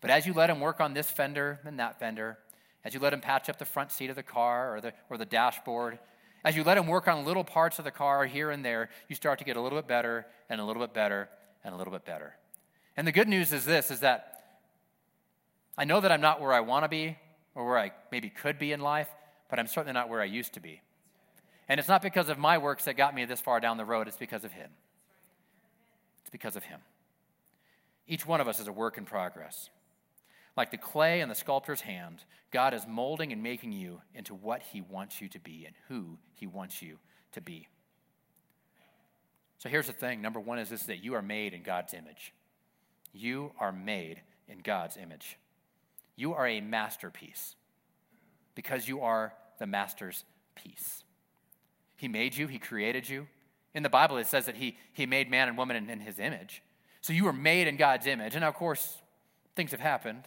But 0.00 0.10
as 0.10 0.26
you 0.26 0.32
let 0.32 0.50
Him 0.50 0.60
work 0.60 0.80
on 0.80 0.94
this 0.94 1.10
fender 1.10 1.60
and 1.64 1.78
that 1.78 1.98
fender, 1.98 2.38
as 2.84 2.94
you 2.94 3.00
let 3.00 3.12
Him 3.12 3.20
patch 3.20 3.48
up 3.48 3.58
the 3.58 3.64
front 3.64 3.90
seat 3.90 4.10
of 4.10 4.16
the 4.16 4.22
car 4.22 4.76
or 4.76 4.80
the, 4.80 4.92
or 5.10 5.18
the 5.18 5.24
dashboard, 5.24 5.98
as 6.44 6.56
you 6.56 6.62
let 6.62 6.78
Him 6.78 6.86
work 6.86 7.08
on 7.08 7.24
little 7.24 7.44
parts 7.44 7.78
of 7.78 7.84
the 7.84 7.90
car 7.90 8.24
here 8.26 8.50
and 8.50 8.64
there, 8.64 8.90
you 9.08 9.16
start 9.16 9.38
to 9.38 9.44
get 9.44 9.56
a 9.56 9.60
little 9.60 9.78
bit 9.78 9.88
better 9.88 10.26
and 10.48 10.60
a 10.60 10.64
little 10.64 10.82
bit 10.82 10.94
better 10.94 11.28
and 11.64 11.74
a 11.74 11.76
little 11.76 11.92
bit 11.92 12.04
better. 12.04 12.36
And 12.96 13.06
the 13.06 13.12
good 13.12 13.28
news 13.28 13.52
is 13.52 13.64
this 13.64 13.90
is 13.90 14.00
that 14.00 14.32
I 15.76 15.84
know 15.84 16.00
that 16.00 16.10
I'm 16.10 16.20
not 16.20 16.40
where 16.40 16.52
I 16.52 16.60
want 16.60 16.84
to 16.84 16.88
be 16.88 17.16
or 17.54 17.66
where 17.66 17.78
I 17.78 17.92
maybe 18.10 18.30
could 18.30 18.58
be 18.58 18.72
in 18.72 18.80
life, 18.80 19.08
but 19.50 19.58
I'm 19.58 19.66
certainly 19.66 19.92
not 19.92 20.08
where 20.08 20.20
I 20.20 20.24
used 20.24 20.54
to 20.54 20.60
be. 20.60 20.80
And 21.68 21.80
it's 21.80 21.88
not 21.88 22.00
because 22.00 22.28
of 22.28 22.38
my 22.38 22.58
works 22.58 22.84
that 22.84 22.96
got 22.96 23.14
me 23.14 23.24
this 23.24 23.40
far 23.40 23.60
down 23.60 23.76
the 23.76 23.84
road, 23.84 24.08
it's 24.08 24.16
because 24.16 24.44
of 24.44 24.52
Him. 24.52 24.70
It's 26.20 26.30
because 26.30 26.56
of 26.56 26.64
Him. 26.64 26.80
Each 28.06 28.24
one 28.24 28.40
of 28.40 28.46
us 28.46 28.60
is 28.60 28.68
a 28.68 28.72
work 28.72 28.98
in 28.98 29.04
progress. 29.04 29.68
Like 30.56 30.70
the 30.70 30.78
clay 30.78 31.20
in 31.20 31.28
the 31.28 31.34
sculptor's 31.34 31.82
hand, 31.82 32.24
God 32.50 32.72
is 32.72 32.86
molding 32.86 33.32
and 33.32 33.42
making 33.42 33.72
you 33.72 34.00
into 34.14 34.34
what 34.34 34.62
He 34.62 34.80
wants 34.80 35.20
you 35.20 35.28
to 35.28 35.38
be 35.38 35.66
and 35.66 35.74
who 35.88 36.18
He 36.34 36.46
wants 36.46 36.80
you 36.80 36.98
to 37.32 37.40
be. 37.40 37.68
So 39.58 39.68
here's 39.68 39.86
the 39.86 39.92
thing 39.92 40.22
number 40.22 40.40
one 40.40 40.58
is 40.58 40.70
this 40.70 40.84
that 40.84 41.04
you 41.04 41.14
are 41.14 41.22
made 41.22 41.52
in 41.52 41.62
God's 41.62 41.94
image. 41.94 42.32
You 43.12 43.52
are 43.58 43.72
made 43.72 44.20
in 44.48 44.58
God's 44.58 44.96
image. 44.96 45.38
You 46.16 46.34
are 46.34 46.46
a 46.46 46.60
masterpiece 46.60 47.54
because 48.54 48.88
you 48.88 49.02
are 49.02 49.34
the 49.58 49.66
master's 49.66 50.24
piece. 50.54 51.04
He 51.96 52.08
made 52.08 52.36
you, 52.36 52.46
He 52.46 52.58
created 52.58 53.08
you. 53.08 53.26
In 53.74 53.82
the 53.82 53.90
Bible, 53.90 54.16
it 54.16 54.26
says 54.26 54.46
that 54.46 54.56
He, 54.56 54.78
he 54.92 55.04
made 55.04 55.30
man 55.30 55.48
and 55.48 55.58
woman 55.58 55.76
in, 55.76 55.90
in 55.90 56.00
His 56.00 56.18
image. 56.18 56.62
So 57.02 57.12
you 57.12 57.24
were 57.24 57.32
made 57.32 57.68
in 57.68 57.76
God's 57.76 58.06
image. 58.06 58.34
And 58.34 58.44
of 58.44 58.54
course, 58.54 58.98
things 59.54 59.70
have 59.70 59.80
happened, 59.80 60.24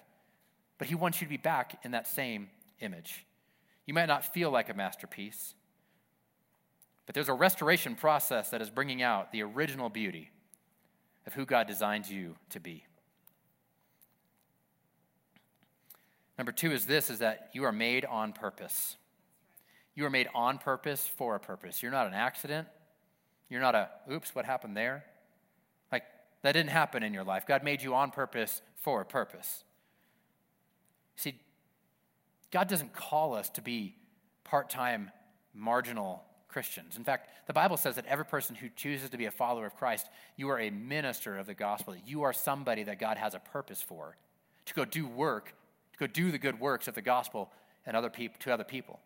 but 0.80 0.88
He 0.88 0.96
wants 0.96 1.22
you 1.22 1.28
to 1.28 1.30
be 1.30 1.38
back 1.38 1.80
in 1.84 1.92
that 1.92 2.08
same 2.08 2.50
image. 2.80 3.28
You 3.86 3.94
might 3.94 4.08
not 4.08 4.34
feel 4.34 4.50
like 4.50 4.70
a 4.70 4.74
masterpiece, 4.74 5.54
but 7.06 7.14
there's 7.14 7.30
a 7.30 7.34
restoration 7.34 7.96
process 7.96 8.50
that 8.50 8.62
is 8.62 8.72
bringing 8.72 9.04
out 9.04 9.32
the 9.32 9.44
original 9.44 9.90
beauty 9.90 10.32
of 11.28 11.34
who 11.34 11.46
God 11.46 11.68
designed 11.68 12.10
you 12.10 12.36
to 12.50 12.60
be. 12.60 12.86
Number 16.38 16.52
two 16.52 16.72
is 16.72 16.86
this 16.86 17.10
is 17.10 17.20
that 17.20 17.50
you 17.54 17.66
are 17.66 17.72
made 17.72 18.06
on 18.06 18.32
purpose. 18.32 18.96
You 19.94 20.06
are 20.06 20.10
made 20.10 20.30
on 20.34 20.58
purpose 20.58 21.06
for 21.06 21.36
a 21.36 21.40
purpose. 21.40 21.84
You're 21.84 21.92
not 21.92 22.08
an 22.08 22.14
accident. 22.14 22.68
You're 23.50 23.60
not 23.60 23.76
a, 23.76 23.90
oops, 24.10 24.34
what 24.34 24.46
happened 24.46 24.78
there? 24.78 25.04
Like, 25.92 26.04
that 26.44 26.54
didn't 26.54 26.70
happen 26.70 27.04
in 27.04 27.14
your 27.14 27.24
life. 27.26 27.46
God 27.46 27.64
made 27.64 27.82
you 27.82 27.94
on 27.96 28.12
purpose 28.12 28.62
for 28.76 29.02
a 29.02 29.06
purpose. 29.06 29.66
See, 31.20 31.36
God 32.50 32.70
doesn't 32.70 32.94
call 32.94 33.36
us 33.36 33.50
to 33.50 33.62
be 33.62 33.94
part 34.46 34.70
time, 34.70 35.12
marginal 35.54 36.24
Christians. 36.48 36.96
In 36.96 37.04
fact, 37.04 37.30
the 37.46 37.52
Bible 37.52 37.76
says 37.76 37.96
that 37.96 38.06
every 38.06 38.24
person 38.24 38.56
who 38.56 38.70
chooses 38.70 39.10
to 39.10 39.18
be 39.18 39.26
a 39.26 39.32
follower 39.32 39.66
of 39.66 39.76
Christ, 39.76 40.08
you 40.38 40.50
are 40.50 40.58
a 40.58 40.70
minister 40.70 41.38
of 41.38 41.46
the 41.46 41.54
gospel. 41.54 41.92
That 41.92 42.08
you 42.08 42.24
are 42.24 42.32
somebody 42.32 42.84
that 42.84 43.00
God 43.00 43.18
has 43.18 43.34
a 43.34 43.40
purpose 43.40 43.82
for 43.82 44.16
to 44.66 44.74
go 44.74 44.86
do 44.86 45.08
work, 45.08 45.54
to 45.92 46.00
go 46.00 46.08
do 46.08 46.32
the 46.32 46.38
good 46.38 46.58
works 46.58 46.88
of 46.88 46.96
the 46.96 47.02
gospel 47.02 47.52
and 47.86 47.98
other 47.98 48.10
people 48.10 48.38
to 48.40 48.54
other 48.54 48.64
people. 48.64 49.02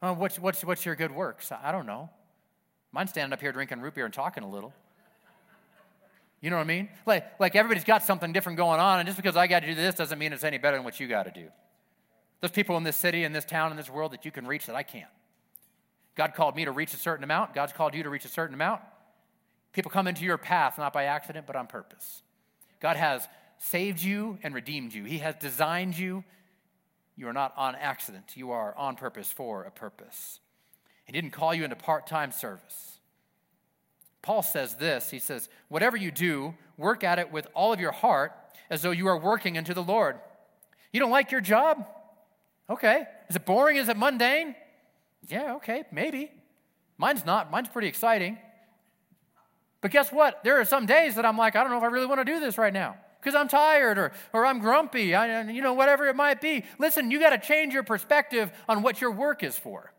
What's, 0.00 0.40
what's, 0.40 0.64
what's 0.64 0.84
your 0.84 0.96
good 0.96 1.12
works? 1.12 1.52
I 1.52 1.70
don't 1.70 1.86
know. 1.86 2.10
Mine's 2.90 3.10
standing 3.10 3.32
up 3.32 3.40
here 3.40 3.52
drinking 3.52 3.80
root 3.80 3.94
beer 3.94 4.06
and 4.06 4.12
talking 4.12 4.42
a 4.42 4.50
little. 4.50 4.74
You 6.44 6.50
know 6.50 6.56
what 6.56 6.64
I 6.64 6.66
mean? 6.66 6.90
Like, 7.06 7.40
like 7.40 7.56
everybody's 7.56 7.84
got 7.84 8.02
something 8.02 8.30
different 8.34 8.58
going 8.58 8.78
on, 8.78 9.00
and 9.00 9.06
just 9.06 9.16
because 9.16 9.34
I 9.34 9.46
got 9.46 9.60
to 9.60 9.66
do 9.66 9.74
this 9.74 9.94
doesn't 9.94 10.18
mean 10.18 10.30
it's 10.30 10.44
any 10.44 10.58
better 10.58 10.76
than 10.76 10.84
what 10.84 11.00
you 11.00 11.08
got 11.08 11.22
to 11.22 11.30
do. 11.30 11.48
There's 12.42 12.50
people 12.50 12.76
in 12.76 12.82
this 12.82 12.96
city, 12.96 13.24
in 13.24 13.32
this 13.32 13.46
town, 13.46 13.70
in 13.70 13.78
this 13.78 13.88
world 13.88 14.12
that 14.12 14.26
you 14.26 14.30
can 14.30 14.46
reach 14.46 14.66
that 14.66 14.76
I 14.76 14.82
can't. 14.82 15.08
God 16.14 16.34
called 16.34 16.54
me 16.54 16.66
to 16.66 16.70
reach 16.70 16.92
a 16.92 16.98
certain 16.98 17.24
amount. 17.24 17.54
God's 17.54 17.72
called 17.72 17.94
you 17.94 18.02
to 18.02 18.10
reach 18.10 18.26
a 18.26 18.28
certain 18.28 18.52
amount. 18.52 18.82
People 19.72 19.90
come 19.90 20.06
into 20.06 20.22
your 20.26 20.36
path 20.36 20.76
not 20.76 20.92
by 20.92 21.04
accident, 21.04 21.46
but 21.46 21.56
on 21.56 21.66
purpose. 21.66 22.22
God 22.78 22.98
has 22.98 23.26
saved 23.56 24.02
you 24.02 24.38
and 24.42 24.54
redeemed 24.54 24.92
you, 24.92 25.04
He 25.04 25.18
has 25.18 25.36
designed 25.36 25.96
you 25.96 26.24
you 27.16 27.26
are 27.26 27.32
not 27.32 27.54
on 27.56 27.74
accident, 27.74 28.36
you 28.36 28.50
are 28.50 28.76
on 28.76 28.96
purpose 28.96 29.32
for 29.32 29.62
a 29.62 29.70
purpose. 29.70 30.40
He 31.06 31.12
didn't 31.12 31.30
call 31.30 31.54
you 31.54 31.64
into 31.64 31.76
part 31.76 32.06
time 32.06 32.32
service. 32.32 32.93
Paul 34.24 34.42
says 34.42 34.76
this 34.76 35.10
He 35.10 35.18
says, 35.18 35.48
Whatever 35.68 35.96
you 35.96 36.10
do, 36.10 36.54
work 36.76 37.04
at 37.04 37.18
it 37.18 37.30
with 37.30 37.46
all 37.54 37.72
of 37.72 37.78
your 37.78 37.92
heart 37.92 38.32
as 38.70 38.82
though 38.82 38.90
you 38.90 39.06
are 39.06 39.18
working 39.18 39.56
unto 39.58 39.74
the 39.74 39.82
Lord. 39.82 40.18
You 40.92 40.98
don't 40.98 41.10
like 41.10 41.30
your 41.30 41.42
job? 41.42 41.86
Okay. 42.68 43.04
Is 43.28 43.36
it 43.36 43.44
boring? 43.44 43.76
Is 43.76 43.88
it 43.88 43.96
mundane? 43.96 44.56
Yeah, 45.28 45.56
okay, 45.56 45.84
maybe. 45.92 46.30
Mine's 46.96 47.26
not. 47.26 47.50
Mine's 47.50 47.68
pretty 47.68 47.88
exciting. 47.88 48.38
But 49.82 49.90
guess 49.90 50.10
what? 50.10 50.42
There 50.42 50.58
are 50.58 50.64
some 50.64 50.86
days 50.86 51.16
that 51.16 51.26
I'm 51.26 51.36
like, 51.36 51.56
I 51.56 51.62
don't 51.62 51.70
know 51.70 51.76
if 51.76 51.82
I 51.82 51.88
really 51.88 52.06
want 52.06 52.20
to 52.20 52.24
do 52.24 52.40
this 52.40 52.56
right 52.56 52.72
now 52.72 52.96
because 53.20 53.34
I'm 53.34 53.48
tired 53.48 53.98
or, 53.98 54.12
or 54.32 54.46
I'm 54.46 54.58
grumpy, 54.58 55.14
I, 55.14 55.42
you 55.50 55.60
know, 55.60 55.74
whatever 55.74 56.06
it 56.08 56.16
might 56.16 56.40
be. 56.40 56.64
Listen, 56.78 57.10
you 57.10 57.20
got 57.20 57.30
to 57.30 57.38
change 57.38 57.74
your 57.74 57.82
perspective 57.82 58.50
on 58.68 58.82
what 58.82 59.00
your 59.00 59.10
work 59.10 59.42
is 59.42 59.58
for. 59.58 59.93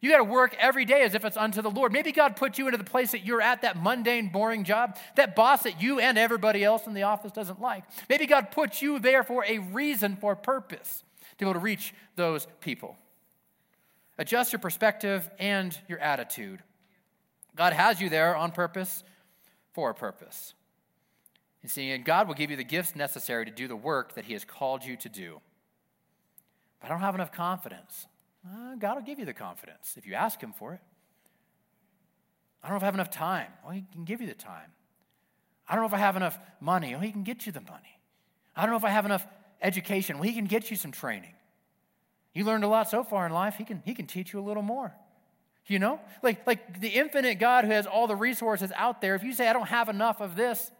You 0.00 0.10
got 0.10 0.18
to 0.18 0.24
work 0.24 0.56
every 0.60 0.84
day 0.84 1.02
as 1.02 1.14
if 1.14 1.24
it's 1.24 1.36
unto 1.36 1.60
the 1.60 1.70
Lord. 1.70 1.92
Maybe 1.92 2.12
God 2.12 2.36
put 2.36 2.56
you 2.56 2.66
into 2.66 2.78
the 2.78 2.84
place 2.84 3.10
that 3.12 3.24
you're 3.24 3.42
at, 3.42 3.62
that 3.62 3.82
mundane, 3.82 4.28
boring 4.28 4.62
job, 4.62 4.96
that 5.16 5.34
boss 5.34 5.64
that 5.64 5.82
you 5.82 5.98
and 5.98 6.16
everybody 6.16 6.62
else 6.62 6.86
in 6.86 6.94
the 6.94 7.02
office 7.02 7.32
doesn't 7.32 7.60
like. 7.60 7.84
Maybe 8.08 8.26
God 8.26 8.52
put 8.52 8.80
you 8.80 9.00
there 9.00 9.24
for 9.24 9.44
a 9.44 9.58
reason, 9.58 10.16
for 10.16 10.32
a 10.32 10.36
purpose, 10.36 11.02
to 11.32 11.44
be 11.44 11.44
able 11.44 11.54
to 11.54 11.58
reach 11.64 11.94
those 12.14 12.46
people. 12.60 12.96
Adjust 14.18 14.52
your 14.52 14.60
perspective 14.60 15.28
and 15.38 15.76
your 15.88 15.98
attitude. 15.98 16.62
God 17.56 17.72
has 17.72 18.00
you 18.00 18.08
there 18.08 18.36
on 18.36 18.52
purpose, 18.52 19.02
for 19.72 19.90
a 19.90 19.94
purpose. 19.94 20.54
And 21.76 22.04
God 22.04 22.28
will 22.28 22.34
give 22.34 22.50
you 22.50 22.56
the 22.56 22.64
gifts 22.64 22.94
necessary 22.94 23.44
to 23.44 23.50
do 23.50 23.66
the 23.66 23.76
work 23.76 24.14
that 24.14 24.24
He 24.24 24.32
has 24.32 24.44
called 24.44 24.84
you 24.84 24.96
to 24.96 25.08
do. 25.08 25.40
But 26.80 26.86
I 26.86 26.90
don't 26.90 27.00
have 27.00 27.16
enough 27.16 27.32
confidence. 27.32 28.06
Uh, 28.48 28.76
God 28.76 28.96
will 28.96 29.02
give 29.02 29.18
you 29.18 29.24
the 29.24 29.34
confidence 29.34 29.94
if 29.96 30.06
you 30.06 30.14
ask 30.14 30.40
Him 30.40 30.52
for 30.52 30.74
it. 30.74 30.80
I 32.62 32.68
don't 32.68 32.74
know 32.74 32.78
if 32.78 32.82
I 32.82 32.86
have 32.86 32.94
enough 32.94 33.10
time. 33.10 33.48
Well, 33.62 33.72
He 33.72 33.84
can 33.92 34.04
give 34.04 34.20
you 34.20 34.26
the 34.26 34.34
time. 34.34 34.72
I 35.68 35.74
don't 35.74 35.82
know 35.82 35.88
if 35.88 35.94
I 35.94 35.98
have 35.98 36.16
enough 36.16 36.38
money. 36.60 36.92
Well, 36.92 37.00
He 37.00 37.12
can 37.12 37.24
get 37.24 37.46
you 37.46 37.52
the 37.52 37.60
money. 37.60 38.00
I 38.56 38.62
don't 38.62 38.70
know 38.70 38.76
if 38.76 38.84
I 38.84 38.90
have 38.90 39.04
enough 39.04 39.26
education. 39.60 40.16
Well, 40.16 40.28
He 40.28 40.34
can 40.34 40.46
get 40.46 40.70
you 40.70 40.76
some 40.76 40.92
training. 40.92 41.34
You 42.32 42.44
learned 42.44 42.64
a 42.64 42.68
lot 42.68 42.88
so 42.88 43.04
far 43.04 43.26
in 43.26 43.32
life. 43.32 43.56
He 43.56 43.64
can, 43.64 43.82
he 43.84 43.94
can 43.94 44.06
teach 44.06 44.32
you 44.32 44.40
a 44.40 44.46
little 44.46 44.62
more. 44.62 44.94
You 45.66 45.78
know? 45.78 46.00
Like, 46.22 46.46
like 46.46 46.80
the 46.80 46.88
infinite 46.88 47.38
God 47.38 47.64
who 47.64 47.72
has 47.72 47.86
all 47.86 48.06
the 48.06 48.16
resources 48.16 48.72
out 48.74 49.00
there, 49.00 49.14
if 49.14 49.22
you 49.22 49.34
say, 49.34 49.48
I 49.48 49.52
don't 49.52 49.68
have 49.68 49.88
enough 49.88 50.20
of 50.20 50.34
this, 50.34 50.70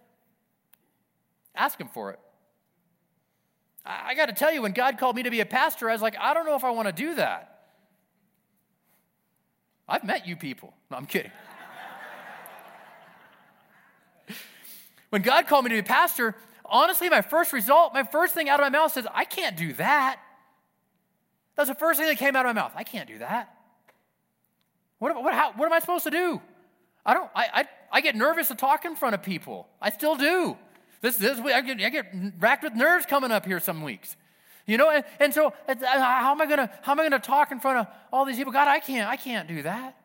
Ask 1.58 1.80
Him 1.80 1.88
for 1.88 2.12
it. 2.12 2.20
I, 3.84 4.10
I 4.10 4.14
got 4.14 4.26
to 4.26 4.32
tell 4.32 4.52
you, 4.52 4.62
when 4.62 4.72
God 4.72 4.96
called 4.96 5.16
me 5.16 5.24
to 5.24 5.30
be 5.30 5.40
a 5.40 5.46
pastor, 5.46 5.90
I 5.90 5.92
was 5.92 6.00
like, 6.00 6.16
I 6.18 6.32
don't 6.32 6.46
know 6.46 6.54
if 6.54 6.64
I 6.64 6.70
want 6.70 6.86
to 6.86 6.92
do 6.92 7.16
that. 7.16 7.57
I've 9.88 10.04
met 10.04 10.26
you 10.26 10.36
people. 10.36 10.74
No, 10.90 10.96
I'm 10.96 11.06
kidding. 11.06 11.32
when 15.10 15.22
God 15.22 15.46
called 15.46 15.64
me 15.64 15.70
to 15.70 15.76
be 15.76 15.80
a 15.80 15.82
pastor, 15.82 16.34
honestly, 16.64 17.08
my 17.08 17.22
first 17.22 17.52
result, 17.52 17.94
my 17.94 18.02
first 18.02 18.34
thing 18.34 18.48
out 18.48 18.60
of 18.60 18.64
my 18.64 18.68
mouth 18.68 18.92
says, 18.92 19.06
I 19.12 19.24
can't 19.24 19.56
do 19.56 19.72
that. 19.74 20.20
That's 21.56 21.68
the 21.68 21.74
first 21.74 21.98
thing 21.98 22.08
that 22.08 22.18
came 22.18 22.36
out 22.36 22.46
of 22.46 22.54
my 22.54 22.60
mouth. 22.60 22.72
I 22.74 22.84
can't 22.84 23.08
do 23.08 23.18
that. 23.18 23.54
What, 24.98 25.22
what, 25.22 25.32
how, 25.32 25.52
what 25.52 25.66
am 25.66 25.72
I 25.72 25.80
supposed 25.80 26.04
to 26.04 26.10
do? 26.10 26.40
I 27.06 27.14
don't, 27.14 27.30
I, 27.34 27.46
I, 27.52 27.64
I 27.92 28.00
get 28.00 28.16
nervous 28.16 28.48
to 28.48 28.54
talk 28.54 28.84
in 28.84 28.94
front 28.94 29.14
of 29.14 29.22
people. 29.22 29.68
I 29.80 29.90
still 29.90 30.16
do. 30.16 30.56
This, 31.00 31.16
this 31.16 31.38
I 31.38 31.60
get, 31.62 31.80
I 31.80 31.88
get 31.88 32.06
racked 32.38 32.64
with 32.64 32.74
nerves 32.74 33.06
coming 33.06 33.30
up 33.30 33.46
here 33.46 33.60
some 33.60 33.82
weeks. 33.82 34.16
You 34.68 34.76
know, 34.76 34.90
and, 34.90 35.02
and 35.18 35.32
so 35.32 35.54
uh, 35.66 35.74
how 35.98 36.30
am 36.32 36.42
I 36.42 36.46
gonna 36.46 36.70
how 36.82 36.92
am 36.92 37.00
I 37.00 37.02
gonna 37.02 37.18
talk 37.18 37.50
in 37.52 37.58
front 37.58 37.78
of 37.78 37.86
all 38.12 38.26
these 38.26 38.36
people? 38.36 38.52
God, 38.52 38.68
I 38.68 38.80
can't, 38.80 39.08
I 39.08 39.16
can't 39.16 39.48
do 39.48 39.62
that. 39.62 39.96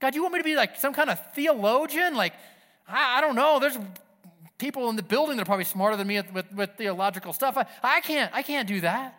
God, 0.00 0.16
you 0.16 0.22
want 0.22 0.34
me 0.34 0.40
to 0.40 0.44
be 0.44 0.56
like 0.56 0.74
some 0.74 0.92
kind 0.92 1.08
of 1.08 1.32
theologian? 1.32 2.16
Like, 2.16 2.32
I, 2.88 3.18
I 3.18 3.20
don't 3.20 3.36
know. 3.36 3.60
There's 3.60 3.78
people 4.58 4.90
in 4.90 4.96
the 4.96 5.04
building 5.04 5.36
that 5.36 5.42
are 5.42 5.46
probably 5.46 5.64
smarter 5.64 5.96
than 5.96 6.08
me 6.08 6.16
with, 6.16 6.32
with, 6.32 6.52
with 6.52 6.70
theological 6.76 7.32
stuff. 7.32 7.56
I, 7.56 7.66
I 7.84 8.00
can't, 8.00 8.34
I 8.34 8.42
can't 8.42 8.66
do 8.66 8.80
that. 8.80 9.16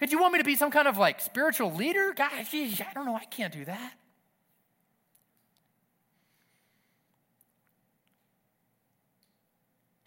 Did 0.00 0.10
you 0.10 0.18
want 0.18 0.32
me 0.32 0.38
to 0.38 0.44
be 0.44 0.56
some 0.56 0.70
kind 0.70 0.88
of 0.88 0.96
like 0.96 1.20
spiritual 1.20 1.74
leader? 1.74 2.14
God, 2.16 2.30
geez, 2.50 2.80
I 2.80 2.94
don't 2.94 3.04
know. 3.04 3.14
I 3.14 3.26
can't 3.26 3.52
do 3.52 3.66
that. 3.66 3.92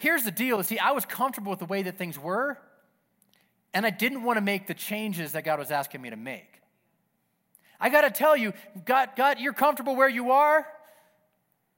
Here's 0.02 0.24
the 0.24 0.32
deal 0.32 0.62
see, 0.64 0.80
I 0.80 0.92
was 0.94 1.06
comfortable 1.06 1.52
with 1.52 1.60
the 1.60 1.68
way 1.68 1.84
that 1.84 1.96
things 1.96 2.18
were, 2.18 2.58
and 3.72 3.86
I 3.86 3.92
didn't 3.92 4.24
want 4.24 4.38
to 4.38 4.42
make 4.42 4.66
the 4.66 4.74
changes 4.74 5.34
that 5.34 5.44
God 5.44 5.60
was 5.60 5.70
asking 5.70 6.02
me 6.02 6.10
to 6.10 6.16
make. 6.16 6.60
I 7.80 7.90
got 7.90 8.02
to 8.02 8.10
tell 8.10 8.36
you, 8.36 8.54
God, 8.84 9.10
God, 9.16 9.40
you're 9.40 9.54
comfortable 9.54 9.96
where 9.96 10.10
you 10.10 10.32
are. 10.32 10.66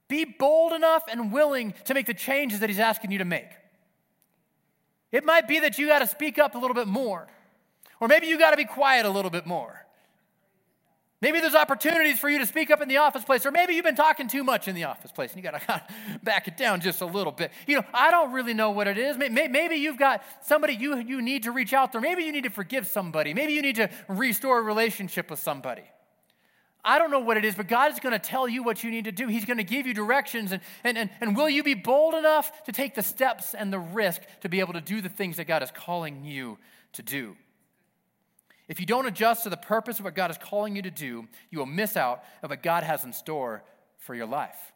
Be 0.08 0.24
bold 0.24 0.72
enough 0.72 1.02
and 1.06 1.34
willing 1.34 1.74
to 1.84 1.92
make 1.92 2.06
the 2.06 2.14
changes 2.14 2.60
that 2.60 2.70
He's 2.70 2.78
asking 2.78 3.10
you 3.10 3.18
to 3.18 3.26
make. 3.26 3.50
It 5.12 5.26
might 5.26 5.46
be 5.46 5.60
that 5.60 5.76
you 5.76 5.86
got 5.86 5.98
to 5.98 6.06
speak 6.06 6.38
up 6.38 6.54
a 6.54 6.58
little 6.58 6.74
bit 6.74 6.88
more, 6.88 7.28
or 8.00 8.08
maybe 8.08 8.26
you 8.26 8.38
got 8.38 8.52
to 8.52 8.56
be 8.56 8.64
quiet 8.64 9.04
a 9.04 9.10
little 9.10 9.30
bit 9.30 9.44
more. 9.44 9.83
Maybe 11.24 11.40
there's 11.40 11.54
opportunities 11.54 12.18
for 12.18 12.28
you 12.28 12.38
to 12.40 12.44
speak 12.44 12.70
up 12.70 12.82
in 12.82 12.88
the 12.90 12.98
office 12.98 13.24
place, 13.24 13.46
or 13.46 13.50
maybe 13.50 13.72
you've 13.72 13.84
been 13.86 13.96
talking 13.96 14.28
too 14.28 14.44
much 14.44 14.68
in 14.68 14.74
the 14.74 14.84
office 14.84 15.10
place 15.10 15.32
and 15.32 15.42
you 15.42 15.50
got 15.50 15.58
to 15.58 15.82
back 16.22 16.48
it 16.48 16.58
down 16.58 16.82
just 16.82 17.00
a 17.00 17.06
little 17.06 17.32
bit. 17.32 17.50
You 17.66 17.76
know, 17.76 17.84
I 17.94 18.10
don't 18.10 18.32
really 18.32 18.52
know 18.52 18.72
what 18.72 18.88
it 18.88 18.98
is. 18.98 19.16
Maybe 19.16 19.76
you've 19.76 19.96
got 19.96 20.22
somebody 20.42 20.74
you, 20.74 20.98
you 20.98 21.22
need 21.22 21.44
to 21.44 21.50
reach 21.50 21.72
out 21.72 21.92
to. 21.92 22.00
Maybe 22.02 22.24
you 22.24 22.32
need 22.32 22.44
to 22.44 22.50
forgive 22.50 22.86
somebody. 22.86 23.32
Maybe 23.32 23.54
you 23.54 23.62
need 23.62 23.76
to 23.76 23.88
restore 24.06 24.58
a 24.58 24.62
relationship 24.62 25.30
with 25.30 25.38
somebody. 25.38 25.84
I 26.84 26.98
don't 26.98 27.10
know 27.10 27.20
what 27.20 27.38
it 27.38 27.44
is, 27.46 27.54
but 27.54 27.68
God 27.68 27.90
is 27.90 28.00
going 28.00 28.12
to 28.12 28.18
tell 28.18 28.46
you 28.46 28.62
what 28.62 28.84
you 28.84 28.90
need 28.90 29.06
to 29.06 29.12
do. 29.12 29.26
He's 29.26 29.46
going 29.46 29.56
to 29.56 29.64
give 29.64 29.86
you 29.86 29.94
directions. 29.94 30.52
And, 30.52 30.60
and, 30.84 30.98
and, 30.98 31.10
and 31.22 31.34
will 31.34 31.48
you 31.48 31.62
be 31.62 31.72
bold 31.72 32.12
enough 32.12 32.64
to 32.64 32.72
take 32.72 32.94
the 32.94 33.02
steps 33.02 33.54
and 33.54 33.72
the 33.72 33.78
risk 33.78 34.20
to 34.42 34.50
be 34.50 34.60
able 34.60 34.74
to 34.74 34.82
do 34.82 35.00
the 35.00 35.08
things 35.08 35.38
that 35.38 35.46
God 35.46 35.62
is 35.62 35.70
calling 35.70 36.22
you 36.22 36.58
to 36.92 37.02
do? 37.02 37.34
If 38.66 38.80
you 38.80 38.86
don't 38.86 39.06
adjust 39.06 39.42
to 39.44 39.50
the 39.50 39.56
purpose 39.56 39.98
of 39.98 40.04
what 40.04 40.14
God 40.14 40.30
is 40.30 40.38
calling 40.38 40.74
you 40.74 40.82
to 40.82 40.90
do, 40.90 41.28
you 41.50 41.58
will 41.58 41.66
miss 41.66 41.96
out 41.96 42.24
of 42.42 42.50
what 42.50 42.62
God 42.62 42.82
has 42.82 43.04
in 43.04 43.12
store 43.12 43.62
for 43.98 44.14
your 44.14 44.26
life. 44.26 44.72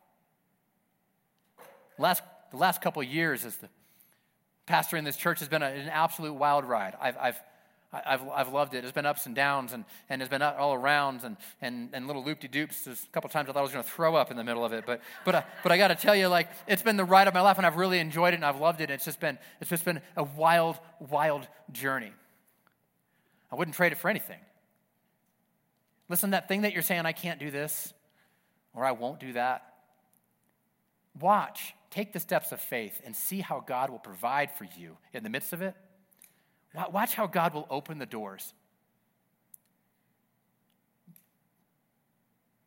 Last, 1.99 2.23
the 2.51 2.59
last 2.59 2.83
couple 2.83 3.03
years 3.03 3.45
as 3.45 3.57
the 3.57 3.69
pastor 4.67 4.97
in 4.97 5.05
this 5.05 5.17
church 5.17 5.39
has 5.39 5.49
been 5.49 5.63
a, 5.63 5.67
an 5.67 5.89
absolute 5.89 6.35
wild 6.35 6.65
ride. 6.67 6.95
I've, 7.01 7.17
I've, 7.17 7.41
I've, 7.91 8.29
I've 8.29 8.53
loved 8.53 8.75
it. 8.75 8.85
It's 8.85 8.93
been 8.93 9.07
ups 9.07 9.25
and 9.25 9.35
downs 9.35 9.73
and, 9.73 9.87
and 10.11 10.21
it's 10.21 10.29
been 10.29 10.43
all 10.43 10.75
around 10.75 11.25
and, 11.25 11.39
and, 11.63 11.89
and 11.95 12.07
little 12.07 12.23
loop-de-doops. 12.23 12.85
There's 12.85 13.03
a 13.03 13.07
couple 13.09 13.31
times 13.31 13.49
I 13.49 13.53
thought 13.53 13.61
I 13.61 13.63
was 13.63 13.73
going 13.73 13.83
to 13.83 13.91
throw 13.91 14.15
up 14.15 14.31
in 14.31 14.37
the 14.37 14.45
middle 14.45 14.65
of 14.65 14.75
it. 14.75 14.85
But, 14.85 15.01
but, 15.25 15.35
uh, 15.35 15.43
but 15.63 15.73
I 15.73 15.79
got 15.79 15.89
to 15.89 15.95
tell 15.95 16.15
you, 16.15 16.29
like, 16.29 16.51
it's 16.67 16.83
been 16.83 16.99
the 16.99 17.05
ride 17.05 17.27
of 17.27 17.33
my 17.33 17.41
life 17.41 17.57
and 17.57 17.67
I've 17.67 17.77
really 17.77 17.99
enjoyed 17.99 18.35
it 18.35 18.37
and 18.37 18.45
I've 18.45 18.61
loved 18.61 18.83
it. 18.83 18.91
It's 18.91 19.07
just 19.07 19.19
been, 19.19 19.39
it's 19.63 19.71
just 19.71 19.87
been 19.87 20.03
a 20.17 20.23
wild, 20.23 20.79
wild 21.01 21.49
journey. 21.73 22.13
I 23.51 23.57
wouldn't 23.57 23.77
trade 23.77 23.93
it 23.93 23.99
for 23.99 24.09
anything. 24.09 24.41
Listen, 26.09 26.31
that 26.31 26.49
thing 26.49 26.63
that 26.63 26.73
you're 26.73 26.83
saying, 26.83 27.07
I 27.07 27.13
can't 27.13 27.39
do 27.41 27.51
this 27.51 27.93
or 28.75 28.85
I 28.85 28.93
won't 28.93 29.21
do 29.21 29.33
that. 29.35 29.75
Watch, 31.21 31.75
take 31.91 32.13
the 32.13 32.21
steps 32.21 32.53
of 32.53 32.61
faith 32.61 33.01
and 33.05 33.15
see 33.15 33.41
how 33.41 33.61
God 33.61 33.91
will 33.91 33.99
provide 33.99 34.51
for 34.53 34.65
you 34.77 34.97
in 35.13 35.23
the 35.23 35.31
midst 35.31 35.53
of 35.53 35.63
it. 35.63 35.75
Watch 36.93 37.15
how 37.15 37.27
God 37.27 37.55
will 37.55 37.67
open 37.71 37.99
the 37.99 38.07
doors. 38.07 38.55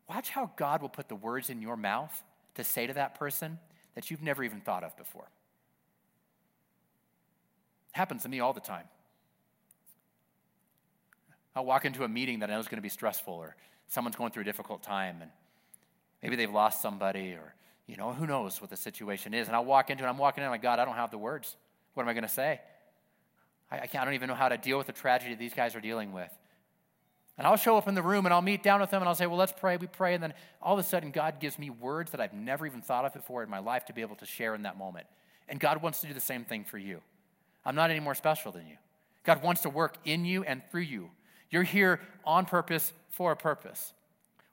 Watch 0.08 0.30
how 0.30 0.50
God 0.56 0.82
will 0.82 0.90
put 0.90 1.08
the 1.08 1.14
words 1.16 1.48
in 1.48 1.62
your 1.62 1.76
mouth 1.76 2.22
to 2.56 2.64
say 2.64 2.86
to 2.86 2.92
that 2.94 3.14
person 3.18 3.58
that 3.94 4.10
you've 4.10 4.22
never 4.22 4.44
even 4.44 4.60
thought 4.60 4.84
of 4.84 4.96
before. 4.96 5.28
Happens 7.92 8.22
to 8.22 8.28
me 8.28 8.40
all 8.40 8.52
the 8.52 8.60
time. 8.60 8.84
I'll 11.54 11.64
walk 11.64 11.84
into 11.84 12.04
a 12.04 12.08
meeting 12.08 12.40
that 12.40 12.50
I 12.50 12.54
know 12.54 12.60
is 12.60 12.68
going 12.68 12.78
to 12.78 12.82
be 12.82 12.88
stressful, 12.88 13.34
or 13.34 13.56
someone's 13.88 14.16
going 14.16 14.32
through 14.32 14.42
a 14.42 14.44
difficult 14.44 14.82
time, 14.82 15.18
and 15.20 15.30
maybe 16.22 16.36
they've 16.36 16.50
lost 16.50 16.80
somebody, 16.80 17.32
or, 17.32 17.54
you 17.86 17.96
know, 17.96 18.12
who 18.12 18.26
knows 18.26 18.60
what 18.60 18.70
the 18.70 18.76
situation 18.76 19.34
is. 19.34 19.48
And 19.48 19.56
I'll 19.56 19.64
walk 19.64 19.90
into 19.90 20.04
it, 20.04 20.08
I'm 20.08 20.18
walking 20.18 20.42
in, 20.42 20.50
like, 20.50 20.62
God, 20.62 20.78
I 20.78 20.84
don't 20.84 20.94
have 20.94 21.10
the 21.10 21.18
words. 21.18 21.56
What 21.94 22.04
am 22.04 22.08
I 22.08 22.14
going 22.14 22.22
to 22.22 22.28
say? 22.28 22.60
I, 23.70 23.78
I, 23.78 23.88
I 23.92 24.04
don't 24.04 24.14
even 24.14 24.28
know 24.28 24.34
how 24.34 24.48
to 24.48 24.56
deal 24.56 24.78
with 24.78 24.86
the 24.86 24.92
tragedy 24.92 25.34
these 25.34 25.54
guys 25.54 25.74
are 25.74 25.80
dealing 25.80 26.12
with. 26.12 26.30
And 27.38 27.46
I'll 27.46 27.56
show 27.56 27.76
up 27.76 27.88
in 27.88 27.94
the 27.94 28.02
room 28.02 28.26
and 28.26 28.32
I'll 28.32 28.42
meet 28.42 28.62
down 28.62 28.80
with 28.80 28.90
them 28.90 29.00
and 29.00 29.08
I'll 29.08 29.14
say, 29.14 29.26
Well, 29.26 29.38
let's 29.38 29.54
pray. 29.58 29.78
We 29.78 29.86
pray. 29.86 30.14
And 30.14 30.22
then 30.22 30.34
all 30.60 30.74
of 30.74 30.78
a 30.78 30.82
sudden, 30.82 31.10
God 31.10 31.40
gives 31.40 31.58
me 31.58 31.70
words 31.70 32.10
that 32.10 32.20
I've 32.20 32.34
never 32.34 32.66
even 32.66 32.82
thought 32.82 33.06
of 33.06 33.14
before 33.14 33.42
in 33.42 33.48
my 33.48 33.58
life 33.58 33.86
to 33.86 33.94
be 33.94 34.02
able 34.02 34.16
to 34.16 34.26
share 34.26 34.54
in 34.54 34.62
that 34.62 34.76
moment. 34.76 35.06
And 35.48 35.58
God 35.58 35.82
wants 35.82 36.02
to 36.02 36.06
do 36.06 36.14
the 36.14 36.20
same 36.20 36.44
thing 36.44 36.64
for 36.64 36.76
you. 36.76 37.00
I'm 37.64 37.74
not 37.74 37.90
any 37.90 38.00
more 38.00 38.14
special 38.14 38.52
than 38.52 38.66
you. 38.66 38.76
God 39.24 39.42
wants 39.42 39.62
to 39.62 39.70
work 39.70 39.96
in 40.04 40.24
you 40.24 40.44
and 40.44 40.62
through 40.70 40.82
you 40.82 41.10
you're 41.52 41.62
here 41.62 42.00
on 42.24 42.46
purpose 42.46 42.92
for 43.10 43.30
a 43.30 43.36
purpose. 43.36 43.92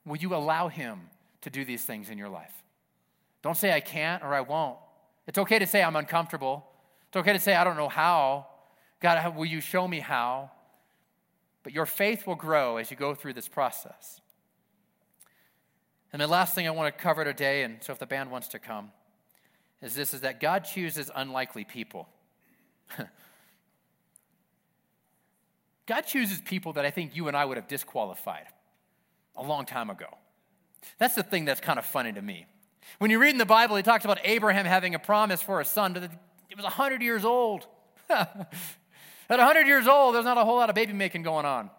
Will 0.05 0.17
you 0.17 0.35
allow 0.35 0.67
Him 0.67 0.99
to 1.41 1.49
do 1.49 1.65
these 1.65 1.83
things 1.83 2.09
in 2.09 2.17
your 2.17 2.29
life? 2.29 2.53
Don't 3.41 3.57
say, 3.57 3.71
I 3.71 3.79
can't 3.79 4.21
or 4.21 4.35
I 4.35 4.41
won't. 4.41 4.77
It's 5.25 5.39
okay 5.39 5.57
to 5.57 5.65
say, 5.65 5.81
I'm 5.81 5.95
uncomfortable. 5.95 6.65
It's 7.07 7.17
okay 7.17 7.33
to 7.33 7.39
say, 7.39 7.55
I 7.55 7.63
don't 7.63 7.77
know 7.77 7.89
how. 7.89 8.47
God, 8.99 9.35
will 9.35 9.45
you 9.45 9.61
show 9.61 9.87
me 9.87 9.99
how? 9.99 10.51
But 11.63 11.73
your 11.73 11.85
faith 11.85 12.27
will 12.27 12.35
grow 12.35 12.77
as 12.77 12.91
you 12.91 12.97
go 12.97 13.15
through 13.15 13.33
this 13.33 13.47
process. 13.47 14.19
And 16.11 16.21
the 16.21 16.27
last 16.27 16.53
thing 16.53 16.67
I 16.67 16.71
want 16.71 16.95
to 16.95 17.01
cover 17.01 17.23
today, 17.23 17.63
and 17.63 17.77
so 17.81 17.93
if 17.93 17.99
the 17.99 18.07
band 18.07 18.29
wants 18.29 18.49
to 18.49 18.59
come, 18.59 18.91
is 19.81 19.95
this 19.95 20.13
is 20.13 20.21
that 20.21 20.41
God 20.41 20.65
chooses 20.65 21.09
unlikely 21.15 21.63
people. 21.63 22.09
God 25.89 26.01
chooses 26.01 26.39
people 26.39 26.73
that 26.73 26.85
I 26.85 26.91
think 26.91 27.15
you 27.15 27.27
and 27.29 27.35
I 27.35 27.43
would 27.43 27.57
have 27.57 27.67
disqualified 27.67 28.45
a 29.35 29.41
long 29.41 29.65
time 29.65 29.89
ago. 29.89 30.05
That's 30.99 31.15
the 31.15 31.23
thing 31.23 31.45
that's 31.45 31.59
kind 31.59 31.79
of 31.79 31.85
funny 31.85 32.13
to 32.13 32.21
me. 32.21 32.45
When 32.99 33.09
you 33.09 33.17
read 33.17 33.31
in 33.31 33.39
the 33.39 33.45
Bible, 33.45 33.75
he 33.75 33.81
talks 33.81 34.05
about 34.05 34.19
Abraham 34.23 34.67
having 34.67 34.93
a 34.93 34.99
promise 34.99 35.41
for 35.41 35.59
a 35.59 35.65
son, 35.65 35.93
but 35.93 36.03
it 36.03 36.55
was 36.55 36.63
100 36.63 37.01
years 37.01 37.25
old. 37.25 37.65
At 38.09 38.37
100 39.27 39.65
years 39.65 39.87
old, 39.87 40.13
there's 40.13 40.25
not 40.25 40.37
a 40.37 40.45
whole 40.45 40.57
lot 40.57 40.69
of 40.69 40.75
baby 40.75 40.93
making 40.93 41.23
going 41.23 41.47
on. 41.47 41.71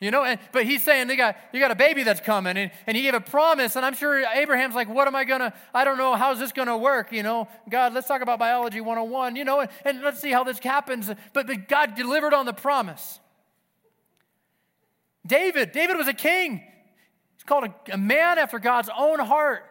You 0.00 0.10
know, 0.10 0.24
and, 0.24 0.40
but 0.50 0.66
he's 0.66 0.82
saying 0.82 1.06
they 1.06 1.14
got, 1.14 1.36
you 1.52 1.60
got 1.60 1.70
a 1.70 1.76
baby 1.76 2.02
that's 2.02 2.20
coming, 2.20 2.56
and, 2.56 2.72
and 2.88 2.96
he 2.96 3.04
gave 3.04 3.14
a 3.14 3.20
promise, 3.20 3.76
and 3.76 3.86
I'm 3.86 3.94
sure 3.94 4.24
Abraham's 4.34 4.74
like, 4.74 4.88
what 4.88 5.06
am 5.06 5.14
I 5.14 5.22
gonna, 5.22 5.54
I 5.72 5.84
don't 5.84 5.98
know, 5.98 6.16
how's 6.16 6.40
this 6.40 6.50
gonna 6.50 6.76
work? 6.76 7.12
You 7.12 7.22
know, 7.22 7.46
God, 7.70 7.94
let's 7.94 8.08
talk 8.08 8.22
about 8.22 8.40
biology 8.40 8.80
101, 8.80 9.36
you 9.36 9.44
know, 9.44 9.60
and, 9.60 9.70
and 9.84 10.02
let's 10.02 10.18
see 10.18 10.32
how 10.32 10.42
this 10.42 10.58
happens. 10.58 11.08
But, 11.32 11.46
but 11.46 11.68
God 11.68 11.94
delivered 11.94 12.34
on 12.34 12.46
the 12.46 12.52
promise. 12.52 13.20
David, 15.26 15.72
David 15.72 15.96
was 15.96 16.08
a 16.08 16.12
king. 16.12 16.62
He's 17.36 17.44
called 17.44 17.64
a, 17.64 17.94
a 17.94 17.98
man 17.98 18.38
after 18.38 18.58
God's 18.58 18.90
own 18.96 19.18
heart. 19.18 19.64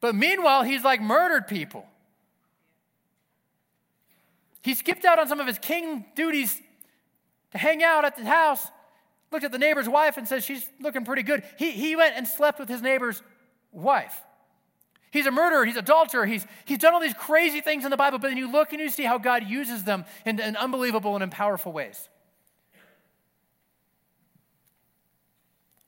But 0.00 0.14
meanwhile, 0.14 0.62
he's 0.62 0.84
like 0.84 1.00
murdered 1.00 1.48
people. 1.48 1.86
He 4.62 4.74
skipped 4.74 5.04
out 5.04 5.18
on 5.18 5.28
some 5.28 5.40
of 5.40 5.46
his 5.46 5.58
king 5.58 6.04
duties 6.14 6.60
to 7.52 7.58
hang 7.58 7.82
out 7.82 8.04
at 8.04 8.16
the 8.16 8.24
house, 8.24 8.66
looked 9.32 9.44
at 9.44 9.52
the 9.52 9.58
neighbor's 9.58 9.88
wife 9.88 10.16
and 10.16 10.28
said, 10.28 10.44
She's 10.44 10.68
looking 10.80 11.04
pretty 11.04 11.22
good. 11.22 11.42
He, 11.58 11.70
he 11.70 11.96
went 11.96 12.16
and 12.16 12.28
slept 12.28 12.58
with 12.58 12.68
his 12.68 12.82
neighbor's 12.82 13.22
wife. 13.72 14.20
He's 15.10 15.26
a 15.26 15.30
murderer, 15.30 15.64
he's 15.64 15.76
adulterer, 15.76 16.26
he's, 16.26 16.46
he's 16.66 16.78
done 16.78 16.92
all 16.92 17.00
these 17.00 17.14
crazy 17.14 17.62
things 17.62 17.84
in 17.84 17.90
the 17.90 17.96
Bible, 17.96 18.18
but 18.18 18.28
then 18.28 18.36
you 18.36 18.50
look 18.50 18.72
and 18.72 18.80
you 18.80 18.90
see 18.90 19.04
how 19.04 19.16
God 19.16 19.48
uses 19.48 19.84
them 19.84 20.04
in, 20.26 20.38
in 20.38 20.54
unbelievable 20.54 21.14
and 21.14 21.22
in 21.22 21.30
powerful 21.30 21.72
ways. 21.72 22.10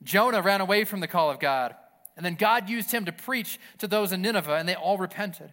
Jonah 0.03 0.41
ran 0.41 0.61
away 0.61 0.83
from 0.83 0.99
the 0.99 1.07
call 1.07 1.29
of 1.29 1.39
God, 1.39 1.75
and 2.17 2.25
then 2.25 2.35
God 2.35 2.69
used 2.69 2.91
him 2.91 3.05
to 3.05 3.11
preach 3.11 3.59
to 3.77 3.87
those 3.87 4.11
in 4.11 4.21
Nineveh, 4.21 4.55
and 4.55 4.67
they 4.67 4.75
all 4.75 4.97
repented. 4.97 5.51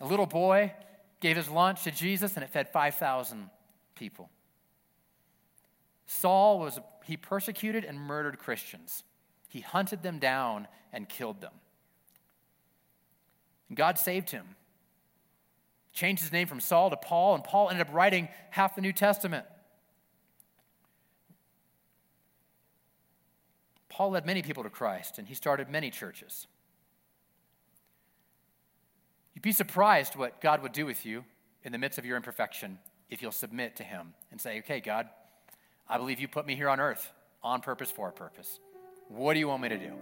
A 0.00 0.06
little 0.06 0.26
boy 0.26 0.72
gave 1.20 1.36
his 1.36 1.48
lunch 1.48 1.84
to 1.84 1.90
Jesus, 1.90 2.34
and 2.34 2.44
it 2.44 2.50
fed 2.50 2.68
5,000 2.68 3.50
people. 3.94 4.30
Saul 6.06 6.58
was, 6.58 6.78
he 7.04 7.16
persecuted 7.16 7.84
and 7.84 7.98
murdered 7.98 8.38
Christians. 8.38 9.04
He 9.48 9.60
hunted 9.60 10.02
them 10.02 10.18
down 10.18 10.68
and 10.92 11.08
killed 11.08 11.40
them. 11.40 11.52
And 13.68 13.76
God 13.76 13.98
saved 13.98 14.30
him. 14.30 14.56
Changed 15.92 16.22
his 16.22 16.32
name 16.32 16.46
from 16.46 16.60
Saul 16.60 16.90
to 16.90 16.96
Paul, 16.96 17.34
and 17.34 17.44
Paul 17.44 17.70
ended 17.70 17.86
up 17.86 17.94
writing 17.94 18.28
half 18.50 18.74
the 18.74 18.80
New 18.80 18.92
Testament. 18.92 19.46
Paul 23.92 24.12
led 24.12 24.24
many 24.24 24.40
people 24.40 24.62
to 24.62 24.70
Christ, 24.70 25.18
and 25.18 25.28
he 25.28 25.34
started 25.34 25.68
many 25.68 25.90
churches. 25.90 26.46
You'd 29.34 29.42
be 29.42 29.52
surprised 29.52 30.16
what 30.16 30.40
God 30.40 30.62
would 30.62 30.72
do 30.72 30.86
with 30.86 31.04
you 31.04 31.24
in 31.62 31.72
the 31.72 31.78
midst 31.78 31.98
of 31.98 32.06
your 32.06 32.16
imperfection 32.16 32.78
if 33.10 33.20
you'll 33.20 33.32
submit 33.32 33.76
to 33.76 33.84
him 33.84 34.14
and 34.30 34.40
say, 34.40 34.58
Okay, 34.60 34.80
God, 34.80 35.10
I 35.86 35.98
believe 35.98 36.20
you 36.20 36.26
put 36.26 36.46
me 36.46 36.56
here 36.56 36.70
on 36.70 36.80
earth 36.80 37.12
on 37.42 37.60
purpose 37.60 37.90
for 37.90 38.08
a 38.08 38.12
purpose. 38.12 38.60
What 39.08 39.34
do 39.34 39.40
you 39.40 39.48
want 39.48 39.60
me 39.60 39.68
to 39.68 39.78
do? 39.78 39.92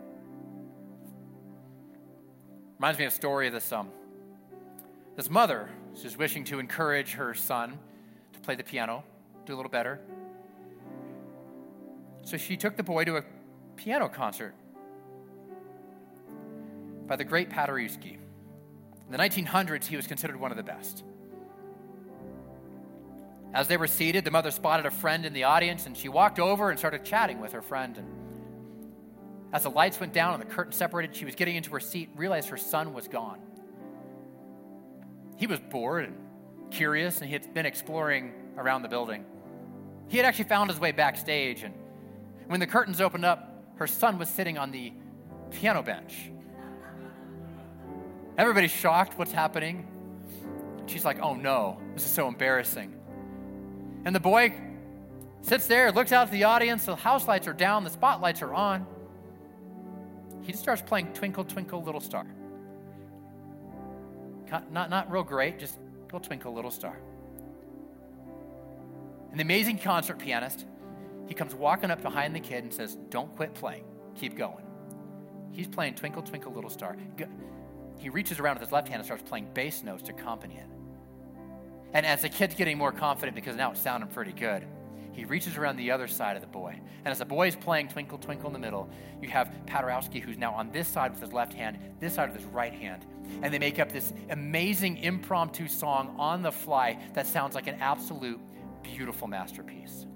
Reminds 2.78 2.98
me 2.98 3.06
of 3.06 3.12
a 3.12 3.14
story 3.14 3.48
of 3.48 3.52
this, 3.52 3.72
um, 3.72 3.88
this 5.16 5.28
mother 5.28 5.68
who's 6.00 6.16
wishing 6.16 6.44
to 6.44 6.60
encourage 6.60 7.14
her 7.14 7.34
son 7.34 7.76
to 8.34 8.40
play 8.40 8.54
the 8.54 8.62
piano, 8.62 9.02
do 9.46 9.54
a 9.54 9.56
little 9.56 9.70
better. 9.70 9.98
So 12.22 12.36
she 12.36 12.56
took 12.56 12.76
the 12.76 12.84
boy 12.84 13.04
to 13.04 13.16
a 13.16 13.24
piano 13.80 14.10
concert 14.10 14.54
by 17.06 17.16
the 17.16 17.24
great 17.24 17.48
Paderewski. 17.48 18.18
In 19.06 19.10
the 19.10 19.16
1900s, 19.16 19.86
he 19.86 19.96
was 19.96 20.06
considered 20.06 20.38
one 20.38 20.50
of 20.50 20.58
the 20.58 20.62
best. 20.62 21.02
As 23.54 23.68
they 23.68 23.78
were 23.78 23.86
seated, 23.86 24.24
the 24.24 24.30
mother 24.30 24.50
spotted 24.50 24.84
a 24.84 24.90
friend 24.90 25.24
in 25.24 25.32
the 25.32 25.44
audience 25.44 25.86
and 25.86 25.96
she 25.96 26.10
walked 26.10 26.38
over 26.38 26.68
and 26.68 26.78
started 26.78 27.04
chatting 27.04 27.40
with 27.40 27.52
her 27.52 27.62
friend. 27.62 27.96
And 27.96 28.06
as 29.52 29.62
the 29.62 29.70
lights 29.70 29.98
went 29.98 30.12
down 30.12 30.34
and 30.34 30.42
the 30.42 30.54
curtain 30.54 30.72
separated, 30.72 31.16
she 31.16 31.24
was 31.24 31.34
getting 31.34 31.56
into 31.56 31.70
her 31.70 31.80
seat, 31.80 32.10
realized 32.14 32.50
her 32.50 32.58
son 32.58 32.92
was 32.92 33.08
gone. 33.08 33.40
He 35.38 35.46
was 35.46 35.58
bored 35.58 36.04
and 36.04 36.16
curious, 36.70 37.16
and 37.22 37.26
he 37.26 37.32
had 37.32 37.52
been 37.54 37.64
exploring 37.64 38.34
around 38.58 38.82
the 38.82 38.88
building. 38.88 39.24
He 40.08 40.18
had 40.18 40.26
actually 40.26 40.44
found 40.44 40.68
his 40.68 40.78
way 40.78 40.92
backstage, 40.92 41.62
and 41.62 41.74
when 42.46 42.60
the 42.60 42.66
curtains 42.66 43.00
opened 43.00 43.24
up, 43.24 43.49
her 43.80 43.88
son 43.88 44.18
was 44.18 44.28
sitting 44.28 44.56
on 44.56 44.70
the 44.70 44.92
piano 45.50 45.82
bench. 45.82 46.30
Everybody's 48.38 48.70
shocked 48.70 49.18
what's 49.18 49.32
happening. 49.32 49.88
She's 50.86 51.04
like, 51.04 51.20
oh 51.20 51.34
no, 51.34 51.80
this 51.94 52.04
is 52.04 52.10
so 52.10 52.28
embarrassing. 52.28 52.94
And 54.04 54.14
the 54.14 54.20
boy 54.20 54.54
Sits 55.42 55.66
there, 55.66 55.90
looks 55.90 56.12
out 56.12 56.26
at 56.26 56.32
the 56.32 56.44
audience, 56.44 56.84
the 56.84 56.94
house 56.94 57.26
lights 57.26 57.48
are 57.48 57.54
down, 57.54 57.82
the 57.82 57.90
spotlights 57.90 58.42
are 58.42 58.52
on. 58.52 58.86
He 60.42 60.52
just 60.52 60.62
starts 60.62 60.82
playing 60.82 61.12
Twinkle, 61.14 61.44
Twinkle, 61.44 61.82
Little 61.82 62.00
Star. 62.00 62.26
Not, 64.70 64.90
not 64.90 65.10
real 65.10 65.22
great, 65.22 65.58
just 65.58 65.78
little 66.06 66.20
twinkle, 66.20 66.52
little 66.52 66.72
star. 66.72 66.98
And 69.30 69.38
the 69.38 69.42
amazing 69.44 69.78
concert 69.78 70.18
pianist, 70.18 70.66
he 71.30 71.34
comes 71.36 71.54
walking 71.54 71.92
up 71.92 72.02
behind 72.02 72.34
the 72.34 72.40
kid 72.40 72.64
and 72.64 72.74
says, 72.74 72.96
Don't 73.08 73.34
quit 73.36 73.54
playing, 73.54 73.84
keep 74.16 74.36
going. 74.36 74.66
He's 75.52 75.68
playing 75.68 75.94
Twinkle, 75.94 76.22
Twinkle, 76.22 76.52
Little 76.52 76.68
Star. 76.68 76.96
He 77.98 78.08
reaches 78.08 78.40
around 78.40 78.56
with 78.56 78.62
his 78.62 78.72
left 78.72 78.88
hand 78.88 78.98
and 78.98 79.04
starts 79.06 79.22
playing 79.22 79.46
bass 79.54 79.84
notes 79.84 80.02
to 80.02 80.10
accompany 80.10 80.56
it. 80.56 80.66
And 81.94 82.04
as 82.04 82.22
the 82.22 82.28
kid's 82.28 82.56
getting 82.56 82.76
more 82.76 82.90
confident 82.90 83.36
because 83.36 83.54
now 83.54 83.70
it's 83.70 83.80
sounding 83.80 84.10
pretty 84.10 84.32
good, 84.32 84.66
he 85.12 85.24
reaches 85.24 85.56
around 85.56 85.76
the 85.76 85.92
other 85.92 86.08
side 86.08 86.34
of 86.34 86.42
the 86.42 86.48
boy. 86.48 86.80
And 87.04 87.12
as 87.12 87.20
the 87.20 87.24
boy 87.24 87.46
is 87.46 87.54
playing 87.54 87.90
Twinkle, 87.90 88.18
Twinkle 88.18 88.48
in 88.48 88.52
the 88.52 88.58
middle, 88.58 88.90
you 89.22 89.28
have 89.28 89.52
Paderewski, 89.66 90.20
who's 90.20 90.36
now 90.36 90.52
on 90.52 90.72
this 90.72 90.88
side 90.88 91.12
with 91.12 91.20
his 91.20 91.32
left 91.32 91.52
hand, 91.52 91.78
this 92.00 92.14
side 92.14 92.32
with 92.32 92.42
his 92.42 92.50
right 92.50 92.74
hand. 92.74 93.06
And 93.40 93.54
they 93.54 93.60
make 93.60 93.78
up 93.78 93.92
this 93.92 94.12
amazing 94.30 94.98
impromptu 94.98 95.68
song 95.68 96.16
on 96.18 96.42
the 96.42 96.50
fly 96.50 96.98
that 97.14 97.28
sounds 97.28 97.54
like 97.54 97.68
an 97.68 97.76
absolute 97.76 98.40
beautiful 98.82 99.28
masterpiece. 99.28 100.06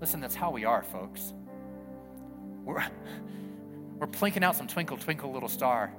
Listen, 0.00 0.20
that's 0.20 0.34
how 0.34 0.50
we 0.50 0.64
are, 0.64 0.82
folks. 0.82 1.32
We're, 2.64 2.84
we're 3.98 4.06
plinking 4.06 4.42
out 4.42 4.56
some 4.56 4.66
Twinkle, 4.66 4.96
Twinkle, 4.96 5.32
Little 5.32 5.48
Star. 5.48 5.92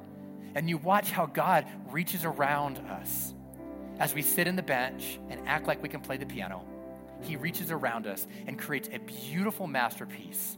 And 0.55 0.69
you 0.69 0.77
watch 0.77 1.11
how 1.11 1.25
God 1.25 1.65
reaches 1.91 2.25
around 2.25 2.77
us 2.77 3.33
as 3.99 4.13
we 4.13 4.21
sit 4.21 4.47
in 4.47 4.55
the 4.55 4.63
bench 4.63 5.19
and 5.29 5.47
act 5.47 5.67
like 5.67 5.81
we 5.81 5.89
can 5.89 6.01
play 6.01 6.17
the 6.17 6.25
piano 6.25 6.65
he 7.21 7.35
reaches 7.35 7.71
around 7.71 8.07
us 8.07 8.27
and 8.45 8.57
creates 8.57 8.89
a 8.91 8.99
beautiful 8.99 9.67
masterpiece 9.67 10.57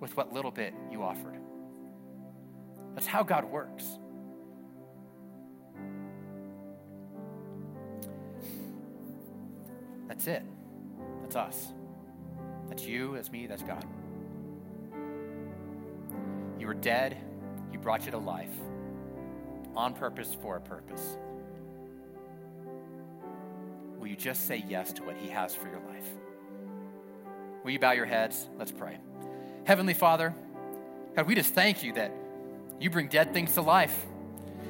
with 0.00 0.16
what 0.16 0.32
little 0.32 0.50
bit 0.50 0.74
you 0.90 1.02
offered. 1.02 1.38
That's 2.94 3.06
how 3.06 3.22
God 3.22 3.44
works. 3.44 3.84
That's 10.08 10.26
it. 10.26 10.42
That's 11.22 11.36
us. 11.36 11.72
That's 12.68 12.84
you, 12.84 13.14
that's 13.14 13.30
me, 13.30 13.46
that's 13.46 13.62
God. 13.62 13.84
You 16.58 16.66
were 16.66 16.74
dead, 16.74 17.16
He 17.70 17.76
brought 17.76 18.04
you 18.04 18.10
to 18.12 18.18
life 18.18 18.54
on 19.76 19.94
purpose 19.94 20.36
for 20.40 20.56
a 20.56 20.60
purpose 20.60 21.16
will 24.08 24.12
you 24.12 24.16
just 24.16 24.46
say 24.46 24.64
yes 24.66 24.92
to 24.94 25.02
what 25.02 25.16
He 25.16 25.28
has 25.28 25.54
for 25.54 25.68
your 25.68 25.80
life? 25.80 26.08
Will 27.62 27.72
you 27.72 27.78
bow 27.78 27.92
your 27.92 28.06
heads? 28.06 28.48
Let's 28.58 28.72
pray. 28.72 28.96
Heavenly 29.64 29.92
Father, 29.92 30.34
God, 31.14 31.26
we 31.26 31.34
just 31.34 31.52
thank 31.52 31.82
you 31.82 31.92
that 31.92 32.10
you 32.80 32.88
bring 32.88 33.08
dead 33.08 33.34
things 33.34 33.52
to 33.54 33.60
life. 33.60 34.06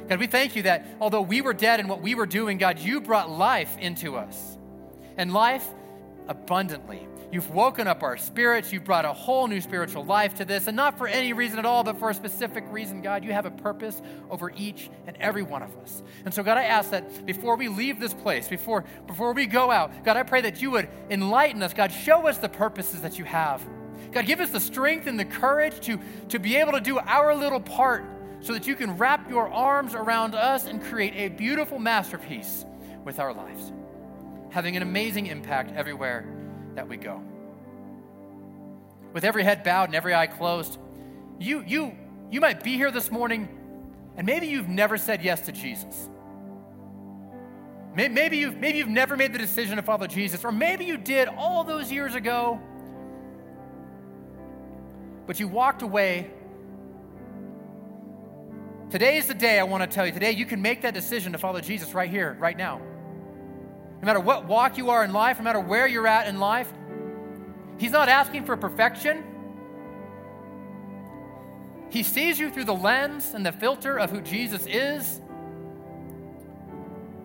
God, 0.09 0.19
we 0.19 0.27
thank 0.27 0.57
you 0.57 0.63
that 0.63 0.87
although 1.01 1.21
we 1.21 1.41
were 1.41 1.53
dead 1.53 1.79
in 1.79 1.87
what 1.87 2.01
we 2.01 2.17
were 2.17 2.27
doing, 2.27 2.59
God, 2.59 2.81
you 2.81 3.01
brought 3.01 3.31
life 3.31 3.79
into 3.79 4.17
us 4.17 4.59
and 5.17 5.33
life 5.33 5.67
abundantly. 6.27 7.07
You've 7.31 7.51
woken 7.51 7.87
up 7.87 8.03
our 8.03 8.17
spirits. 8.17 8.73
You've 8.73 8.85
brought 8.85 9.05
a 9.05 9.13
whole 9.13 9.49
new 9.49 9.61
spiritual 9.61 10.05
life 10.05 10.37
to 10.37 10.47
this, 10.47 10.67
and 10.67 10.75
not 10.75 10.97
for 10.97 11.07
any 11.07 11.35
reason 11.35 11.59
at 11.59 11.67
all, 11.67 11.85
but 11.85 11.99
for 11.99 12.09
a 12.09 12.15
specific 12.15 12.65
reason, 12.71 13.03
God. 13.03 13.23
You 13.23 13.33
have 13.33 13.45
a 13.45 13.51
purpose 13.51 14.01
over 14.31 14.51
each 14.57 14.89
and 15.07 15.15
every 15.19 15.43
one 15.43 15.63
of 15.63 15.77
us. 15.79 16.03
And 16.25 16.33
so, 16.33 16.43
God, 16.43 16.57
I 16.57 16.65
ask 16.65 16.91
that 16.91 17.27
before 17.27 17.57
we 17.57 17.69
leave 17.69 18.01
this 18.01 18.15
place, 18.15 18.49
before, 18.49 18.85
before 19.07 19.35
we 19.35 19.45
go 19.45 19.71
out, 19.71 20.05
God, 20.05 20.17
I 20.17 20.23
pray 20.23 20.41
that 20.41 20.63
you 20.63 20.71
would 20.71 20.89
enlighten 21.11 21.63
us. 21.63 21.75
God, 21.75 21.93
show 21.93 22.27
us 22.27 22.39
the 22.39 22.49
purposes 22.49 23.03
that 23.03 23.19
you 23.19 23.27
have. 23.27 23.63
God, 24.11 24.25
give 24.25 24.41
us 24.41 24.51
the 24.51 24.61
strength 24.61 25.07
and 25.07 25.21
the 25.21 25.27
courage 25.27 25.81
to, 25.81 26.01
to 26.31 26.39
be 26.39 26.57
able 26.57 26.73
to 26.73 26.81
do 26.81 26.99
our 26.99 27.35
little 27.35 27.61
part 27.61 28.07
so 28.41 28.55
that 28.55 28.67
you 28.67 28.75
can 28.75 28.97
wrap 28.97 29.29
your 29.29 29.51
arms 29.51 29.95
around 29.95 30.35
us 30.35 30.67
and 30.67 30.83
create 30.83 31.13
a 31.15 31.29
beautiful 31.29 31.79
masterpiece 31.79 32.65
with 33.05 33.19
our 33.19 33.35
lives, 33.35 33.73
having 34.49 34.77
an 34.77 34.83
amazing 34.83 35.27
impact 35.27 35.73
everywhere 35.75 36.25
that 36.79 36.89
we 36.89 36.97
go. 36.97 37.21
With 39.13 39.25
every 39.25 39.43
head 39.43 39.65
bowed 39.65 39.89
and 39.89 39.97
every 39.97 40.15
eye 40.15 40.29
closed, 40.29 40.79
you, 41.41 41.65
you, 41.67 41.93
you 42.31 42.41
might 42.41 42.63
be 42.63 42.77
here 42.77 42.93
this 42.93 43.11
morning 43.11 43.49
and 44.17 44.25
maybe 44.25 44.47
you've 44.47 44.69
never 44.69 44.97
said 44.97 45.23
yes 45.23 45.41
to 45.47 45.53
Jesus. 45.53 46.09
Maybe 47.97 48.39
you've, 48.39 48.57
maybe 48.57 48.79
you've 48.79 48.87
never 48.87 49.17
made 49.17 49.33
the 49.33 49.41
decision 49.41 49.77
to 49.77 49.83
follow 49.83 50.07
Jesus, 50.07 50.45
or 50.45 50.53
maybe 50.53 50.85
you 50.85 50.97
did 50.97 51.27
all 51.27 51.65
those 51.65 51.91
years 51.91 52.15
ago, 52.15 52.61
but 55.27 55.41
you 55.41 55.49
walked 55.49 55.83
away. 55.83 56.31
Today 58.91 59.17
is 59.17 59.27
the 59.27 59.35
day 59.35 59.59
I 59.59 59.65
want 59.65 59.83
to 59.83 59.93
tell 59.93 60.07
you. 60.07 60.13
Today, 60.13 60.31
you 60.31 60.47
can 60.47 60.63
make 60.63 60.83
that 60.83 60.95
decision 60.95 61.33
to 61.33 61.39
follow 61.39 61.61
Jesus 61.61 61.93
right 61.93 62.09
here, 62.09 62.37
right 62.39 62.57
now. 62.57 62.81
No 64.01 64.07
matter 64.07 64.21
what 64.21 64.47
walk 64.47 64.79
you 64.79 64.91
are 64.91 65.05
in 65.05 65.13
life, 65.13 65.39
no 65.39 65.45
matter 65.45 65.61
where 65.61 65.87
you're 65.87 66.07
at 66.07 66.29
in 66.29 66.39
life, 66.39 66.73
He's 67.79 67.93
not 67.93 68.09
asking 68.09 68.45
for 68.45 68.57
perfection. 68.57 69.25
He 71.91 72.03
sees 72.03 72.39
you 72.39 72.51
through 72.51 72.65
the 72.65 72.75
lens 72.75 73.35
and 73.35 73.47
the 73.47 73.53
filter 73.53 73.99
of 73.99 74.11
who 74.11 74.21
Jesus 74.21 74.67
is. 74.67 75.21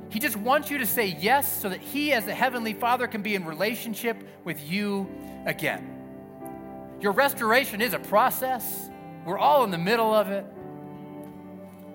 He 0.10 0.20
just 0.20 0.36
wants 0.36 0.70
you 0.70 0.78
to 0.78 0.86
say 0.86 1.18
yes 1.20 1.62
so 1.62 1.70
that 1.70 1.82
He, 1.82 2.14
as 2.14 2.26
the 2.26 2.36
Heavenly 2.36 2.74
Father, 2.74 3.08
can 3.08 3.24
be 3.24 3.34
in 3.34 3.46
relationship 3.46 4.18
with 4.44 4.64
you 4.64 5.10
again. 5.46 5.90
Your 7.02 7.14
restoration 7.14 7.82
is 7.82 7.94
a 7.94 8.00
process, 8.00 8.90
we're 9.26 9.40
all 9.40 9.64
in 9.64 9.72
the 9.72 9.78
middle 9.78 10.14
of 10.14 10.30
it. 10.30 10.46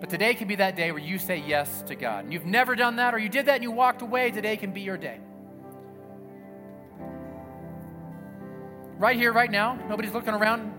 But 0.00 0.10
today 0.10 0.34
can 0.34 0.46
be 0.46 0.56
that 0.56 0.76
day 0.76 0.92
where 0.92 1.02
you 1.02 1.18
say 1.18 1.38
yes 1.38 1.82
to 1.82 1.94
God. 1.96 2.24
And 2.24 2.32
you've 2.32 2.46
never 2.46 2.76
done 2.76 2.96
that, 2.96 3.14
or 3.14 3.18
you 3.18 3.28
did 3.28 3.46
that 3.46 3.56
and 3.56 3.62
you 3.62 3.70
walked 3.70 4.02
away. 4.02 4.30
Today 4.30 4.56
can 4.56 4.72
be 4.72 4.80
your 4.82 4.96
day. 4.96 5.20
Right 8.96 9.16
here, 9.16 9.32
right 9.32 9.50
now, 9.50 9.78
nobody's 9.88 10.12
looking 10.12 10.34
around. 10.34 10.72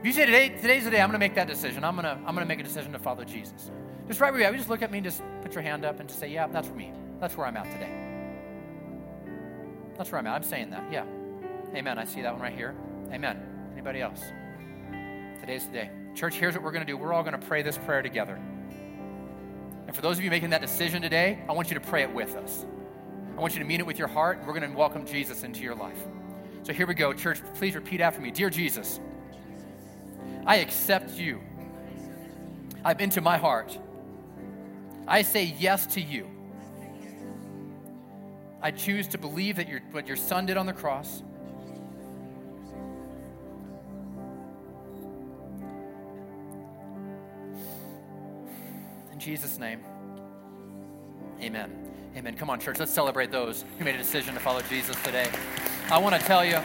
If 0.00 0.06
you 0.06 0.12
say 0.12 0.26
today, 0.26 0.48
today's 0.48 0.84
the 0.84 0.90
day, 0.90 1.00
I'm 1.00 1.08
going 1.08 1.20
to 1.20 1.24
make 1.24 1.34
that 1.34 1.46
decision. 1.46 1.84
I'm 1.84 1.94
going 1.94 2.04
to, 2.04 2.12
I'm 2.12 2.34
going 2.34 2.38
to 2.38 2.46
make 2.46 2.60
a 2.60 2.64
decision 2.64 2.92
to 2.92 2.98
follow 2.98 3.22
Jesus. 3.24 3.70
Just 4.08 4.20
right 4.20 4.32
where 4.32 4.40
you 4.40 4.46
are, 4.46 4.50
you 4.50 4.58
just 4.58 4.70
look 4.70 4.82
at 4.82 4.90
me 4.90 4.98
and 4.98 5.04
just 5.04 5.22
put 5.42 5.54
your 5.54 5.62
hand 5.62 5.84
up 5.84 6.00
and 6.00 6.08
just 6.08 6.18
say, 6.18 6.28
yeah, 6.28 6.46
that's 6.46 6.66
for 6.66 6.74
me. 6.74 6.92
That's 7.20 7.36
where 7.36 7.46
I'm 7.46 7.56
at 7.56 7.70
today. 7.70 7.92
That's 9.96 10.10
where 10.10 10.18
I'm 10.18 10.26
at. 10.26 10.34
I'm 10.34 10.42
saying 10.42 10.70
that. 10.70 10.90
Yeah. 10.90 11.04
Amen. 11.74 11.98
I 11.98 12.04
see 12.04 12.22
that 12.22 12.32
one 12.32 12.42
right 12.42 12.54
here. 12.54 12.74
Amen. 13.12 13.40
Anybody 13.74 14.00
else? 14.00 14.22
Today's 15.40 15.66
the 15.66 15.72
day. 15.72 15.99
Church, 16.14 16.34
here's 16.34 16.54
what 16.54 16.62
we're 16.62 16.72
going 16.72 16.84
to 16.84 16.90
do. 16.90 16.96
We're 16.96 17.12
all 17.12 17.22
going 17.22 17.38
to 17.38 17.46
pray 17.46 17.62
this 17.62 17.78
prayer 17.78 18.02
together. 18.02 18.38
And 19.86 19.94
for 19.94 20.02
those 20.02 20.18
of 20.18 20.24
you 20.24 20.30
making 20.30 20.50
that 20.50 20.60
decision 20.60 21.02
today, 21.02 21.42
I 21.48 21.52
want 21.52 21.70
you 21.70 21.74
to 21.74 21.80
pray 21.80 22.02
it 22.02 22.12
with 22.12 22.36
us. 22.36 22.64
I 23.36 23.40
want 23.40 23.54
you 23.54 23.60
to 23.60 23.64
mean 23.64 23.80
it 23.80 23.86
with 23.86 23.98
your 23.98 24.08
heart. 24.08 24.38
And 24.38 24.46
we're 24.46 24.58
going 24.58 24.70
to 24.70 24.76
welcome 24.76 25.06
Jesus 25.06 25.42
into 25.44 25.62
your 25.62 25.74
life. 25.74 25.98
So 26.62 26.72
here 26.72 26.86
we 26.86 26.94
go, 26.94 27.12
church. 27.12 27.40
Please 27.54 27.74
repeat 27.74 28.00
after 28.00 28.20
me 28.20 28.30
Dear 28.30 28.50
Jesus, 28.50 29.00
I 30.46 30.56
accept 30.56 31.12
you. 31.12 31.40
I've 32.84 33.00
into 33.00 33.20
my 33.20 33.36
heart. 33.36 33.78
I 35.06 35.22
say 35.22 35.54
yes 35.58 35.86
to 35.88 36.00
you. 36.00 36.28
I 38.62 38.70
choose 38.70 39.08
to 39.08 39.18
believe 39.18 39.56
that 39.56 39.68
your, 39.68 39.80
what 39.90 40.06
your 40.06 40.16
son 40.16 40.46
did 40.46 40.56
on 40.56 40.66
the 40.66 40.72
cross 40.72 41.22
Jesus' 49.20 49.58
name, 49.58 49.80
amen. 51.42 51.70
Amen. 52.16 52.34
Come 52.36 52.48
on, 52.48 52.58
church, 52.58 52.78
let's 52.78 52.90
celebrate 52.90 53.30
those 53.30 53.66
who 53.78 53.84
made 53.84 53.94
a 53.94 53.98
decision 53.98 54.32
to 54.32 54.40
follow 54.40 54.62
Jesus 54.62 54.96
today. 55.02 55.28
I 55.90 55.98
want 55.98 56.18
to 56.18 56.20
tell 56.22 56.42
you, 56.42 56.58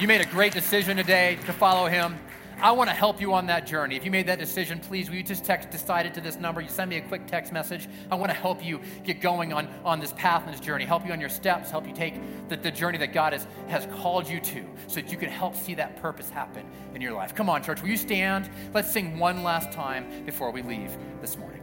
you 0.00 0.08
made 0.08 0.20
a 0.20 0.26
great 0.26 0.52
decision 0.52 0.96
today 0.96 1.38
to 1.46 1.52
follow 1.52 1.86
him. 1.86 2.18
I 2.64 2.72
want 2.72 2.88
to 2.88 2.96
help 2.96 3.20
you 3.20 3.34
on 3.34 3.44
that 3.48 3.66
journey. 3.66 3.94
If 3.94 4.06
you 4.06 4.10
made 4.10 4.26
that 4.28 4.38
decision, 4.38 4.80
please, 4.80 5.10
will 5.10 5.16
you 5.16 5.22
just 5.22 5.44
text 5.44 5.68
decided 5.68 6.14
to 6.14 6.22
this 6.22 6.36
number? 6.36 6.62
You 6.62 6.70
send 6.70 6.88
me 6.88 6.96
a 6.96 7.02
quick 7.02 7.26
text 7.26 7.52
message. 7.52 7.86
I 8.10 8.14
want 8.14 8.30
to 8.30 8.34
help 8.34 8.64
you 8.64 8.80
get 9.04 9.20
going 9.20 9.52
on, 9.52 9.68
on 9.84 10.00
this 10.00 10.14
path 10.14 10.44
and 10.46 10.54
this 10.54 10.62
journey, 10.62 10.86
help 10.86 11.04
you 11.04 11.12
on 11.12 11.20
your 11.20 11.28
steps, 11.28 11.70
help 11.70 11.86
you 11.86 11.92
take 11.92 12.14
the, 12.48 12.56
the 12.56 12.70
journey 12.70 12.96
that 12.96 13.12
God 13.12 13.34
has, 13.34 13.46
has 13.68 13.84
called 14.00 14.26
you 14.26 14.40
to 14.40 14.64
so 14.86 14.94
that 14.94 15.12
you 15.12 15.18
can 15.18 15.28
help 15.28 15.54
see 15.54 15.74
that 15.74 15.96
purpose 15.96 16.30
happen 16.30 16.64
in 16.94 17.02
your 17.02 17.12
life. 17.12 17.34
Come 17.34 17.50
on, 17.50 17.62
church, 17.62 17.82
will 17.82 17.90
you 17.90 17.98
stand? 17.98 18.48
Let's 18.72 18.90
sing 18.90 19.18
one 19.18 19.42
last 19.42 19.70
time 19.70 20.24
before 20.24 20.50
we 20.50 20.62
leave 20.62 20.96
this 21.20 21.36
morning. 21.36 21.60